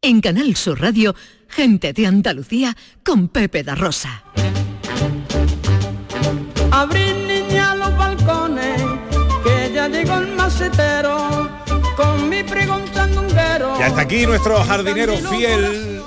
En 0.02 0.20
Canal 0.20 0.56
Sur 0.58 0.82
Radio, 0.82 1.16
gente 1.54 1.94
de 1.94 2.08
Andalucía 2.08 2.76
con 3.06 3.28
Pepe 3.28 3.64
da 3.64 3.76
Rosa. 3.76 4.24
Abrir 6.72 7.16
niña 7.28 7.76
los 7.76 7.96
balcones, 7.96 8.82
que 9.44 9.72
ya 9.74 9.88
llegó 9.88 10.18
el 10.18 10.36
macetero, 10.36 11.50
con 11.96 12.30
mi 12.30 12.44
pregón 12.44 12.82
sandunguero. 12.94 13.80
Y 13.80 13.84
hasta 13.84 14.02
aquí 14.02 14.26
nuestro 14.26 14.58
jardinero 14.64 15.16
fiel, 15.18 16.02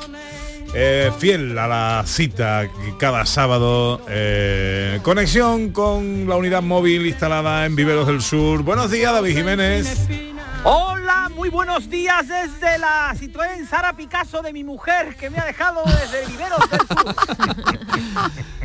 eh, 0.74 1.12
fiel 1.18 1.57
a 1.57 1.68
la 1.68 2.03
cita 2.05 2.68
cada 2.99 3.24
sábado. 3.24 4.01
eh, 4.09 4.99
conexión 5.03 5.70
con 5.70 6.28
la 6.28 6.34
unidad 6.36 6.62
móvil 6.62 7.07
instalada 7.07 7.64
en 7.66 7.76
Viveros 7.76 8.09
del 8.09 8.20
Sur. 8.20 8.62
Buenos 8.62 8.90
días, 8.90 9.12
David 9.12 9.36
Jiménez. 9.36 10.09
Hola, 10.64 11.05
muy 11.34 11.48
buenos 11.48 11.88
días 11.90 12.28
desde 12.28 12.78
la 12.78 13.12
Citroën 13.14 13.66
Sara 13.68 13.94
Picasso 13.94 14.42
de 14.42 14.52
mi 14.52 14.62
mujer 14.64 15.16
que 15.16 15.30
me 15.30 15.38
ha 15.38 15.44
dejado 15.44 15.82
desde 15.84 16.26
Viveros 16.26 16.60
del 16.70 16.80
Sur. 16.80 17.14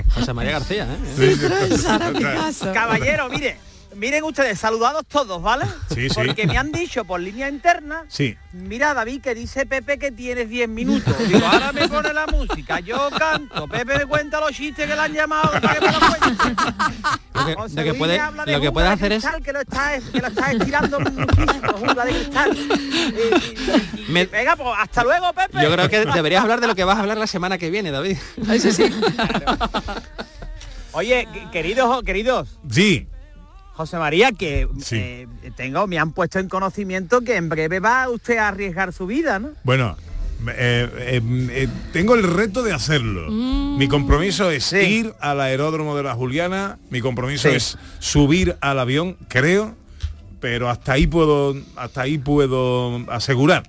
José 0.15 0.33
María 0.33 0.51
García, 0.53 0.87
¿eh? 0.89 0.97
Sí. 1.15 1.77
Sara 1.77 2.11
Picasso. 2.11 2.71
Caballero, 2.73 3.29
mire, 3.29 3.57
miren 3.95 4.23
ustedes, 4.23 4.59
saludados 4.59 5.05
todos, 5.07 5.41
¿vale? 5.41 5.65
Sí, 5.93 6.09
sí. 6.09 6.15
Porque 6.15 6.47
me 6.47 6.57
han 6.57 6.71
dicho 6.71 7.03
por 7.05 7.19
línea 7.19 7.49
interna, 7.49 8.03
Sí. 8.07 8.37
mira 8.53 8.93
David 8.93 9.21
que 9.21 9.35
dice 9.35 9.65
Pepe 9.65 9.97
que 9.99 10.11
tienes 10.11 10.49
10 10.49 10.69
minutos. 10.69 11.13
Digo, 11.27 11.45
ahora 11.45 11.71
me 11.71 11.87
pone 11.89 12.13
la 12.13 12.25
música, 12.27 12.79
yo 12.79 13.09
canto, 13.17 13.67
Pepe 13.67 13.99
me 13.99 14.05
cuenta 14.05 14.39
los 14.39 14.51
chistes 14.51 14.87
que 14.87 14.95
le 14.95 15.01
han 15.01 15.13
llamado. 15.13 15.51
que 15.59 15.67
me. 15.67 15.91
Lo 17.33 17.45
que, 17.47 17.53
José 17.55 17.75
lo 17.75 17.83
que 17.83 17.93
puede, 17.95 18.19
habla 18.19 18.45
de 18.45 18.51
lo 18.51 18.59
que 18.61 18.67
jungla 18.67 18.71
puedes 18.73 18.89
de 18.89 18.93
hacer 18.93 19.11
es... 19.13 19.23
cristal, 19.23 19.43
que 19.43 19.53
lo 19.53 19.61
está, 19.61 19.99
que 20.11 20.19
lo 20.21 20.27
está 20.27 20.51
estirando 20.51 20.99
muchísimo, 20.99 21.73
jungla 21.79 22.05
de 22.05 22.11
cristal. 22.11 22.57
Y- 22.57 24.01
y- 24.01 24.05
Me- 24.11 24.25
Venga, 24.25 24.55
pues 24.55 24.69
hasta 24.77 25.03
luego, 25.03 25.31
Pepe. 25.33 25.61
Yo 25.63 25.71
creo 25.71 25.89
que 25.89 26.05
deberías 26.05 26.43
hablar 26.43 26.59
de 26.61 26.67
lo 26.67 26.75
que 26.75 26.83
vas 26.83 26.97
a 26.97 27.01
hablar 27.01 27.17
la 27.17 27.27
semana 27.27 27.57
que 27.57 27.69
viene, 27.71 27.89
David. 27.91 28.17
Oye, 30.93 31.27
que- 31.33 31.49
queridos, 31.51 32.03
queridos, 32.03 32.49
Sí. 32.69 33.07
José 33.81 33.97
María, 33.97 34.31
que 34.31 34.67
Sí. 34.79 34.95
eh, 34.97 35.27
tengo, 35.55 35.87
me 35.87 35.97
han 35.99 36.11
puesto 36.11 36.39
en 36.39 36.47
conocimiento 36.49 37.21
que 37.21 37.35
en 37.35 37.49
breve 37.49 37.79
va 37.79 38.09
usted 38.09 38.37
a 38.37 38.47
arriesgar 38.49 38.93
su 38.93 39.05
vida, 39.07 39.39
¿no? 39.39 39.49
Bueno, 39.63 39.97
eh, 40.47 40.89
eh, 40.97 41.21
eh, 41.51 41.67
tengo 41.93 42.15
el 42.15 42.23
reto 42.23 42.63
de 42.63 42.73
hacerlo. 42.73 43.29
Mi 43.29 43.87
compromiso 43.87 44.49
es 44.51 44.71
ir 44.73 45.13
al 45.19 45.39
aeródromo 45.41 45.95
de 45.95 46.03
la 46.03 46.13
Juliana, 46.13 46.77
mi 46.89 47.01
compromiso 47.01 47.49
Sí. 47.49 47.55
es 47.55 47.77
subir 47.99 48.55
al 48.61 48.79
avión, 48.79 49.17
creo, 49.27 49.75
pero 50.39 50.69
hasta 50.69 50.93
ahí 50.93 51.05
puedo, 51.07 51.55
hasta 51.75 52.01
ahí 52.01 52.17
puedo 52.17 52.97
asegurar. 53.11 53.63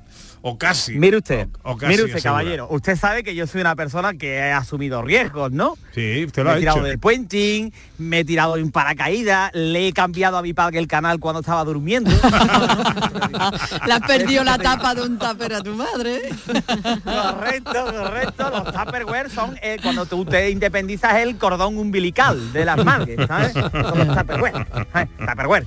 O 0.45 0.59
casi. 0.59 0.97
Mire 0.99 1.18
usted, 1.18 1.49
o 1.62 1.76
casi 1.76 1.93
mire 1.93 2.05
usted, 2.05 2.20
caballero, 2.22 2.66
usted 2.70 2.97
sabe 2.97 3.22
que 3.22 3.34
yo 3.34 3.47
soy 3.47 3.61
una 3.61 3.76
persona 3.76 4.14
que 4.14 4.34
he 4.38 4.53
asumido 4.53 5.01
riesgos, 5.01 5.53
¿no? 5.53 5.76
Sí, 5.95 6.24
usted 6.26 6.43
lo 6.43 6.49
me 6.51 6.55
ha 6.55 6.57
he 6.57 6.61
tirado 6.61 6.78
hecho. 6.78 6.86
del 6.86 6.99
puenting, 6.99 7.72
me 7.99 8.18
he 8.20 8.24
tirado 8.24 8.57
en 8.57 8.72
paracaídas, 8.72 9.51
le 9.55 9.86
he 9.86 9.93
cambiado 9.93 10.36
a 10.38 10.43
mi 10.43 10.53
padre 10.53 10.80
el 10.80 10.88
canal 10.88 11.20
cuando 11.20 11.40
estaba 11.40 11.62
durmiendo. 11.64 12.11
Le 13.86 13.93
has 13.93 14.01
perdido 14.07 14.43
la 14.45 14.59
tapa 14.59 14.95
de 14.95 15.03
un 15.03 15.18
tupper 15.18 15.55
a 15.55 15.61
tu 15.62 15.74
madre. 15.76 16.20
correcto, 17.05 17.84
correcto. 17.84 18.51
Los 18.51 18.72
Tupperware 18.72 19.30
son 19.30 19.57
eh, 19.62 19.78
cuando 19.82 20.07
tú 20.07 20.24
te 20.24 20.51
independizas 20.51 21.14
el 21.16 21.36
cordón 21.38 21.78
umbilical 21.78 22.53
de 22.53 22.64
las 22.64 22.84
madres, 22.84 23.18
¿sabes? 23.26 23.53
Son 23.53 23.99
los 24.07 24.16
Tupperware. 24.16 24.66
¿sabes? 24.93 25.09
Tupperware. 25.18 25.66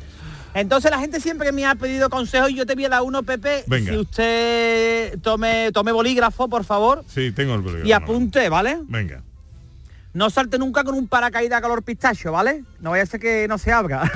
Entonces 0.56 0.90
la 0.90 1.00
gente 1.00 1.20
siempre 1.20 1.52
me 1.52 1.66
ha 1.66 1.76
pedido 1.76 2.10
consejos 2.10 2.50
y 2.50 2.56
yo 2.56 2.66
te 2.66 2.76
voy 2.76 2.86
a 2.86 2.90
dar 2.90 3.02
uno, 3.02 3.24
Pepe. 3.24 3.66
Venga. 3.68 3.92
Si 3.92 3.98
usted 3.98 5.20
tome, 5.20 5.70
tome 5.74 5.92
bolígrafo, 5.92 6.48
por 6.48 6.64
favor, 6.64 7.04
Sí, 7.08 7.32
tengo 7.34 7.54
el 7.56 7.62
bolígrafo. 7.62 7.88
y 7.88 7.92
apunte, 7.92 8.48
¿vale? 8.48 8.80
Venga. 8.84 9.22
No 10.14 10.30
salte 10.30 10.58
nunca 10.58 10.86
con 10.86 10.96
un 10.96 11.10
paracaídas 11.10 11.62
color 11.62 11.84
pistacho, 11.84 12.32
¿vale? 12.32 12.64
No 12.80 12.92
vaya 12.92 13.04
a 13.04 13.06
ser 13.06 13.20
que 13.20 13.48
no 13.50 13.58
se 13.58 13.74
abra. 13.74 14.10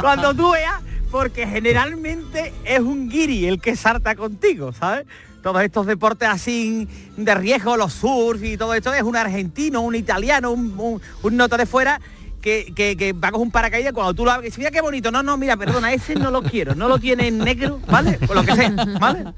Cuando 0.00 0.34
tú 0.34 0.50
veas, 0.52 0.80
porque 1.10 1.46
generalmente 1.46 2.52
es 2.64 2.80
un 2.80 3.08
guiri 3.08 3.46
el 3.46 3.60
que 3.60 3.76
salta 3.76 4.14
contigo, 4.14 4.72
¿sabes? 4.72 5.06
Todos 5.42 5.62
estos 5.62 5.86
deportes 5.86 6.28
así 6.28 6.88
de 7.16 7.34
riesgo, 7.34 7.76
los 7.76 7.92
surf 7.92 8.42
y 8.42 8.56
todo 8.56 8.74
esto, 8.74 8.92
es 8.92 9.02
un 9.02 9.16
argentino, 9.16 9.80
un 9.80 9.94
italiano, 9.94 10.50
un, 10.50 10.74
un, 10.78 11.00
un 11.22 11.36
nota 11.36 11.56
de 11.56 11.66
fuera 11.66 12.00
que, 12.40 12.72
que, 12.74 12.96
que 12.96 13.12
va 13.12 13.30
con 13.30 13.42
un 13.42 13.50
paracaídas 13.50 13.92
cuando 13.92 14.14
tú 14.14 14.24
lo 14.24 14.30
abres, 14.30 14.56
mira 14.58 14.70
qué 14.70 14.80
bonito, 14.80 15.10
no, 15.10 15.22
no, 15.22 15.36
mira, 15.36 15.56
perdona, 15.56 15.92
ese 15.92 16.14
no 16.14 16.30
lo 16.30 16.42
quiero, 16.42 16.74
no 16.74 16.88
lo 16.88 16.98
tiene 16.98 17.28
en 17.28 17.38
negro, 17.38 17.80
¿vale? 17.88 18.18
O 18.28 18.34
lo 18.34 18.44
que 18.44 18.54
sea, 18.54 18.70
¿vale? 19.00 19.26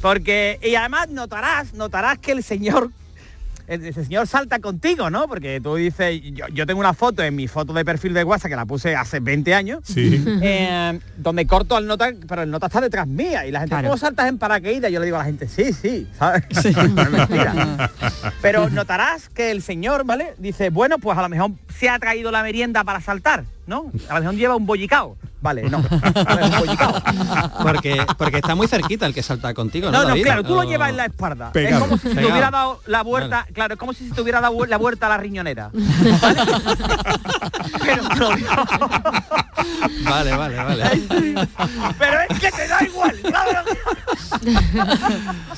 Porque, 0.00 0.60
y 0.62 0.74
además 0.76 1.08
notarás, 1.08 1.74
notarás 1.74 2.18
que 2.18 2.32
el 2.32 2.44
señor, 2.44 2.90
el, 3.68 3.84
ese 3.86 4.04
señor 4.04 4.26
salta 4.26 4.58
contigo, 4.58 5.10
¿no? 5.10 5.28
Porque 5.28 5.60
tú 5.60 5.76
dices, 5.76 6.20
yo, 6.32 6.46
yo 6.48 6.66
tengo 6.66 6.80
una 6.80 6.94
foto 6.94 7.22
en 7.22 7.36
mi 7.36 7.46
foto 7.48 7.72
de 7.72 7.84
perfil 7.84 8.14
de 8.14 8.24
WhatsApp 8.24 8.50
que 8.50 8.56
la 8.56 8.66
puse 8.66 8.96
hace 8.96 9.20
20 9.20 9.54
años, 9.54 9.80
Sí. 9.84 10.24
eh, 10.42 10.98
donde 11.16 11.46
corto 11.46 11.76
al 11.76 11.86
nota, 11.86 12.10
pero 12.26 12.42
el 12.42 12.50
nota 12.50 12.66
está 12.66 12.80
detrás 12.80 13.06
mía 13.06 13.46
y 13.46 13.50
la 13.52 13.60
gente, 13.60 13.70
Claro. 13.74 13.88
¿cómo 13.88 13.98
saltas 13.98 14.28
en 14.28 14.38
paracaídas? 14.38 14.90
Yo 14.90 14.98
le 15.00 15.04
digo 15.06 15.16
a 15.16 15.20
la 15.20 15.24
gente, 15.26 15.46
sí, 15.48 15.72
sí, 15.72 16.08
¿sabes? 16.18 16.44
Mentira. 16.94 17.90
Pero 18.42 18.68
notarás 18.70 19.28
que 19.28 19.50
el 19.50 19.62
señor, 19.62 20.04
¿vale? 20.04 20.34
Dice, 20.38 20.70
bueno, 20.70 20.98
pues 20.98 21.16
a 21.18 21.22
lo 21.22 21.28
mejor 21.28 21.50
se 21.78 21.88
ha 21.88 21.98
traído 21.98 22.30
la 22.30 22.42
merienda 22.42 22.84
para 22.84 23.00
saltar, 23.00 23.44
¿no? 23.66 23.92
A 24.08 24.14
lo 24.14 24.20
mejor 24.20 24.34
lleva 24.36 24.56
un 24.56 24.66
bollicao. 24.66 25.16
Vale, 25.40 25.62
no. 25.70 25.82
Porque, 27.62 28.04
porque 28.16 28.36
está 28.38 28.54
muy 28.54 28.66
cerquita 28.66 29.06
el 29.06 29.14
que 29.14 29.22
salta 29.22 29.54
contigo, 29.54 29.86
¿no, 29.86 29.92
No, 29.92 30.02
no, 30.02 30.08
David? 30.08 30.22
claro, 30.24 30.42
tú 30.42 30.54
lo 30.54 30.64
llevas 30.64 30.90
en 30.90 30.96
la 30.96 31.04
espalda. 31.06 31.52
Pegado. 31.52 31.84
Es 31.84 31.88
como 31.88 31.96
si 31.98 32.08
se 32.08 32.14
te 32.14 32.26
hubiera 32.26 32.50
dado 32.50 32.80
la 32.86 33.02
vuelta, 33.02 33.46
claro, 33.52 33.74
es 33.74 33.78
como 33.80 33.92
si 33.92 34.08
se 34.08 34.14
te 34.14 34.20
hubiera 34.20 34.40
dado 34.40 34.66
la 34.66 34.76
vuelta 34.78 35.06
a 35.06 35.10
la 35.10 35.16
riñonera. 35.18 35.70
¿Vale? 36.20 36.40
Pero 37.84 38.02
digo. 38.36 38.50
Vale, 40.04 40.36
vale, 40.36 40.56
vale. 40.56 40.84
Pero 41.98 42.20
es 42.28 42.40
que 42.40 42.50
te 42.50 42.68
da 42.68 42.82
igual. 42.84 43.16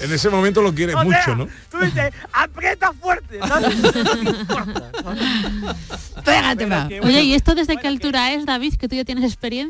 En 0.01 0.13
ese 0.13 0.31
momento 0.31 0.63
lo 0.63 0.75
quieres 0.75 0.95
O 0.97 1.05
mucho, 1.05 1.19
sea, 1.25 1.35
¿no? 1.35 1.49
Tú 1.71 1.79
dices, 1.79 2.13
aprieta 2.33 2.93
fuerte. 2.93 3.39
No 3.39 3.61
te 3.61 4.31
importa. 4.31 4.91
Pégate 6.25 6.69
que 6.89 7.01
Oye, 7.01 7.23
¿y 7.23 7.35
esto 7.35 7.55
desde 7.55 7.77
qué 7.77 7.89
altura 7.89 8.33
es, 8.33 8.47
David? 8.47 8.75
Que 8.75 8.89
tú 8.89 8.97
ya 8.97 9.05
tienes 9.05 9.25
experiencia. 9.25 9.70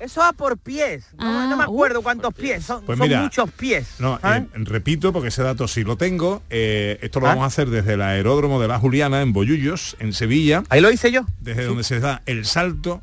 Eso 0.00 0.20
va 0.20 0.32
por 0.32 0.58
pies. 0.58 1.04
No, 1.16 1.48
no 1.48 1.56
me 1.56 1.62
Ah, 1.62 1.66
acuerdo 1.66 2.02
cuántos 2.02 2.34
pies. 2.34 2.64
Son, 2.64 2.84
Pues 2.84 2.98
son 2.98 3.06
mira, 3.06 3.22
muchos 3.22 3.48
pies. 3.52 3.86
No, 4.00 4.18
eh, 4.24 4.46
repito, 4.54 5.12
porque 5.12 5.28
ese 5.28 5.42
dato 5.44 5.68
sí 5.68 5.84
lo 5.84 5.96
tengo. 5.96 6.42
eh, 6.50 6.98
esto 7.02 7.20
lo 7.20 7.26
¿Ah? 7.26 7.30
vamos 7.30 7.44
a 7.44 7.46
hacer 7.46 7.70
desde 7.70 7.94
el 7.94 8.02
aeródromo 8.02 8.60
de 8.60 8.66
la 8.66 8.80
Juliana 8.80 9.22
en 9.22 9.32
Bollullos, 9.32 9.96
en 10.00 10.12
Sevilla, 10.12 10.64
Ahí 10.70 10.80
lo 10.80 10.90
hice 10.90 11.12
yo. 11.12 11.24
desde 11.40 11.64
donde 11.66 11.84
se 11.84 12.00
da 12.00 12.22
el 12.26 12.44
salto 12.46 13.00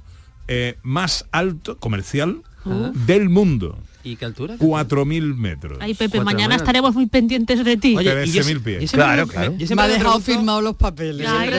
eh, 0.50 0.78
más 0.84 1.26
alto 1.32 1.78
comercial 1.78 2.42
Ah. 2.66 2.92
del 2.94 3.30
mundo. 3.30 3.78
¿Y 4.10 4.16
qué 4.16 4.26
altura? 4.26 4.56
4.000 4.58 5.36
metros. 5.36 5.78
Ay, 5.82 5.94
Pepe, 5.94 6.20
mañana 6.22 6.48
metros. 6.50 6.62
estaremos 6.64 6.96
muy 6.96 7.06
pendientes 7.06 7.64
de 7.64 7.78
ti. 7.78 7.96
Oye, 7.96 8.26
y 8.26 8.32
yo 8.32 8.42
13.000 8.42 8.44
se- 8.44 8.60
pies. 8.60 8.92
Claro, 8.92 9.28
me- 9.28 9.34
claro. 9.34 9.52
Me 9.52 9.66
siempre 9.68 9.86
ha 9.86 9.88
me 9.88 9.94
dejado 9.94 10.20
firmados 10.20 10.64
los 10.64 10.76
papeles. 10.76 11.28
Ay, 11.30 11.50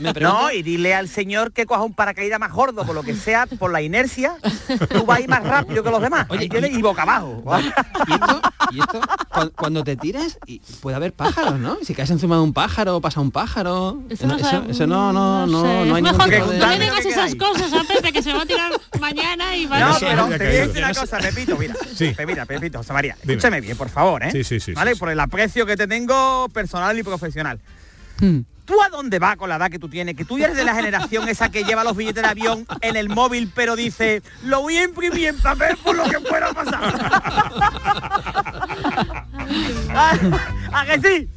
me 0.00 0.12
No, 0.20 0.50
y 0.52 0.62
dile 0.62 0.94
al 0.94 1.08
señor 1.08 1.52
que 1.52 1.66
coja 1.66 1.82
un 1.82 1.92
paracaídas 1.94 2.38
más 2.38 2.52
gordo, 2.52 2.84
por 2.84 2.94
lo 2.94 3.02
que 3.02 3.14
sea, 3.14 3.46
por 3.46 3.72
la 3.72 3.82
inercia, 3.82 4.36
tú 4.90 5.04
vas 5.06 5.18
a 5.18 5.20
ir 5.22 5.28
más 5.28 5.42
rápido 5.42 5.82
que 5.82 5.90
los 5.90 6.00
demás. 6.00 6.26
Oye, 6.28 6.44
¿entiendes? 6.44 6.72
y 6.76 6.82
boca 6.82 7.02
abajo. 7.02 7.42
¿Y 8.08 8.12
esto? 8.12 8.40
¿Y 8.70 8.80
esto? 8.80 9.00
Cuando, 9.56 9.82
te 9.84 9.96
tiras, 9.96 10.38
y 10.46 10.60
puede 10.80 10.96
haber 10.96 11.12
pájaros, 11.12 11.58
¿no? 11.58 11.78
Si 11.82 11.94
caes 11.94 12.10
encima 12.10 12.36
de 12.36 12.42
un 12.42 12.52
pájaro, 12.52 13.00
pasa 13.00 13.20
un 13.20 13.30
pájaro. 13.30 14.02
Eso 14.08 14.26
no, 14.26 14.36
eso, 14.36 14.44
sabe- 14.50 14.70
eso 14.70 14.86
no, 14.86 15.12
no, 15.12 15.46
no, 15.46 15.62
sé. 15.62 15.66
no 15.66 15.94
hay 15.96 16.02
ningún 16.02 16.02
mejor 16.02 16.30
que 16.30 16.36
tipo 16.36 16.50
de... 16.50 16.58
no 16.58 16.66
le 16.68 16.76
Preguntadme 16.76 16.84
digas 17.02 17.06
esas 17.06 17.34
cosas 17.34 17.72
a 17.72 17.84
Pepe, 17.84 18.12
que 18.12 18.22
se 18.22 18.32
va 18.32 18.42
a 18.42 18.46
tirar 18.46 18.72
mañana 19.00 19.56
y 19.56 19.66
va 19.66 19.78
No, 19.80 19.86
a 19.86 19.90
Eso 19.96 20.00
pero 20.00 20.26
te 20.28 20.38
voy 20.38 20.46
a 20.46 20.66
decir 20.66 20.84
una 20.84 20.94
cosa, 20.94 21.07
Pepito, 21.16 21.56
mira. 21.56 21.74
Sí. 21.94 22.14
Mira, 22.26 22.44
Pepito, 22.44 22.78
José 22.78 22.92
María, 22.92 23.16
Dime. 23.22 23.34
escúchame 23.34 23.60
bien, 23.60 23.76
por 23.76 23.88
favor, 23.88 24.22
¿eh? 24.22 24.30
Sí, 24.30 24.44
sí, 24.44 24.60
sí, 24.60 24.72
¿Vale? 24.72 24.90
sí, 24.90 24.94
sí. 24.96 25.00
Por 25.00 25.08
el 25.10 25.20
aprecio 25.20 25.64
que 25.64 25.76
te 25.76 25.86
tengo 25.86 26.48
personal 26.50 26.98
y 26.98 27.02
profesional. 27.02 27.58
Hmm. 28.20 28.40
¿Tú 28.66 28.82
a 28.82 28.90
dónde 28.90 29.18
vas 29.18 29.36
con 29.36 29.48
la 29.48 29.56
edad 29.56 29.70
que 29.70 29.78
tú 29.78 29.88
tienes? 29.88 30.14
Que 30.14 30.26
tú 30.26 30.36
eres 30.36 30.54
de 30.54 30.62
la 30.62 30.74
generación 30.74 31.26
esa 31.26 31.48
que 31.50 31.64
lleva 31.64 31.84
los 31.84 31.96
billetes 31.96 32.22
de 32.22 32.28
avión 32.28 32.66
en 32.82 32.96
el 32.96 33.08
móvil, 33.08 33.50
pero 33.54 33.76
dice, 33.76 34.22
lo 34.44 34.60
voy 34.60 34.76
a 34.76 34.84
imprimir 34.84 35.28
en 35.28 35.38
papel 35.38 35.78
por 35.78 35.96
lo 35.96 36.04
que 36.04 36.20
pueda 36.20 36.52
pasar. 36.52 36.94
¿A, 39.88 40.12
a 40.80 40.84
que 40.84 41.00
sí? 41.00 41.28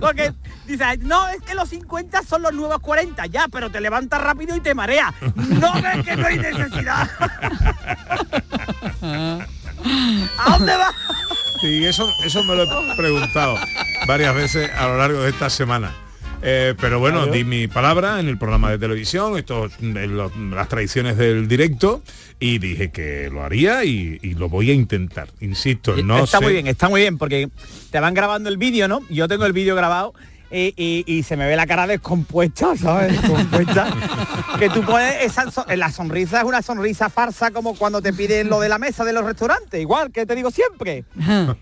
Porque 0.00 0.32
dice, 0.66 0.84
no, 1.00 1.28
es 1.28 1.40
que 1.42 1.54
los 1.54 1.68
50 1.68 2.22
son 2.22 2.42
los 2.42 2.52
nuevos 2.52 2.78
40, 2.80 3.26
ya, 3.26 3.46
pero 3.50 3.70
te 3.70 3.80
levantas 3.80 4.20
rápido 4.20 4.54
y 4.56 4.60
te 4.60 4.74
marea. 4.74 5.12
No 5.34 5.72
ves 5.74 6.04
que 6.04 6.16
no 6.16 6.26
hay 6.26 6.38
necesidad. 6.38 7.10
¿A 10.38 10.50
dónde 10.58 10.76
vas? 10.76 10.94
Sí, 11.60 11.84
eso, 11.84 12.10
eso 12.24 12.44
me 12.44 12.54
lo 12.54 12.64
he 12.64 12.96
preguntado 12.96 13.56
varias 14.06 14.34
veces 14.34 14.70
a 14.76 14.86
lo 14.88 14.98
largo 14.98 15.22
de 15.22 15.30
esta 15.30 15.48
semana. 15.50 15.92
Eh, 16.42 16.74
pero 16.78 17.00
bueno, 17.00 17.20
Claro. 17.22 17.32
di 17.32 17.44
mi 17.44 17.66
palabra 17.66 18.20
en 18.20 18.28
el 18.28 18.36
programa 18.38 18.70
de 18.70 18.78
televisión, 18.78 19.38
estos, 19.38 19.72
eh, 19.80 20.06
lo- 20.06 20.30
las 20.54 20.68
tradiciones 20.68 21.16
del 21.16 21.48
directo, 21.48 22.02
y 22.38 22.58
dije 22.58 22.90
que 22.90 23.30
lo 23.32 23.42
haría 23.42 23.84
y, 23.84 24.18
y 24.22 24.34
lo 24.34 24.48
voy 24.50 24.70
a 24.70 24.74
intentar. 24.74 25.28
Insisto, 25.40 25.96
no 26.04 26.24
está 26.24 26.38
sé. 26.38 26.44
muy 26.44 26.52
bien, 26.52 26.66
está 26.66 26.88
muy 26.90 27.00
bien, 27.00 27.16
porque 27.16 27.48
te 27.90 28.00
van 28.00 28.12
grabando 28.12 28.50
el 28.50 28.58
vídeo, 28.58 28.86
¿no? 28.86 29.00
Yo 29.08 29.28
tengo 29.28 29.46
el 29.46 29.54
vídeo 29.54 29.74
grabado 29.74 30.12
y, 30.50 30.74
y, 30.76 31.04
y, 31.06 31.22
se 31.22 31.36
me 31.36 31.46
ve 31.46 31.56
la 31.56 31.66
cara 31.66 31.86
descompuesta, 31.86 32.76
¿sabes? 32.76 33.20
Compuesta. 33.20 33.92
que 34.58 34.68
tú 34.70 34.82
puedes, 34.82 35.24
esa, 35.24 35.44
eh, 35.68 35.76
la 35.76 35.90
sonrisa 35.90 36.38
es 36.38 36.44
una 36.44 36.62
sonrisa 36.62 37.10
farsa 37.10 37.50
como 37.50 37.74
cuando 37.74 38.00
te 38.00 38.12
piden 38.12 38.48
lo 38.48 38.60
de 38.60 38.68
la 38.68 38.78
mesa 38.78 39.04
de 39.04 39.12
los 39.12 39.24
restaurantes, 39.24 39.80
igual 39.80 40.12
que 40.12 40.24
te 40.24 40.34
digo 40.34 40.50
siempre. 40.50 41.04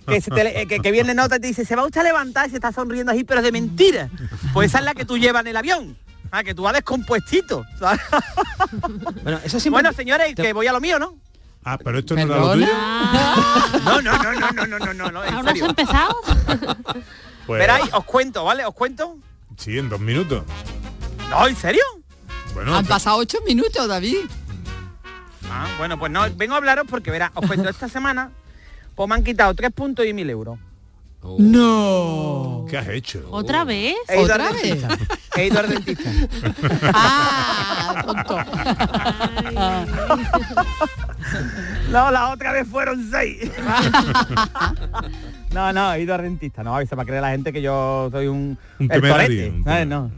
que, 0.06 0.20
se 0.20 0.30
te, 0.30 0.60
eh, 0.60 0.66
que, 0.66 0.80
que, 0.80 0.90
viene 0.90 1.14
nota 1.14 1.36
y 1.36 1.40
te 1.40 1.46
dice, 1.46 1.64
se 1.64 1.76
va 1.76 1.84
usted 1.84 2.02
a 2.02 2.04
levantar 2.04 2.46
y 2.46 2.50
se 2.50 2.56
está 2.56 2.72
sonriendo 2.72 3.12
así, 3.12 3.24
pero 3.24 3.40
es 3.40 3.44
de 3.44 3.52
mentira. 3.52 4.10
Pues 4.52 4.70
esa 4.70 4.78
es 4.78 4.84
la 4.84 4.94
que 4.94 5.04
tú 5.04 5.16
llevas 5.16 5.42
en 5.42 5.48
el 5.48 5.56
avión. 5.56 5.96
Ah, 6.30 6.42
que 6.42 6.54
tú 6.54 6.62
vas 6.62 6.72
descompuestito. 6.72 7.64
bueno, 9.22 9.38
eso 9.44 9.60
sí 9.60 9.70
bueno, 9.70 9.92
señores, 9.92 10.34
que 10.34 10.52
voy 10.52 10.66
a 10.66 10.72
lo 10.72 10.80
mío, 10.80 10.98
¿no? 10.98 11.16
Ah, 11.64 11.78
pero 11.82 12.00
esto 12.00 12.14
¿Perdona? 12.14 12.36
no 12.36 12.54
era 12.54 12.56
lo 12.56 12.66
tuyo. 12.66 13.84
No, 13.84 14.02
no, 14.02 14.18
no, 14.18 14.32
no, 14.32 14.66
no, 14.66 14.78
no, 14.78 14.94
no, 14.94 15.10
no. 15.10 15.22
¿Aún 15.22 15.44
no 15.44 15.50
has 15.50 15.60
empezado? 15.60 16.16
Pues, 17.46 17.58
Veráis, 17.58 17.92
os 17.92 18.04
cuento, 18.04 18.44
¿vale? 18.44 18.64
¿Os 18.64 18.74
cuento? 18.74 19.16
Sí, 19.56 19.78
en 19.78 19.88
dos 19.88 20.00
minutos. 20.00 20.44
No, 21.30 21.46
¿en 21.46 21.56
serio? 21.56 21.82
Bueno, 22.54 22.74
Han 22.76 22.86
pasado 22.86 23.18
ocho 23.18 23.38
minutos, 23.46 23.86
David. 23.88 24.18
Ah, 25.50 25.66
bueno, 25.78 25.98
pues 25.98 26.10
no, 26.10 26.22
vengo 26.36 26.54
a 26.54 26.58
hablaros 26.58 26.86
porque 26.88 27.10
verá, 27.10 27.30
os 27.34 27.46
cuento, 27.46 27.68
esta 27.68 27.88
semana 27.88 28.30
pues 28.94 29.08
me 29.08 29.14
han 29.16 29.24
quitado 29.24 29.54
tres 29.54 29.72
puntos 29.72 30.06
y 30.06 30.12
mil 30.12 30.30
euros. 30.30 30.58
No. 31.38 32.66
¿Qué 32.68 32.76
has 32.76 32.88
hecho? 32.88 33.26
¿Otra 33.30 33.64
vez? 33.64 33.94
He 34.08 34.14
ido 34.16 34.24
¿Otra 34.24 34.48
al 34.48 34.54
vez? 34.54 34.84
He 35.36 35.46
ido 35.46 35.58
al 35.58 35.68
dentista. 35.70 36.10
Ah, 36.92 38.02
tonto. 38.04 38.38
No, 41.90 42.10
la 42.10 42.30
otra 42.30 42.52
vez 42.52 42.68
fueron 42.68 43.08
seis. 43.10 43.50
No, 45.54 45.72
no, 45.72 45.92
he 45.94 46.02
ido 46.02 46.14
al 46.14 46.22
dentista. 46.22 46.62
No, 46.62 46.76
se 46.84 46.96
va 46.96 47.04
a 47.04 47.06
creer 47.06 47.22
la 47.22 47.30
gente 47.30 47.52
que 47.52 47.62
yo 47.62 48.08
soy 48.10 48.26
un, 48.26 48.58
Un 48.80 48.92
el 48.92 49.00
torete. 49.00 49.50
un 49.50 49.64
¿sabes? 49.64 49.86
No, 49.86 50.10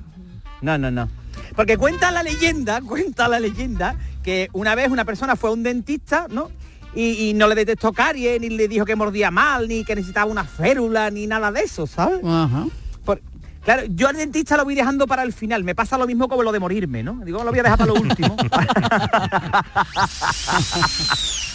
no, 0.62 0.78
no, 0.78 0.91
no. 0.91 1.09
Porque 1.55 1.76
cuenta 1.76 2.11
la 2.11 2.22
leyenda, 2.22 2.80
cuenta 2.87 3.28
la 3.28 3.39
leyenda 3.39 3.95
que 4.22 4.49
una 4.55 4.74
vez 4.74 4.91
una 4.91 5.05
persona 5.05 5.37
fue 5.37 5.51
a 5.51 5.53
un 5.53 5.62
dentista, 5.62 6.26
¿no? 6.30 6.51
Y, 6.95 7.28
y 7.28 7.34
no 7.34 7.47
le 7.47 7.55
detectó 7.55 7.93
caries, 7.93 8.41
ni 8.41 8.49
le 8.49 8.66
dijo 8.68 8.87
que 8.87 8.97
mordía 8.97 9.30
mal, 9.30 9.68
ni 9.68 9.84
que 9.84 9.95
necesitaba 9.95 10.30
una 10.30 10.45
férula, 10.45 11.11
ni 11.11 11.26
nada 11.26 11.53
de 11.53 11.61
eso, 11.61 11.87
¿sabes? 11.87 12.20
Ajá. 12.24 12.64
Por- 13.05 13.20
claro, 13.62 13.82
yo 13.91 14.09
al 14.09 14.16
dentista 14.16 14.57
lo 14.57 14.64
voy 14.64 14.74
dejando 14.74 15.07
para 15.07 15.22
el 15.22 15.34
final. 15.34 15.62
Me 15.62 15.74
pasa 15.74 15.99
lo 15.99 16.07
mismo 16.07 16.26
como 16.28 16.43
lo 16.43 16.53
de 16.53 16.59
morirme, 16.59 17.03
¿no? 17.03 17.20
Digo, 17.22 17.45
lo 17.45 17.51
voy 17.51 17.59
a 17.59 17.62
dejar 17.64 17.78
para 17.78 17.93
lo 17.93 18.01
último. 18.01 18.34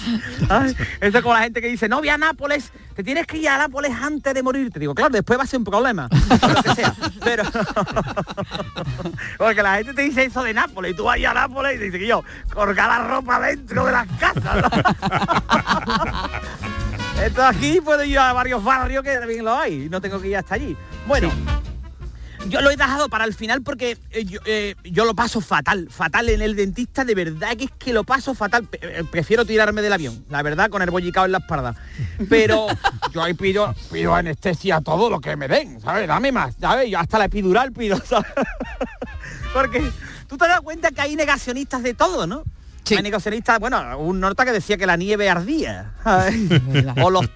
Ay, 0.49 0.75
Eso 0.99 1.17
es 1.17 1.23
como 1.23 1.33
la 1.33 1.43
gente 1.43 1.61
que 1.61 1.67
dice, 1.67 1.87
no, 1.89 1.99
voy 1.99 2.09
a 2.09 2.17
Nápoles, 2.17 2.71
te 2.95 3.03
tienes 3.03 3.27
que 3.27 3.37
ir 3.37 3.49
a 3.49 3.57
Nápoles 3.57 3.91
antes 3.91 4.33
de 4.33 4.43
morirte. 4.43 4.79
Digo, 4.79 4.95
claro, 4.95 5.11
después 5.11 5.37
va 5.39 5.43
a 5.43 5.47
ser 5.47 5.59
un 5.59 5.65
problema. 5.65 6.09
Pero 7.23 7.43
porque 9.37 9.63
la 9.63 9.77
gente 9.77 9.93
te 9.93 10.01
dice 10.03 10.25
eso 10.25 10.43
de 10.43 10.53
Nápoles 10.53 10.91
y 10.91 10.95
tú 10.95 11.05
vas 11.05 11.23
a 11.23 11.33
Nápoles 11.33 11.75
y 11.75 11.77
dices 11.77 11.99
que 11.99 12.07
yo, 12.07 12.23
colgar 12.53 12.87
la 12.87 13.07
ropa 13.07 13.39
dentro 13.39 13.85
de 13.85 13.91
las 13.91 14.07
casas. 14.19 14.65
Esto 17.23 17.45
aquí 17.45 17.79
puedo 17.81 18.03
ir 18.03 18.17
a 18.17 18.33
varios 18.33 18.63
barrios 18.63 19.03
que 19.03 19.15
también 19.15 19.45
lo 19.45 19.55
hay, 19.55 19.87
no 19.89 20.01
tengo 20.01 20.19
que 20.19 20.29
ir 20.29 20.37
hasta 20.37 20.55
allí. 20.55 20.75
Bueno, 21.05 21.31
yo 22.47 22.61
lo 22.61 22.69
he 22.69 22.75
dejado 22.75 23.09
para 23.09 23.25
el 23.25 23.33
final 23.33 23.61
porque 23.61 23.97
eh, 24.11 24.25
yo, 24.25 24.39
eh, 24.45 24.75
yo 24.83 25.05
lo 25.05 25.13
paso 25.13 25.41
fatal, 25.41 25.87
fatal 25.89 26.29
en 26.29 26.41
el 26.41 26.55
dentista, 26.55 27.05
de 27.05 27.15
verdad 27.15 27.55
que 27.55 27.65
es 27.65 27.71
que 27.71 27.93
lo 27.93 28.03
paso 28.03 28.33
fatal. 28.33 28.67
Eh, 28.73 29.03
Prefiero 29.09 29.45
tirarme 29.45 29.81
del 29.81 29.93
avión, 29.93 30.25
la 30.29 30.41
verdad, 30.41 30.69
con 30.69 30.81
el 30.81 30.89
bollicao 30.89 31.25
en 31.25 31.33
la 31.33 31.37
espalda. 31.39 31.75
Pero 32.29 32.67
yo 33.13 33.23
ahí 33.23 33.33
pido, 33.33 33.73
pido 33.91 34.15
anestesia 34.15 34.77
a 34.77 34.81
todo 34.81 35.09
lo 35.09 35.19
que 35.19 35.35
me 35.35 35.47
den, 35.47 35.79
¿sabes? 35.81 36.07
Dame 36.07 36.31
más, 36.31 36.55
¿sabes? 36.59 36.89
Yo 36.89 36.99
hasta 36.99 37.19
la 37.19 37.25
epidural 37.25 37.71
pido, 37.71 37.97
¿sabes? 38.05 38.31
Porque 39.53 39.83
tú 40.27 40.37
te 40.37 40.47
das 40.47 40.61
cuenta 40.61 40.91
que 40.91 41.01
hay 41.01 41.15
negacionistas 41.15 41.83
de 41.83 41.93
todo, 41.93 42.27
¿no? 42.27 42.43
Hay 42.89 43.03
negacionistas, 43.03 43.59
bueno, 43.59 43.97
un 43.99 44.19
nota 44.19 44.43
que 44.43 44.51
decía 44.51 44.75
que 44.77 44.85
la 44.85 44.97
nieve 44.97 45.29
ardía. 45.29 45.93
o 47.01 47.09
los, 47.09 47.29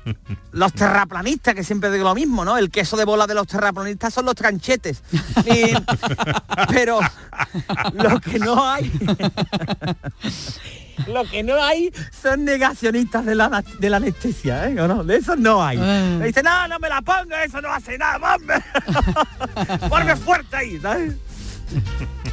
los 0.52 0.74
terraplanistas, 0.74 1.54
que 1.56 1.64
siempre 1.64 1.92
digo 1.92 2.04
lo 2.04 2.16
mismo, 2.16 2.44
¿no? 2.44 2.58
El 2.58 2.70
queso 2.70 2.98
de 2.98 3.06
bola 3.06 3.26
de 3.28 3.36
los 3.36 3.48
terraplanistas 3.48 4.14
son 4.14 4.26
los 4.26 4.36
tranchetes. 4.36 5.02
Y- 5.46 5.74
pero 6.70 7.00
lo 7.94 8.20
que 8.20 8.40
no 8.40 8.70
hay... 8.70 8.92
Lo 11.08 11.26
que 11.30 11.44
no 11.44 11.62
hay 11.62 11.92
son 12.22 12.46
negacionistas 12.46 13.26
de 13.26 13.36
la, 13.36 13.64
de 13.80 13.90
la 13.90 13.98
anestesia, 13.98 14.70
¿eh? 14.70 14.80
¿O 14.80 14.88
no? 14.88 15.04
De 15.04 15.18
esos 15.18 15.38
no 15.38 15.62
hay. 15.64 15.78
Ah. 15.80 16.16
Me 16.20 16.28
dice, 16.28 16.42
no, 16.42 16.68
no 16.70 16.80
me 16.80 16.88
la 16.90 17.02
ponga, 17.02 17.44
eso 17.44 17.62
no 17.62 17.70
hace 17.70 17.98
nada, 17.98 18.38
ponme. 18.38 18.56
Ponme 19.90 20.16
fuerte 20.16 20.56
ahí, 20.56 20.80
¿sabes? 20.80 21.14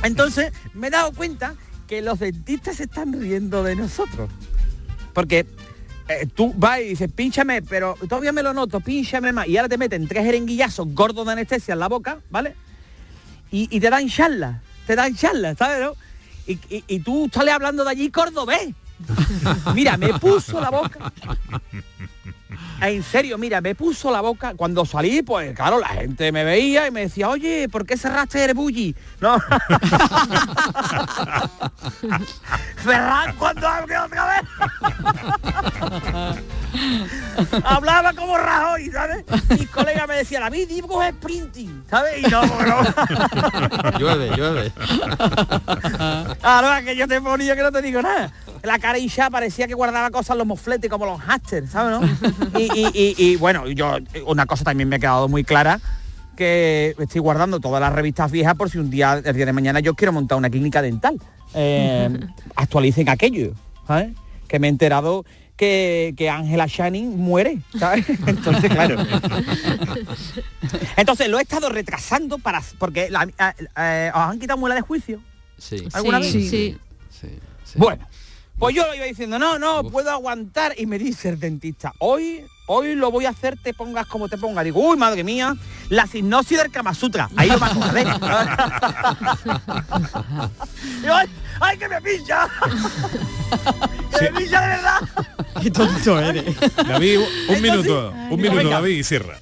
Entonces 0.04 0.52
me 0.74 0.86
he 0.86 0.90
dado 0.90 1.12
cuenta 1.12 1.54
que 1.92 2.00
los 2.00 2.20
dentistas 2.20 2.76
se 2.76 2.84
están 2.84 3.12
riendo 3.12 3.62
de 3.62 3.76
nosotros. 3.76 4.30
Porque 5.12 5.44
eh, 6.08 6.26
tú 6.34 6.54
vas 6.56 6.80
y 6.80 6.84
dices, 6.84 7.12
pínchame, 7.12 7.60
pero 7.60 7.96
todavía 8.08 8.32
me 8.32 8.42
lo 8.42 8.54
noto, 8.54 8.80
pínchame 8.80 9.30
más. 9.30 9.46
Y 9.46 9.58
ahora 9.58 9.68
te 9.68 9.76
meten 9.76 10.08
tres 10.08 10.24
jeringuillazos 10.24 10.88
gordos 10.94 11.26
de 11.26 11.32
anestesia 11.32 11.74
en 11.74 11.80
la 11.80 11.88
boca, 11.90 12.20
¿vale? 12.30 12.54
Y, 13.50 13.68
y 13.70 13.78
te 13.78 13.90
dan 13.90 14.08
charla, 14.08 14.62
te 14.86 14.96
dan 14.96 15.14
charla, 15.14 15.54
¿sabes? 15.54 15.82
no? 15.82 15.92
Y, 16.46 16.58
y- 16.88 17.00
tú 17.00 17.30
sales 17.30 17.52
hablando 17.52 17.84
de 17.84 17.90
allí 17.90 18.10
cordobés. 18.10 18.70
Mira, 19.74 19.98
me 19.98 20.14
puso 20.18 20.62
la 20.62 20.70
boca. 20.70 21.12
En 22.82 23.02
serio, 23.04 23.38
mira, 23.38 23.60
me 23.60 23.76
puso 23.76 24.10
la 24.10 24.20
boca. 24.20 24.54
Cuando 24.56 24.84
salí, 24.84 25.22
pues 25.22 25.54
claro, 25.54 25.78
la 25.78 25.86
gente 25.88 26.32
me 26.32 26.42
veía 26.42 26.88
y 26.88 26.90
me 26.90 27.02
decía, 27.02 27.28
oye, 27.28 27.68
¿por 27.68 27.86
qué 27.86 27.96
cerraste 27.96 28.44
el 28.44 28.54
bulli? 28.54 28.92
No. 29.20 29.38
Ferran, 32.76 33.36
cuando 33.36 33.68
hable 33.68 33.96
otra 33.96 34.26
vez. 34.26 34.42
Hablaba 37.64 38.12
como 38.14 38.38
Rajoy, 38.38 38.90
¿sabes? 38.90 39.24
Mis 39.50 39.68
colegas 39.68 40.08
me 40.08 40.14
decían, 40.16 40.42
David, 40.42 40.68
dibujo 40.68 41.02
es 41.02 41.14
sprinting, 41.14 41.84
¿sabes? 41.88 42.18
Y 42.18 42.22
no, 42.30 42.42
no. 42.42 42.82
llueve, 43.98 44.36
llueve. 44.36 44.72
Ahora 46.42 46.82
que 46.82 46.96
yo 46.96 47.06
te 47.06 47.20
ponía 47.20 47.54
que 47.54 47.62
no 47.62 47.72
te 47.72 47.82
digo 47.82 48.02
nada. 48.02 48.32
La 48.62 48.78
cara 48.78 48.98
hinchada 48.98 49.30
parecía 49.30 49.66
que 49.66 49.74
guardaba 49.74 50.10
cosas 50.10 50.30
en 50.30 50.38
los 50.38 50.46
mofletes 50.46 50.90
como 50.90 51.04
los 51.04 51.20
hasters, 51.26 51.70
¿sabes? 51.70 52.00
no? 52.00 52.58
Y, 52.58 52.71
y- 52.74 52.86
y- 52.94 53.14
y, 53.18 53.36
bueno, 53.36 53.68
yo 53.68 53.96
una 54.26 54.46
cosa 54.46 54.64
también 54.64 54.88
me 54.88 54.96
ha 54.96 54.98
quedado 54.98 55.28
muy 55.28 55.44
clara 55.44 55.80
que 56.36 56.94
estoy 56.98 57.20
guardando 57.20 57.60
todas 57.60 57.80
las 57.80 57.92
revistas 57.92 58.30
viejas 58.30 58.54
por 58.54 58.70
si 58.70 58.78
un 58.78 58.90
día, 58.90 59.20
el 59.24 59.36
día 59.36 59.46
de 59.46 59.52
mañana 59.52 59.80
yo 59.80 59.94
quiero 59.94 60.12
montar 60.12 60.38
una 60.38 60.48
clínica 60.50 60.80
dental. 60.82 61.20
Eh, 61.54 62.08
actualicen 62.56 63.08
aquello, 63.08 63.52
¿sabes? 63.86 64.12
Que 64.48 64.58
me 64.58 64.66
he 64.66 64.70
enterado 64.70 65.24
que, 65.56 66.14
que 66.16 66.30
Angela 66.30 66.66
Shining 66.66 67.18
muere, 67.18 67.58
¿sabes? 67.78 68.08
Entonces, 68.26 68.70
claro. 68.72 68.96
Entonces 70.96 71.28
lo 71.28 71.38
he 71.38 71.42
estado 71.42 71.68
retrasando 71.68 72.38
para 72.38 72.62
porque 72.78 73.10
la- 73.10 73.24
eh, 73.24 73.64
eh, 73.76 74.10
os 74.14 74.20
han 74.20 74.38
quitado 74.38 74.58
muela 74.58 74.74
de 74.74 74.80
juicio. 74.80 75.20
Sí. 75.58 75.86
¿Alguna 75.92 76.22
Sí, 76.22 76.38
vez? 76.38 76.50
sí. 76.50 76.78
Bueno, 77.76 78.04
pues 78.58 78.74
yo 78.74 78.86
lo 78.86 78.94
iba 78.94 79.04
diciendo, 79.06 79.38
no, 79.38 79.58
no, 79.58 79.84
puedo 79.84 80.10
aguantar. 80.10 80.74
Y 80.76 80.86
me 80.86 80.98
dice 80.98 81.28
el 81.30 81.40
dentista, 81.40 81.92
hoy, 81.98 82.44
hoy 82.66 82.94
lo 82.94 83.10
voy 83.10 83.26
a 83.26 83.30
hacer, 83.30 83.58
te 83.60 83.74
pongas 83.74 84.06
como 84.06 84.28
te 84.28 84.38
ponga. 84.38 84.62
Digo, 84.62 84.80
uy, 84.80 84.96
madre 84.96 85.24
mía, 85.24 85.56
la 85.88 86.08
hipnosis 86.12 86.58
del 86.58 86.70
Kama 86.70 86.94
Sutra. 86.94 87.28
Ahí 87.36 87.48
lo 87.48 87.58
me 87.58 87.66
acordé. 87.66 88.04
Digo, 91.00 91.14
ay, 91.14 91.28
ay, 91.60 91.78
que 91.78 91.88
me 91.88 92.00
pincha. 92.00 92.48
que 94.18 94.30
me 94.30 94.40
pincha 94.40 94.60
de 94.60 94.68
verdad. 94.68 95.00
Qué 95.60 95.70
tonto 95.70 96.20
eres. 96.20 96.44
David, 96.76 97.20
un 97.48 97.62
minuto, 97.62 98.12
un 98.30 98.40
minuto, 98.40 98.56
venga. 98.56 98.70
David, 98.70 98.98
y 98.98 99.04
cierra. 99.04 99.38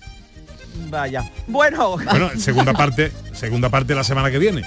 Vaya. 0.88 1.30
Bueno, 1.46 1.96
Bueno, 1.98 2.30
segunda 2.36 2.72
parte, 2.72 3.12
segunda 3.32 3.68
parte 3.68 3.94
la 3.94 4.04
semana 4.04 4.30
que 4.30 4.38
viene. 4.38 4.62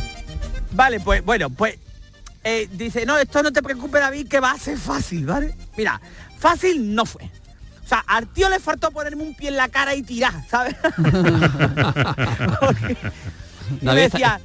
Vale, 0.71 0.99
pues 0.99 1.23
bueno, 1.23 1.49
pues 1.49 1.77
eh, 2.43 2.67
dice, 2.71 3.05
no, 3.05 3.17
esto 3.17 3.41
no 3.43 3.51
te 3.53 3.61
preocupes, 3.63 4.01
David, 4.01 4.27
que 4.27 4.39
va 4.39 4.51
a 4.51 4.57
ser 4.57 4.77
fácil, 4.77 5.25
¿vale? 5.25 5.55
Mira, 5.77 5.99
fácil 6.39 6.93
no 6.93 7.05
fue. 7.05 7.23
O 7.23 7.87
sea, 7.87 8.03
al 8.07 8.27
tío 8.27 8.49
le 8.49 8.59
faltó 8.59 8.91
ponerme 8.91 9.23
un 9.23 9.35
pie 9.35 9.49
en 9.49 9.57
la 9.57 9.67
cara 9.69 9.93
y 9.95 10.03
tirar, 10.03 10.33
¿sabes? 10.49 10.75
Porque- 12.59 12.97
David, 13.81 14.01
decía, 14.03 14.39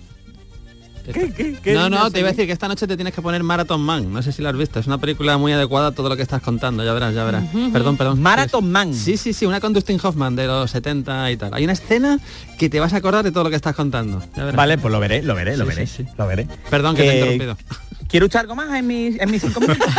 ¿qué, 1.12 1.32
qué, 1.32 1.56
qué 1.62 1.74
No, 1.74 1.88
no, 1.90 2.11
te 2.11 2.20
iba 2.20 2.28
a 2.28 2.32
decir 2.32 2.46
que 2.46 2.52
esta 2.52 2.68
noche 2.68 2.86
te 2.86 2.96
tienes 2.96 3.14
que 3.14 3.22
poner 3.22 3.42
Marathon 3.42 3.80
Man. 3.80 4.12
No 4.12 4.22
sé 4.22 4.32
si 4.32 4.42
lo 4.42 4.48
has 4.48 4.56
visto. 4.56 4.78
Es 4.80 4.86
una 4.86 4.98
película 4.98 5.36
muy 5.38 5.52
adecuada 5.52 5.88
a 5.88 5.92
todo 5.92 6.09
lo 6.09 6.16
que 6.16 6.22
estás 6.22 6.42
contando. 6.42 6.84
Ya 6.84 6.92
verás, 6.92 7.14
ya 7.14 7.24
verás. 7.24 7.44
Perdón, 7.72 7.96
perdón. 7.96 8.20
Marathon 8.22 8.70
Man. 8.70 8.94
Sí, 8.94 9.16
sí, 9.16 9.32
sí. 9.32 9.46
Una 9.46 9.61
con 9.61 9.72
Dustin 9.72 9.98
Hoffman 10.02 10.36
de 10.36 10.46
los 10.46 10.70
70 10.70 11.30
y 11.30 11.36
tal. 11.36 11.54
Hay 11.54 11.64
una 11.64 11.72
escena 11.74 12.18
que 12.59 12.68
te 12.68 12.80
vas 12.80 12.92
a 12.92 12.96
acordar 12.98 13.24
de 13.24 13.32
todo 13.32 13.44
lo 13.44 13.50
que 13.50 13.56
estás 13.56 13.74
contando. 13.74 14.20
Ya 14.36 14.44
verás. 14.44 14.56
Vale, 14.56 14.78
pues 14.78 14.92
lo 14.92 15.00
veré, 15.00 15.22
lo 15.22 15.34
veré, 15.34 15.56
lo 15.56 15.64
Sí, 15.64 15.68
veré, 15.70 15.86
sí, 15.86 16.04
sí. 16.04 16.09
lo 16.16 16.26
veré. 16.26 16.46
Perdón 16.70 16.96
que 16.96 17.02
te 17.02 17.09
he 17.09 17.12
Eh, 17.12 17.32
interrumpido. 17.34 17.56
¿Quiere 18.09 18.24
echar 18.24 18.40
algo 18.42 18.54
más 18.54 18.72
en 18.74 18.86
mis, 18.86 19.20
en 19.20 19.30
mis 19.30 19.42
cinco 19.42 19.61
minutos? 19.61 19.86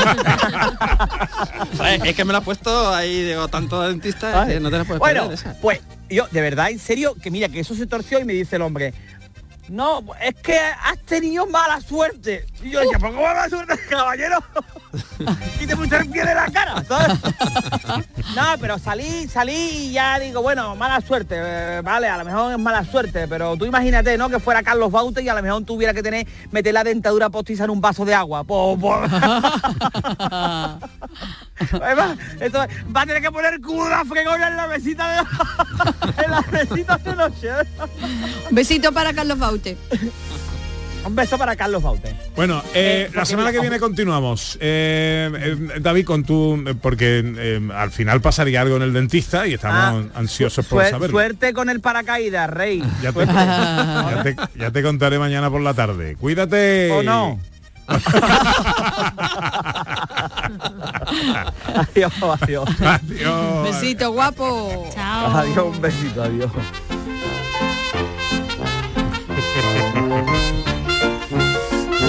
Es 2.05 2.15
que 2.15 2.25
me 2.25 2.31
lo 2.33 2.39
has 2.39 2.43
puesto 2.43 2.93
ahí, 2.93 3.23
digo, 3.23 3.47
tanto 3.47 3.81
de 3.81 3.89
dentista, 3.89 4.31
Vale. 4.33 4.59
no 4.59 4.69
te 4.69 4.77
la 4.79 4.83
puedes 4.83 4.99
bueno, 4.99 5.21
perder 5.27 5.37
esa. 5.37 5.55
pues 5.61 5.79
yo, 6.09 6.27
de 6.31 6.41
verdad, 6.41 6.71
en 6.71 6.79
serio, 6.79 7.15
que 7.21 7.29
mira, 7.31 7.49
que 7.49 7.59
eso 7.59 7.75
se 7.75 7.85
torció 7.85 8.19
y 8.19 8.25
me 8.25 8.33
dice 8.33 8.55
el 8.55 8.63
hombre, 8.63 8.93
no, 9.69 10.03
es 10.21 10.35
que 10.35 10.57
has 10.57 10.97
tenido 11.05 11.45
mala 11.47 11.79
suerte. 11.81 12.45
Y 12.61 12.71
yo 12.71 12.79
decía, 12.79 12.99
¿por 12.99 13.11
qué 13.11 13.21
mala 13.21 13.49
suerte, 13.49 13.75
caballero? 13.89 14.43
y 15.61 15.67
te 15.67 15.75
puse 15.75 15.97
el 15.97 16.09
pie 16.09 16.25
de 16.25 16.33
la 16.33 16.47
cara, 16.47 16.83
¿sabes? 16.87 17.19
no, 18.35 18.43
pero 18.59 18.79
salí, 18.79 19.27
salí 19.27 19.53
y 19.53 19.91
ya 19.91 20.17
digo, 20.19 20.41
bueno, 20.41 20.75
mala 20.75 20.99
suerte, 21.01 21.35
eh, 21.37 21.81
vale, 21.83 22.07
a 22.07 22.17
lo 22.17 22.25
mejor 22.25 22.53
es 22.53 22.57
mala 22.57 22.83
suerte, 22.83 23.27
pero 23.27 23.55
tú 23.57 23.65
imagínate, 23.65 24.17
¿no? 24.17 24.29
Que 24.29 24.39
fuera 24.39 24.63
Carlos 24.63 24.91
Baute 24.91 25.21
y 25.21 25.29
a 25.29 25.35
lo 25.35 25.43
mejor 25.43 25.63
tuviera 25.63 25.93
que 25.93 26.01
tener, 26.01 26.25
meter 26.51 26.73
la 26.73 26.83
dentadura 26.83 27.29
postiza 27.29 27.65
en 27.65 27.69
un 27.69 27.81
vaso 27.81 28.03
de 28.05 28.13
agua. 28.13 28.43
Po, 28.43 28.77
po. 28.79 28.95
Además, 31.81 32.17
esto 32.39 32.59
va 32.95 33.01
a 33.01 33.05
tener 33.05 33.21
que 33.21 33.31
poner 33.31 33.59
cubo 33.61 33.87
de 33.87 34.05
fregona 34.05 34.47
en 34.47 34.57
la 34.57 34.67
mesita 34.67 35.09
de 35.09 35.19
en 36.23 36.31
la 36.31 36.41
mesita 36.51 36.97
de 36.97 37.15
noche. 37.15 37.49
Besito 38.51 38.91
para 38.91 39.13
Carlos 39.13 39.37
Baute. 39.37 39.77
Un 41.05 41.15
beso 41.15 41.37
para 41.37 41.55
Carlos 41.55 41.81
Baute. 41.81 42.13
Bueno, 42.35 42.61
eh, 42.73 43.07
Eh, 43.07 43.11
la 43.15 43.25
semana 43.25 43.51
que 43.51 43.59
viene 43.61 43.79
continuamos. 43.79 44.57
Eh, 44.61 45.31
eh, 45.33 45.79
David, 45.79 46.05
con 46.05 46.23
tu... 46.23 46.63
Porque 46.81 47.23
eh, 47.37 47.59
al 47.73 47.91
final 47.91 48.21
pasaría 48.21 48.61
algo 48.61 48.75
en 48.75 48.83
el 48.83 48.93
dentista 48.93 49.47
y 49.47 49.53
estamos 49.55 50.05
ansiosos 50.13 50.65
por 50.67 50.83
Suer- 50.83 50.91
saberlo. 50.91 51.17
suerte 51.17 51.53
con 51.53 51.69
el 51.69 51.79
paracaídas, 51.79 52.49
rey. 52.49 52.83
Ya 53.01 53.11
te, 53.13 53.25
ya 53.25 54.21
te- 54.23 54.35
ya 54.59 54.71
te 54.71 54.83
contaré 54.83 55.17
mañana 55.19 55.49
por 55.49 55.61
la 55.61 55.73
tarde. 55.73 56.15
Cuídate. 56.19 56.91
¿O 56.91 57.01
no? 57.03 57.39
adiós, 61.75 62.13
adiós. 62.41 62.69
Adiós. 62.81 63.63
Besito 63.63 64.11
guapo. 64.11 64.89
Chao. 64.93 65.37
Adiós, 65.37 65.65
un 65.75 65.81
besito, 65.81 66.21
adiós. 66.23 66.51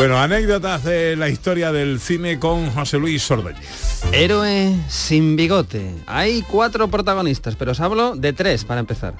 Bueno, 0.00 0.18
anécdotas 0.18 0.82
de 0.84 1.14
la 1.14 1.28
historia 1.28 1.72
del 1.72 2.00
cine 2.00 2.38
con 2.38 2.70
José 2.70 2.98
Luis 2.98 3.30
Ordóñez. 3.30 4.02
Héroe 4.12 4.74
sin 4.88 5.36
bigote. 5.36 5.94
Hay 6.06 6.40
cuatro 6.40 6.88
protagonistas, 6.88 7.54
pero 7.54 7.72
os 7.72 7.80
hablo 7.80 8.16
de 8.16 8.32
tres 8.32 8.64
para 8.64 8.80
empezar. 8.80 9.12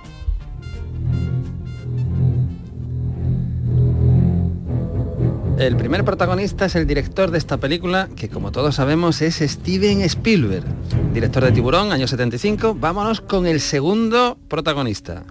El 5.59 5.77
primer 5.77 6.03
protagonista 6.03 6.65
es 6.65 6.75
el 6.77 6.87
director 6.87 7.31
de 7.31 7.37
esta 7.37 7.59
película, 7.59 8.09
que 8.17 8.31
como 8.31 8.51
todos 8.51 8.77
sabemos 8.77 9.21
es 9.21 9.35
Steven 9.41 10.01
Spielberg, 10.01 10.65
director 11.13 11.45
de 11.45 11.53
Tiburón, 11.53 11.93
año 11.93 12.09
75. 12.09 12.75
Vámonos 12.81 13.21
con 13.21 13.47
el 13.47 13.61
segundo 13.61 14.39
protagonista. 14.49 15.25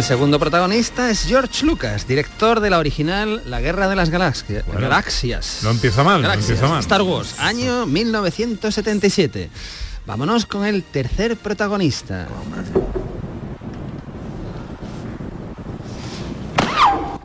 El 0.00 0.04
segundo 0.04 0.38
protagonista 0.38 1.10
es 1.10 1.26
George 1.26 1.66
Lucas, 1.66 2.08
director 2.08 2.60
de 2.60 2.70
la 2.70 2.78
original 2.78 3.42
La 3.44 3.60
Guerra 3.60 3.86
de 3.86 3.96
las 3.96 4.08
Galaxias. 4.08 4.64
Bueno, 4.64 4.80
Galaxias. 4.80 5.60
no 5.62 5.72
empieza 5.72 6.02
mal, 6.02 6.22
no 6.22 6.28
Galaxias. 6.28 6.52
empieza 6.52 6.72
mal. 6.72 6.80
Star 6.80 7.02
Wars, 7.02 7.38
año 7.38 7.84
1977. 7.84 9.50
Vámonos 10.06 10.46
con 10.46 10.64
el 10.64 10.84
tercer 10.84 11.36
protagonista. 11.36 12.26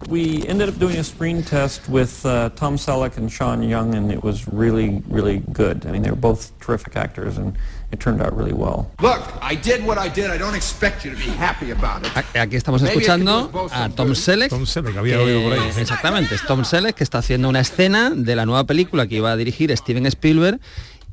We 0.10 0.44
ended 0.50 0.68
up 0.68 0.78
doing 0.78 0.98
a 0.98 1.04
screen 1.06 1.44
test 1.44 1.88
with 1.88 2.26
uh, 2.26 2.50
Tom 2.56 2.78
Selleck 2.78 3.16
and 3.18 3.32
Sean 3.32 3.64
Young, 3.64 3.96
and 3.96 4.12
it 4.12 4.22
was 4.22 4.50
really, 4.52 5.02
really 5.08 5.42
good. 5.54 5.86
I 5.86 5.92
mean, 5.92 6.02
they 6.02 6.12
were 6.12 6.20
both 6.20 6.52
terrific 6.60 6.98
actors, 6.98 7.38
and 7.38 7.58
it 7.92 8.00
turned 8.00 8.22
out 8.22 8.34
really 8.36 8.54
well. 8.54 8.88
Look, 9.02 9.22
I 9.42 9.56
did 9.56 9.86
what 9.86 9.98
I 9.98 10.10
did. 10.10 10.30
I 10.32 10.38
don't 10.38 10.56
expect 10.56 11.04
you 11.06 11.12
to 11.12 11.18
be 11.18 11.30
happy 11.38 11.72
about 11.72 12.06
it. 12.06 12.12
A- 12.36 12.42
Aquí 12.42 12.56
estamos 12.56 12.82
escuchando 12.82 13.52
a 13.72 13.90
Tom. 13.90 14.14
Selleck. 14.16 14.50
Tom 14.50 14.66
Selleck, 14.66 14.98
había 14.98 15.18
que- 15.18 15.24
oído 15.24 15.42
por 15.50 15.54
ahí. 15.54 15.70
Exactamente, 15.78 16.36
es 16.36 16.46
Tom 16.46 16.64
Selleck 16.66 16.96
que 16.96 17.04
está 17.04 17.20
haciendo 17.20 17.50
una 17.50 17.60
escena 17.62 18.10
de 18.10 18.36
la 18.36 18.46
nueva 18.46 18.64
película 18.66 19.08
que 19.08 19.16
iba 19.16 19.32
a 19.32 19.36
dirigir 19.36 19.76
Steven 19.78 20.06
Spielberg 20.08 20.60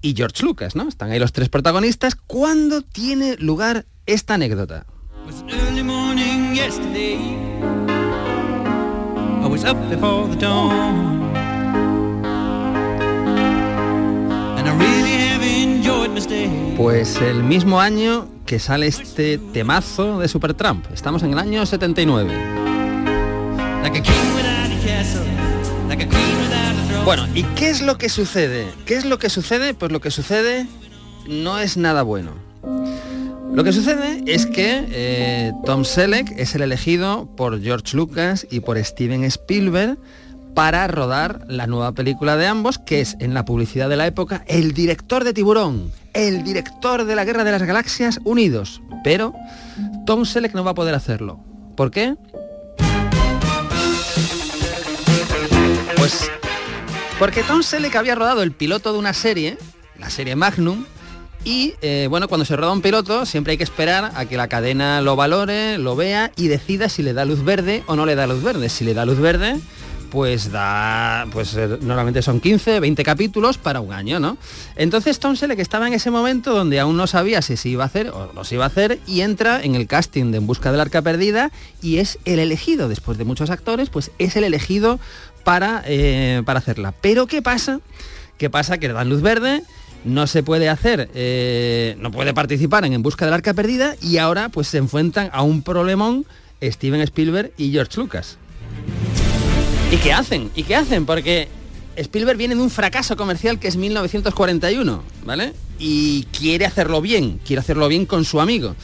y 0.00 0.14
George 0.16 0.42
Lucas, 0.44 0.74
¿no? 0.74 0.88
Están 0.88 1.10
ahí 1.12 1.18
los 1.18 1.32
tres 1.32 1.48
protagonistas. 1.48 2.16
¿Cuándo 2.26 2.82
tiene 2.82 3.36
lugar 3.38 3.86
esta 4.06 4.34
anécdota? 4.34 4.86
Early 5.48 5.82
morning 5.84 6.54
yesterday. 6.54 7.16
I 9.42 9.46
was 9.48 9.64
up 9.64 9.76
before 9.88 10.28
the 10.28 10.36
dawn. 10.36 11.21
Pues 16.76 17.16
el 17.22 17.42
mismo 17.42 17.80
año 17.80 18.28
que 18.44 18.58
sale 18.58 18.86
este 18.86 19.38
temazo 19.38 20.18
de 20.18 20.28
Supertramp. 20.28 20.84
Estamos 20.92 21.22
en 21.22 21.32
el 21.32 21.38
año 21.38 21.64
79. 21.64 22.30
Like 23.82 23.98
a 23.98 24.02
king 24.02 24.12
without 24.36 24.70
a 24.70 24.86
castle. 24.86 25.22
Like 25.88 26.04
a 26.04 26.08
queen 26.08 26.36
without 26.38 26.76
a 26.76 26.88
throne. 26.88 27.04
Bueno, 27.06 27.26
¿y 27.34 27.44
qué 27.54 27.70
es 27.70 27.80
lo 27.80 27.96
que 27.96 28.10
sucede? 28.10 28.66
¿Qué 28.84 28.96
es 28.96 29.06
lo 29.06 29.18
que 29.18 29.30
sucede? 29.30 29.72
Pues 29.72 29.90
lo 29.90 30.00
que 30.00 30.10
sucede 30.10 30.66
no 31.28 31.58
es 31.58 31.78
nada 31.78 32.02
bueno. 32.02 32.32
Lo 33.54 33.64
que 33.64 33.72
sucede 33.72 34.22
es 34.26 34.44
que 34.44 34.86
eh, 34.90 35.52
Tom 35.64 35.84
Selleck 35.84 36.30
es 36.36 36.54
el 36.54 36.60
elegido 36.60 37.26
por 37.36 37.60
George 37.62 37.96
Lucas 37.96 38.46
y 38.50 38.60
por 38.60 38.76
Steven 38.82 39.24
Spielberg 39.24 39.96
para 40.54 40.86
rodar 40.88 41.40
la 41.48 41.66
nueva 41.66 41.92
película 41.92 42.36
de 42.36 42.46
ambos, 42.46 42.78
que 42.78 43.00
es 43.00 43.16
en 43.18 43.32
la 43.32 43.46
publicidad 43.46 43.88
de 43.88 43.96
la 43.96 44.06
época 44.06 44.44
el 44.46 44.74
director 44.74 45.24
de 45.24 45.32
Tiburón, 45.32 45.90
el 46.14 46.44
director 46.44 47.04
de 47.04 47.14
la 47.16 47.24
Guerra 47.24 47.44
de 47.44 47.52
las 47.52 47.62
Galaxias 47.62 48.20
Unidos. 48.24 48.82
Pero 49.04 49.34
Tom 50.06 50.24
Selleck 50.24 50.54
no 50.54 50.64
va 50.64 50.72
a 50.72 50.74
poder 50.74 50.94
hacerlo. 50.94 51.40
¿Por 51.76 51.90
qué? 51.90 52.16
Pues 55.96 56.30
porque 57.18 57.42
Tom 57.44 57.62
Selleck 57.62 57.94
había 57.94 58.14
rodado 58.14 58.42
el 58.42 58.52
piloto 58.52 58.92
de 58.92 58.98
una 58.98 59.12
serie, 59.12 59.56
la 59.98 60.10
serie 60.10 60.34
Magnum, 60.34 60.84
y 61.44 61.74
eh, 61.82 62.06
bueno, 62.08 62.28
cuando 62.28 62.44
se 62.44 62.56
roda 62.56 62.72
un 62.72 62.82
piloto 62.82 63.26
siempre 63.26 63.52
hay 63.52 63.58
que 63.58 63.64
esperar 63.64 64.12
a 64.14 64.26
que 64.26 64.36
la 64.36 64.48
cadena 64.48 65.00
lo 65.00 65.16
valore, 65.16 65.78
lo 65.78 65.96
vea 65.96 66.30
y 66.36 66.48
decida 66.48 66.88
si 66.88 67.02
le 67.02 67.12
da 67.12 67.24
luz 67.24 67.44
verde 67.44 67.82
o 67.86 67.96
no 67.96 68.06
le 68.06 68.14
da 68.14 68.26
luz 68.26 68.42
verde. 68.42 68.68
Si 68.68 68.84
le 68.84 68.94
da 68.94 69.04
luz 69.04 69.18
verde, 69.18 69.60
pues 70.12 70.52
da, 70.52 71.26
pues 71.32 71.54
eh, 71.54 71.78
normalmente 71.80 72.20
son 72.20 72.38
15, 72.38 72.80
20 72.80 73.02
capítulos 73.02 73.56
para 73.56 73.80
un 73.80 73.94
año, 73.94 74.20
¿no? 74.20 74.36
Entonces 74.76 75.18
Tom 75.18 75.36
Selleck 75.36 75.58
estaba 75.58 75.86
en 75.86 75.94
ese 75.94 76.10
momento 76.10 76.52
donde 76.52 76.78
aún 76.80 76.98
no 76.98 77.06
sabía 77.06 77.40
si 77.40 77.56
se 77.56 77.70
iba 77.70 77.84
a 77.84 77.86
hacer 77.86 78.10
o 78.10 78.30
no 78.34 78.44
se 78.44 78.56
iba 78.56 78.64
a 78.64 78.66
hacer 78.66 78.98
y 79.06 79.22
entra 79.22 79.62
en 79.64 79.74
el 79.74 79.86
casting 79.86 80.30
de 80.30 80.36
En 80.36 80.46
Busca 80.46 80.70
del 80.70 80.82
Arca 80.82 81.00
Perdida 81.00 81.50
y 81.80 81.96
es 81.96 82.18
el 82.26 82.40
elegido, 82.40 82.90
después 82.90 83.16
de 83.16 83.24
muchos 83.24 83.48
actores, 83.48 83.88
pues 83.88 84.10
es 84.18 84.36
el 84.36 84.44
elegido 84.44 85.00
para, 85.44 85.82
eh, 85.86 86.42
para 86.44 86.58
hacerla. 86.58 86.92
Pero 87.00 87.26
¿qué 87.26 87.40
pasa? 87.40 87.80
¿Qué 88.36 88.50
pasa? 88.50 88.76
Que 88.76 88.88
le 88.88 88.94
dan 88.94 89.08
luz 89.08 89.22
verde, 89.22 89.62
no 90.04 90.26
se 90.26 90.42
puede 90.42 90.68
hacer, 90.68 91.08
eh, 91.14 91.96
no 92.00 92.10
puede 92.10 92.34
participar 92.34 92.84
en 92.84 92.92
En 92.92 93.02
Busca 93.02 93.24
del 93.24 93.32
Arca 93.32 93.54
Perdida 93.54 93.96
y 94.02 94.18
ahora 94.18 94.50
pues 94.50 94.68
se 94.68 94.76
enfrentan 94.76 95.30
a 95.32 95.40
un 95.40 95.62
problemón 95.62 96.26
Steven 96.62 97.00
Spielberg 97.00 97.52
y 97.56 97.72
George 97.72 97.98
Lucas. 97.98 98.36
¿Y 100.02 100.04
qué 100.04 100.12
hacen? 100.12 100.50
¿Y 100.56 100.62
qué 100.64 100.74
hacen? 100.74 101.06
Porque 101.06 101.48
Spielberg 101.96 102.36
viene 102.36 102.54
de 102.56 102.60
un 102.60 102.70
fracaso 102.70 103.16
comercial 103.16 103.58
que 103.60 103.68
es 103.68 103.76
1941, 103.76 105.02
¿vale? 105.24 105.52
Y 105.78 106.24
quiere 106.36 106.66
hacerlo 106.66 107.00
bien, 107.00 107.38
quiere 107.46 107.60
hacerlo 107.60 107.86
bien 107.88 108.06
con 108.06 108.24
su 108.24 108.40
amigo, 108.40 108.74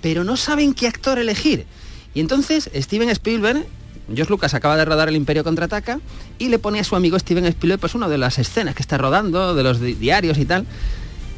pero 0.00 0.24
no 0.24 0.36
saben 0.36 0.74
qué 0.74 0.88
actor 0.88 1.18
elegir. 1.18 1.66
Y 2.12 2.20
entonces 2.20 2.70
Steven 2.74 3.08
Spielberg, 3.10 3.64
George 4.12 4.30
Lucas 4.30 4.54
acaba 4.54 4.76
de 4.76 4.84
rodar 4.84 5.08
El 5.08 5.16
Imperio 5.16 5.44
Contraataca 5.44 6.00
y 6.38 6.48
le 6.48 6.58
pone 6.58 6.80
a 6.80 6.84
su 6.84 6.96
amigo 6.96 7.18
Steven 7.18 7.44
Spielberg 7.46 7.80
pues 7.80 7.94
una 7.94 8.08
de 8.08 8.18
las 8.18 8.38
escenas 8.38 8.74
que 8.74 8.82
está 8.82 8.98
rodando, 8.98 9.54
de 9.54 9.62
los 9.62 9.80
di- 9.80 9.94
diarios 9.94 10.38
y 10.38 10.44
tal. 10.44 10.66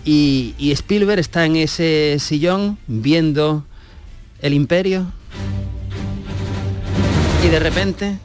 Y 0.05 0.55
Spielberg 0.73 1.19
está 1.21 1.45
en 1.45 1.57
ese 1.57 2.17
sillón 2.21 2.79
viendo 2.87 3.65
El 4.41 4.55
Imperio. 4.55 5.07
Y 7.45 7.49
de 7.49 7.59
repente 7.59 8.19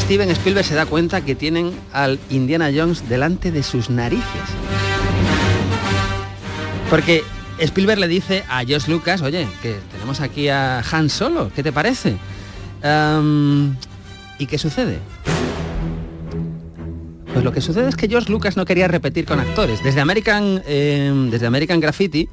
Steven 0.00 0.28
Spielberg 0.30 0.66
se 0.66 0.74
da 0.74 0.86
cuenta 0.86 1.24
que 1.24 1.34
tienen 1.36 1.72
al 1.92 2.18
Indiana 2.28 2.70
Jones 2.74 3.08
delante 3.08 3.52
de 3.52 3.62
sus 3.62 3.90
narices. 3.90 4.24
Porque 6.90 7.22
Spielberg 7.58 8.00
le 8.00 8.08
dice 8.08 8.44
a 8.48 8.64
Josh 8.64 8.88
Lucas, 8.88 9.22
oye, 9.22 9.46
que 9.62 9.76
tenemos 9.92 10.20
aquí 10.20 10.48
a 10.48 10.80
Han 10.80 11.08
Solo, 11.08 11.50
¿qué 11.54 11.62
te 11.62 11.72
parece? 11.72 12.16
Am, 12.82 13.76
¿Y 14.38 14.46
qué 14.46 14.58
sucede? 14.58 14.98
Pues 17.32 17.44
lo 17.44 17.52
que 17.52 17.60
sucede 17.60 17.88
es 17.88 17.96
que 17.96 18.08
George 18.08 18.30
Lucas 18.30 18.56
no 18.56 18.64
quería 18.64 18.88
repetir 18.88 19.24
con 19.24 19.38
actores. 19.38 19.82
Desde 19.82 20.00
American, 20.00 20.62
eh, 20.66 21.28
desde 21.30 21.46
American 21.46 21.78
Graffiti, 21.78 22.28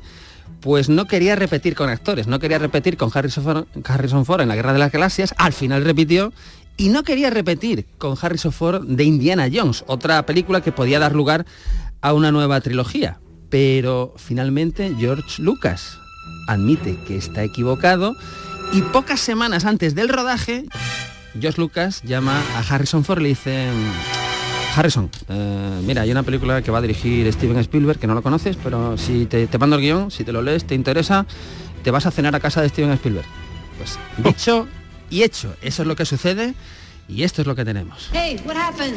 pues 0.61 0.89
no 0.89 1.05
quería 1.05 1.35
repetir 1.35 1.75
con 1.75 1.89
actores, 1.89 2.27
no 2.27 2.39
quería 2.39 2.59
repetir 2.59 2.95
con 2.95 3.09
Harrison 3.13 3.67
Harrison 3.83 4.25
Ford 4.25 4.41
en 4.41 4.47
la 4.47 4.55
Guerra 4.55 4.73
de 4.73 4.79
las 4.79 4.91
Galaxias, 4.91 5.33
al 5.37 5.53
final 5.53 5.83
repitió, 5.83 6.31
y 6.77 6.89
no 6.89 7.03
quería 7.03 7.29
repetir 7.29 7.85
con 7.97 8.17
Harrison 8.19 8.51
Ford 8.51 8.85
de 8.85 9.03
Indiana 9.03 9.47
Jones, 9.51 9.83
otra 9.87 10.25
película 10.25 10.61
que 10.61 10.71
podía 10.71 10.99
dar 10.99 11.13
lugar 11.13 11.45
a 12.01 12.13
una 12.13 12.31
nueva 12.31 12.61
trilogía. 12.61 13.19
Pero 13.49 14.13
finalmente 14.17 14.95
George 14.97 15.41
Lucas 15.41 15.97
admite 16.47 16.97
que 17.05 17.17
está 17.17 17.43
equivocado 17.43 18.15
y 18.73 18.81
pocas 18.81 19.19
semanas 19.19 19.65
antes 19.65 19.95
del 19.95 20.09
rodaje, 20.09 20.65
George 21.39 21.59
Lucas 21.59 22.01
llama 22.03 22.41
a 22.55 22.59
Harrison 22.59 23.03
Ford 23.03 23.19
y 23.19 23.23
le 23.23 23.29
dice, 23.29 23.67
Harrison, 24.75 25.09
eh, 25.27 25.81
mira, 25.85 26.03
hay 26.03 26.11
una 26.11 26.23
película 26.23 26.61
que 26.61 26.71
va 26.71 26.77
a 26.77 26.81
dirigir 26.81 27.31
Steven 27.33 27.57
Spielberg, 27.59 27.99
que 27.99 28.07
no 28.07 28.13
lo 28.13 28.23
conoces, 28.23 28.57
pero 28.63 28.97
si 28.97 29.25
te, 29.25 29.47
te 29.47 29.57
mando 29.57 29.75
el 29.75 29.81
guion, 29.81 30.11
si 30.11 30.23
te 30.23 30.31
lo 30.31 30.41
lees, 30.41 30.65
te 30.65 30.75
interesa, 30.75 31.25
te 31.83 31.91
vas 31.91 32.05
a 32.05 32.11
cenar 32.11 32.33
a 32.35 32.39
casa 32.39 32.61
de 32.61 32.69
Steven 32.69 32.91
Spielberg. 32.91 33.27
Pues 33.77 33.99
dicho 34.17 34.67
y 35.11 35.21
hecho, 35.23 35.55
eso 35.61 35.83
es 35.83 35.87
lo 35.87 35.95
que 35.95 36.05
sucede 36.05 36.55
y 37.07 37.23
esto 37.23 37.41
es 37.41 37.47
lo 37.47 37.55
que 37.55 37.63
tenemos. 37.65 38.09
Hey, 38.13 38.41
what 38.45 38.55
happened? 38.55 38.95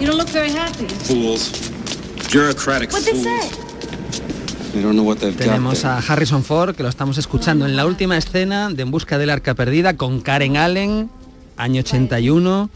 You 0.00 0.06
don't 0.08 0.18
look 0.18 0.30
very 0.30 0.50
happy. 0.50 0.86
Fools. 1.04 1.52
Bureaucratic 2.32 2.90
What'd 2.90 3.04
they 3.04 3.22
fools. 3.22 3.44
say? 3.44 3.72
They 4.72 4.82
don't 4.82 4.94
know 4.94 5.04
what 5.04 5.18
they've 5.18 5.36
got 5.36 5.44
Tenemos 5.44 5.84
a 5.84 5.98
Harrison 5.98 6.42
Ford, 6.42 6.74
que 6.74 6.82
lo 6.82 6.88
estamos 6.88 7.18
escuchando 7.18 7.66
en 7.66 7.76
la 7.76 7.84
última 7.84 8.16
escena 8.16 8.70
de 8.70 8.82
En 8.82 8.90
Busca 8.90 9.18
del 9.18 9.28
Arca 9.30 9.54
Perdida 9.54 9.96
con 9.98 10.22
Karen 10.22 10.56
Allen, 10.56 11.10
año 11.58 11.80
81, 11.80 12.70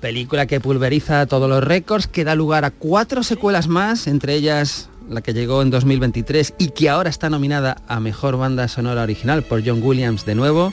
película 0.00 0.46
que 0.46 0.60
pulveriza 0.60 1.26
todos 1.26 1.48
los 1.48 1.62
récords, 1.62 2.08
que 2.08 2.24
da 2.24 2.34
lugar 2.34 2.64
a 2.64 2.72
cuatro 2.72 3.22
secuelas 3.22 3.68
más, 3.68 4.08
entre 4.08 4.34
ellas 4.34 4.88
la 5.08 5.22
que 5.22 5.34
llegó 5.34 5.62
en 5.62 5.70
2023 5.70 6.54
y 6.58 6.68
que 6.68 6.88
ahora 6.88 7.10
está 7.10 7.30
nominada 7.30 7.76
a 7.88 8.00
Mejor 8.00 8.36
Banda 8.36 8.68
Sonora 8.68 9.02
Original 9.02 9.42
por 9.42 9.64
John 9.64 9.82
Williams 9.82 10.24
de 10.24 10.34
nuevo. 10.34 10.72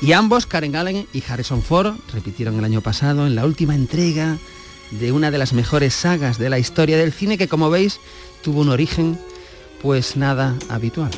Y 0.00 0.12
ambos, 0.12 0.46
Karen 0.46 0.76
Allen 0.76 1.06
y 1.12 1.22
Harrison 1.26 1.62
Ford, 1.62 1.94
repitieron 2.12 2.58
el 2.58 2.64
año 2.64 2.80
pasado 2.80 3.26
en 3.26 3.34
la 3.34 3.44
última 3.44 3.74
entrega 3.74 4.38
de 4.90 5.12
una 5.12 5.30
de 5.30 5.38
las 5.38 5.52
mejores 5.52 5.94
sagas 5.94 6.38
de 6.38 6.50
la 6.50 6.58
historia 6.58 6.98
del 6.98 7.12
cine 7.12 7.38
que 7.38 7.48
como 7.48 7.70
veis 7.70 8.00
tuvo 8.42 8.60
un 8.60 8.68
origen 8.68 9.18
pues 9.80 10.16
nada 10.16 10.56
habitual. 10.68 11.10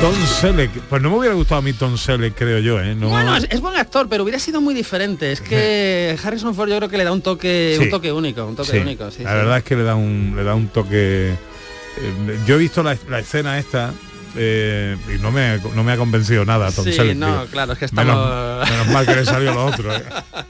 Tom 0.00 0.14
Selleck, 0.26 0.70
pues 0.88 1.02
no 1.02 1.10
me 1.10 1.16
hubiera 1.16 1.34
gustado 1.34 1.58
a 1.58 1.62
mí 1.62 1.72
Tom 1.72 1.98
Selleck, 1.98 2.34
creo 2.36 2.60
yo, 2.60 2.80
¿eh? 2.80 2.94
No... 2.94 3.08
Bueno, 3.08 3.36
es, 3.36 3.48
es 3.50 3.60
buen 3.60 3.76
actor, 3.76 4.08
pero 4.08 4.22
hubiera 4.22 4.38
sido 4.38 4.60
muy 4.60 4.72
diferente. 4.72 5.32
Es 5.32 5.40
que 5.40 6.16
Harrison 6.22 6.54
Ford 6.54 6.68
yo 6.68 6.76
creo 6.76 6.88
que 6.88 6.98
le 6.98 7.04
da 7.04 7.10
un 7.12 7.20
toque, 7.20 7.74
Sí. 7.76 7.82
un 7.84 7.90
toque 7.90 8.12
único, 8.12 8.44
un 8.46 8.54
toque 8.54 8.70
Sí, 8.70 8.78
único. 8.78 9.10
sí, 9.10 9.24
la 9.24 9.34
verdad 9.34 9.58
es 9.58 9.64
que 9.64 9.74
le 9.74 9.82
da 9.82 9.96
un 9.96 10.34
le 10.36 10.44
da 10.44 10.54
un 10.54 10.68
toque. 10.68 11.30
eh, 11.32 12.38
yo 12.46 12.54
he 12.54 12.58
visto 12.58 12.82
la, 12.84 12.96
la 13.08 13.18
escena 13.18 13.58
esta 13.58 13.92
eh, 14.36 14.96
y 15.12 15.18
no 15.20 15.32
me, 15.32 15.58
no 15.74 15.82
me 15.82 15.92
ha 15.92 15.96
convencido 15.96 16.44
nada 16.44 16.70
Tom 16.70 16.84
Sí, 16.84 16.92
Selleck, 16.92 17.16
no, 17.16 17.46
claro, 17.46 17.72
es 17.72 17.78
que 17.80 17.88
menos, 17.92 18.14
estamos- 18.14 18.70
menos 18.70 18.86
mal 18.88 19.04
que 19.06 19.16
le 19.16 19.24
salió 19.24 19.52
lo 19.52 19.66
otro. 19.66 19.94
¿eh? 19.94 20.04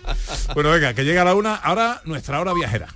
Bueno, 0.55 0.71
venga, 0.71 0.93
que 0.95 1.05
llega 1.05 1.25
la 1.25 1.35
una. 1.35 1.55
Ahora 1.55 2.01
nuestra 2.05 2.39
hora 2.41 2.53
viajera. 2.53 2.89